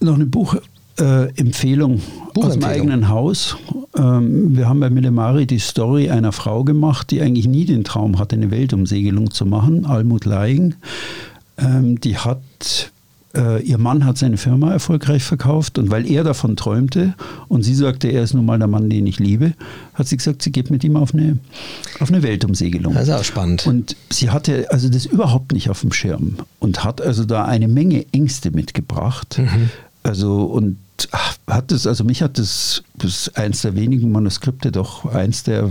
noch 0.00 0.14
eine 0.14 0.26
Buchempfehlung 0.26 0.66
äh, 0.98 1.40
Empfehlung 1.40 2.00
aus 2.36 2.52
dem 2.54 2.64
eigenen 2.64 3.08
Haus. 3.08 3.56
Ähm, 3.96 4.56
wir 4.56 4.68
haben 4.68 4.80
bei 4.80 4.90
Millemari 4.90 5.46
die 5.46 5.58
Story 5.58 6.10
einer 6.10 6.32
Frau 6.32 6.64
gemacht, 6.64 7.10
die 7.10 7.20
eigentlich 7.22 7.46
nie 7.46 7.64
den 7.64 7.84
Traum 7.84 8.18
hatte, 8.18 8.36
eine 8.36 8.50
Weltumsegelung 8.50 9.30
zu 9.30 9.46
machen, 9.46 9.86
Almut 9.86 10.24
Leing. 10.26 10.74
Ähm, 11.58 11.98
die 12.00 12.16
hat, 12.18 12.40
äh, 13.36 13.62
ihr 13.62 13.78
Mann 13.78 14.04
hat 14.04 14.18
seine 14.18 14.36
Firma 14.36 14.72
erfolgreich 14.72 15.22
verkauft 15.22 15.78
und 15.78 15.90
weil 15.90 16.10
er 16.10 16.24
davon 16.24 16.56
träumte 16.56 17.14
und 17.48 17.62
sie 17.62 17.74
sagte, 17.74 18.08
er 18.08 18.22
ist 18.22 18.34
nun 18.34 18.46
mal 18.46 18.58
der 18.58 18.68
Mann, 18.68 18.88
den 18.90 19.06
ich 19.06 19.18
liebe, 19.18 19.52
hat 19.94 20.08
sie 20.08 20.16
gesagt, 20.16 20.42
sie 20.42 20.52
geht 20.52 20.70
mit 20.70 20.82
ihm 20.84 20.96
auf 20.96 21.14
eine, 21.14 21.38
auf 22.00 22.08
eine 22.08 22.22
Weltumsegelung. 22.22 22.94
Das 22.94 23.08
ist 23.08 23.14
auch 23.14 23.24
spannend. 23.24 23.66
Und 23.66 23.96
sie 24.10 24.30
hatte 24.30 24.70
also 24.70 24.88
das 24.88 25.06
überhaupt 25.06 25.52
nicht 25.52 25.70
auf 25.70 25.80
dem 25.80 25.92
Schirm 25.92 26.36
und 26.58 26.84
hat 26.84 27.00
also 27.00 27.24
da 27.24 27.44
eine 27.44 27.68
Menge 27.68 28.06
Ängste 28.12 28.50
mitgebracht. 28.50 29.40
Also 30.02 30.44
und 30.44 30.78
hat 31.46 31.70
das, 31.72 31.86
also 31.86 32.04
mich 32.04 32.22
hat 32.22 32.38
das, 32.38 32.82
das 32.94 33.10
ist 33.10 33.36
eins 33.36 33.62
der 33.62 33.74
wenigen 33.74 34.12
Manuskripte, 34.12 34.72
doch 34.72 35.04
eins 35.04 35.42
der 35.42 35.70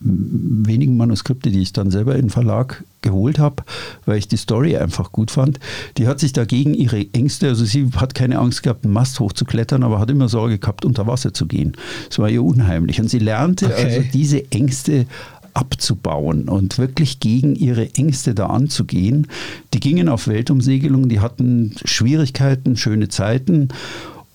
wenigen 0.00 0.96
Manuskripte, 0.96 1.50
die 1.50 1.60
ich 1.60 1.72
dann 1.72 1.90
selber 1.90 2.14
in 2.14 2.22
den 2.22 2.30
Verlag 2.30 2.84
geholt 3.02 3.38
habe, 3.38 3.64
weil 4.06 4.18
ich 4.18 4.28
die 4.28 4.36
Story 4.36 4.76
einfach 4.76 5.10
gut 5.12 5.30
fand. 5.30 5.58
Die 5.96 6.06
hat 6.06 6.20
sich 6.20 6.32
dagegen 6.32 6.74
ihre 6.74 7.06
Ängste, 7.12 7.48
also 7.48 7.64
sie 7.64 7.90
hat 7.96 8.14
keine 8.14 8.38
Angst 8.38 8.62
gehabt, 8.62 8.84
einen 8.84 8.94
Mast 8.94 9.18
hochzuklettern, 9.18 9.82
aber 9.82 9.98
hat 9.98 10.10
immer 10.10 10.28
Sorge 10.28 10.58
gehabt, 10.58 10.84
unter 10.84 11.06
Wasser 11.06 11.34
zu 11.34 11.46
gehen. 11.46 11.76
Das 12.08 12.18
war 12.18 12.28
ihr 12.28 12.44
unheimlich. 12.44 13.00
Und 13.00 13.08
sie 13.08 13.18
lernte 13.18 13.66
Okay. 13.66 13.84
also 13.84 14.08
diese 14.12 14.50
Ängste 14.52 15.06
abzubauen 15.52 16.48
und 16.48 16.78
wirklich 16.78 17.18
gegen 17.18 17.56
ihre 17.56 17.92
Ängste 17.94 18.34
da 18.34 18.46
anzugehen. 18.46 19.26
Die 19.74 19.80
gingen 19.80 20.08
auf 20.08 20.28
Weltumsegelungen, 20.28 21.08
die 21.08 21.20
hatten 21.20 21.74
Schwierigkeiten, 21.84 22.76
schöne 22.76 23.08
Zeiten 23.08 23.68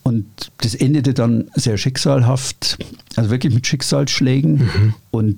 und 0.04 0.26
das 0.58 0.76
endete 0.76 1.14
dann 1.14 1.46
sehr 1.56 1.78
schicksalhaft, 1.78 2.78
also 3.16 3.30
wirklich 3.30 3.54
mit 3.54 3.66
Schicksalsschlägen. 3.66 4.94
Und 5.12 5.38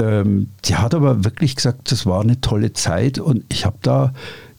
ähm, 0.00 0.48
die 0.64 0.76
hat 0.76 0.94
aber 0.94 1.24
wirklich 1.24 1.56
gesagt, 1.56 1.92
das 1.92 2.06
war 2.06 2.20
eine 2.20 2.40
tolle 2.40 2.72
Zeit 2.72 3.18
und 3.18 3.44
ich 3.48 3.64
habe 3.64 3.76
da 3.82 4.12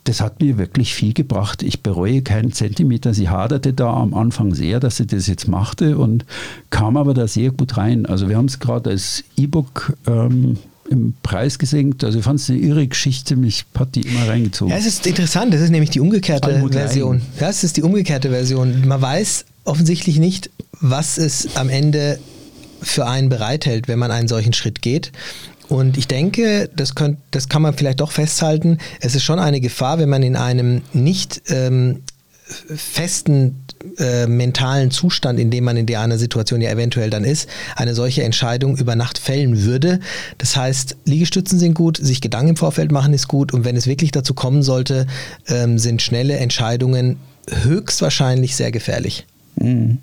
das 0.03 0.19
hat 0.19 0.41
mir 0.41 0.57
wirklich 0.57 0.95
viel 0.95 1.13
gebracht. 1.13 1.61
Ich 1.61 1.83
bereue 1.83 2.21
keinen 2.21 2.51
Zentimeter. 2.51 3.13
Sie 3.13 3.29
haderte 3.29 3.73
da 3.73 3.93
am 3.93 4.13
Anfang 4.13 4.55
sehr, 4.55 4.79
dass 4.79 4.97
sie 4.97 5.05
das 5.05 5.27
jetzt 5.27 5.47
machte 5.47 5.97
und 5.97 6.25
kam 6.69 6.97
aber 6.97 7.13
da 7.13 7.27
sehr 7.27 7.51
gut 7.51 7.77
rein. 7.77 8.05
Also 8.05 8.27
wir 8.27 8.37
haben 8.37 8.45
es 8.45 8.59
gerade 8.59 8.89
als 8.89 9.23
E-Book 9.37 9.95
ähm, 10.07 10.57
im 10.89 11.13
Preis 11.21 11.59
gesenkt. 11.59 12.03
Also 12.03 12.19
ich 12.19 12.25
fand 12.25 12.39
es 12.39 12.49
eine 12.49 12.59
irre 12.59 12.87
Geschichte. 12.87 13.35
Mich 13.35 13.65
hat 13.77 13.95
die 13.95 14.01
immer 14.01 14.27
reingezogen. 14.27 14.71
Ja, 14.71 14.79
es 14.79 14.87
ist 14.87 15.05
interessant, 15.05 15.53
das 15.53 15.61
ist 15.61 15.69
nämlich 15.69 15.91
die 15.91 15.99
umgekehrte 15.99 16.49
Lein. 16.49 16.71
Version. 16.71 17.21
Ja, 17.39 17.49
es 17.49 17.63
ist 17.63 17.77
die 17.77 17.83
umgekehrte 17.83 18.29
Version. 18.29 18.87
Man 18.87 19.01
weiß 19.01 19.45
offensichtlich 19.65 20.17
nicht, 20.17 20.49
was 20.79 21.19
es 21.19 21.55
am 21.55 21.69
Ende 21.69 22.19
für 22.81 23.07
einen 23.07 23.29
bereithält, 23.29 23.87
wenn 23.87 23.99
man 23.99 24.11
einen 24.11 24.27
solchen 24.27 24.53
Schritt 24.53 24.81
geht. 24.81 25.11
Und 25.67 25.97
ich 25.97 26.07
denke, 26.07 26.69
das, 26.75 26.95
könnt, 26.95 27.19
das 27.31 27.47
kann 27.47 27.61
man 27.61 27.73
vielleicht 27.73 28.01
doch 28.01 28.11
festhalten. 28.11 28.77
Es 28.99 29.15
ist 29.15 29.23
schon 29.23 29.39
eine 29.39 29.61
Gefahr, 29.61 29.99
wenn 29.99 30.09
man 30.09 30.21
in 30.21 30.35
einem 30.35 30.81
nicht 30.91 31.43
ähm, 31.47 32.01
festen 32.75 33.63
äh, 33.97 34.27
mentalen 34.27 34.91
Zustand, 34.91 35.39
in 35.39 35.49
dem 35.49 35.63
man 35.63 35.77
in 35.77 35.85
der 35.85 36.01
einer 36.01 36.17
Situation 36.17 36.61
ja 36.61 36.69
eventuell 36.69 37.09
dann 37.09 37.23
ist, 37.23 37.47
eine 37.75 37.95
solche 37.95 38.23
Entscheidung 38.23 38.77
über 38.77 38.95
Nacht 38.95 39.17
fällen 39.17 39.63
würde. 39.63 39.99
Das 40.37 40.55
heißt, 40.55 40.97
Liegestützen 41.05 41.57
sind 41.57 41.73
gut, 41.73 41.97
sich 41.97 42.21
Gedanken 42.21 42.49
im 42.49 42.55
Vorfeld 42.57 42.91
machen 42.91 43.13
ist 43.13 43.27
gut 43.27 43.53
und 43.53 43.63
wenn 43.63 43.77
es 43.77 43.87
wirklich 43.87 44.11
dazu 44.11 44.33
kommen 44.33 44.63
sollte, 44.63 45.07
ähm, 45.47 45.79
sind 45.79 46.01
schnelle 46.01 46.37
Entscheidungen 46.37 47.17
höchstwahrscheinlich 47.49 48.55
sehr 48.55 48.71
gefährlich. 48.71 49.25
Mhm. 49.55 49.99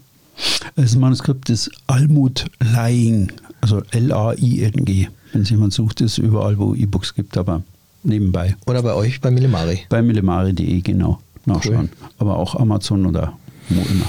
Das 0.76 0.94
Manuskript 0.96 1.50
ist 1.50 1.70
Almut 1.86 2.46
Lying, 2.60 3.32
also 3.60 3.82
L-A-I-N-G. 3.90 5.08
Wenn 5.32 5.42
es 5.42 5.50
jemand 5.50 5.72
sucht, 5.72 6.00
ist 6.00 6.18
überall, 6.18 6.58
wo 6.58 6.74
E-Books 6.74 7.14
gibt, 7.14 7.36
aber 7.36 7.62
nebenbei. 8.02 8.56
Oder 8.66 8.82
bei 8.82 8.94
euch 8.94 9.20
bei 9.20 9.30
Millimari. 9.30 9.80
Bei 9.88 10.02
millemari.de, 10.02 10.80
genau. 10.80 11.20
Nachschauen. 11.44 11.90
Aber 12.18 12.36
auch 12.36 12.54
Amazon 12.54 13.06
oder 13.06 13.32
wo 13.68 13.80
immer. 13.80 14.06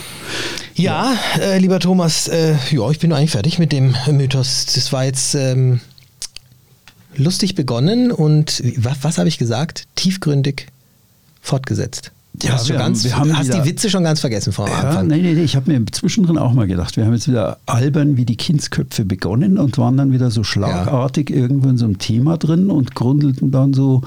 Ja, 0.75 1.17
äh, 1.39 1.57
lieber 1.57 1.79
Thomas, 1.79 2.27
äh, 2.27 2.55
ja, 2.71 2.89
ich 2.89 2.99
bin 2.99 3.11
eigentlich 3.11 3.31
fertig 3.31 3.59
mit 3.59 3.71
dem 3.71 3.95
Mythos. 4.11 4.65
Das 4.73 4.93
war 4.93 5.03
jetzt 5.03 5.35
ähm, 5.35 5.81
lustig 7.15 7.55
begonnen 7.55 8.11
und 8.11 8.63
was, 8.77 8.97
was 9.01 9.17
habe 9.17 9.27
ich 9.27 9.37
gesagt? 9.37 9.87
Tiefgründig 9.95 10.67
fortgesetzt. 11.41 12.11
Du 12.39 12.47
Ja, 12.47 12.53
hast, 12.53 12.69
wir 12.69 12.75
haben- 12.79 12.85
ganz, 12.85 13.03
wir 13.03 13.17
haben 13.17 13.37
hast 13.37 13.47
die 13.49 13.53
wieder- 13.53 13.65
Witze 13.65 13.89
schon 13.89 14.03
ganz 14.03 14.21
vergessen 14.21 14.53
vor 14.53 14.67
Ja, 14.69 14.75
Anfang. 14.79 15.07
nee, 15.07 15.17
nee, 15.17 15.33
nee, 15.33 15.43
ich 15.43 15.55
habe 15.57 15.71
mir 15.71 15.85
zwischendrin 15.91 16.37
auch 16.37 16.53
mal 16.53 16.67
gedacht, 16.67 16.95
wir 16.95 17.05
haben 17.05 17.13
jetzt 17.13 17.27
wieder 17.27 17.57
albern 17.65 18.15
wie 18.15 18.23
die 18.25 18.37
Kindsköpfe 18.37 19.03
begonnen 19.03 19.57
und 19.57 19.77
waren 19.77 19.97
dann 19.97 20.13
wieder 20.13 20.31
so 20.31 20.43
schlagartig 20.43 21.29
irgendwo 21.29 21.67
in 21.69 21.77
so 21.77 21.85
einem 21.85 21.97
Thema 21.99 22.37
drin 22.37 22.69
und 22.69 22.95
grundelten 22.95 23.51
dann 23.51 23.73
so 23.73 24.01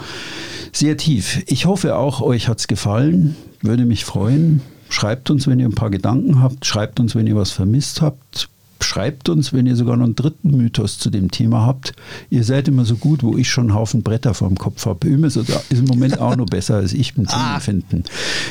sehr 0.72 0.96
tief. 0.96 1.42
Ich 1.46 1.66
hoffe 1.66 1.96
auch, 1.96 2.22
euch 2.22 2.48
hat 2.48 2.58
es 2.60 2.68
gefallen, 2.68 3.36
würde 3.60 3.84
mich 3.84 4.04
freuen. 4.06 4.62
Schreibt 4.88 5.30
uns, 5.30 5.46
wenn 5.46 5.58
ihr 5.60 5.66
ein 5.66 5.74
paar 5.74 5.90
Gedanken 5.90 6.40
habt, 6.42 6.64
schreibt 6.66 7.00
uns, 7.00 7.14
wenn 7.14 7.26
ihr 7.26 7.36
was 7.36 7.50
vermisst 7.50 8.00
habt. 8.02 8.48
Schreibt 8.82 9.28
uns, 9.28 9.52
wenn 9.52 9.66
ihr 9.66 9.76
sogar 9.76 9.96
noch 9.96 10.04
einen 10.04 10.16
dritten 10.16 10.50
Mythos 10.56 10.98
zu 10.98 11.10
dem 11.10 11.30
Thema 11.30 11.64
habt. 11.66 11.94
Ihr 12.30 12.44
seid 12.44 12.68
immer 12.68 12.84
so 12.84 12.96
gut, 12.96 13.22
wo 13.22 13.36
ich 13.36 13.48
schon 13.50 13.64
einen 13.70 13.74
Haufen 13.74 14.02
Bretter 14.02 14.34
vor 14.34 14.48
dem 14.48 14.58
Kopf 14.58 14.84
habe. 14.86 15.08
Immer 15.08 15.30
so, 15.30 15.40
ist 15.40 15.70
im 15.70 15.84
Moment 15.84 16.18
auch 16.20 16.36
noch 16.36 16.46
besser 16.46 16.76
als 16.76 16.92
ich 16.92 17.16
mit 17.16 17.28
Themen 17.28 17.40
Ah. 17.42 17.60
finden. 17.60 18.04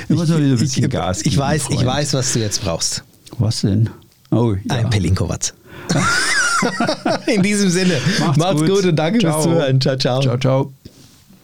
Ich 0.10 0.16
mal 0.16 0.28
wieder 0.28 0.38
ein 0.38 0.58
bisschen 0.58 0.90
Gas 0.90 1.20
ich, 1.20 1.32
geben, 1.32 1.38
weiß, 1.38 1.64
ich 1.70 1.76
Freund. 1.76 1.88
weiß, 1.88 2.14
was 2.14 2.34
du 2.34 2.40
jetzt 2.40 2.64
brauchst. 2.64 3.04
Was 3.38 3.62
denn? 3.62 3.90
Oh, 4.32 4.54
ja. 4.54 4.76
Ein 4.76 4.90
Pelinkowatz. 4.90 5.54
In 7.28 7.42
diesem 7.42 7.70
Sinne, 7.70 7.98
Macht's 8.20 8.38
macht's, 8.38 8.62
gut. 8.62 8.70
gut. 8.70 8.86
und 8.86 8.96
danke 8.96 9.20
fürs 9.20 9.44
Zuhören. 9.44 9.82
Ciao, 9.82 9.98
ciao. 9.98 10.22
Ciao, 10.22 10.38
ciao. 10.38 10.74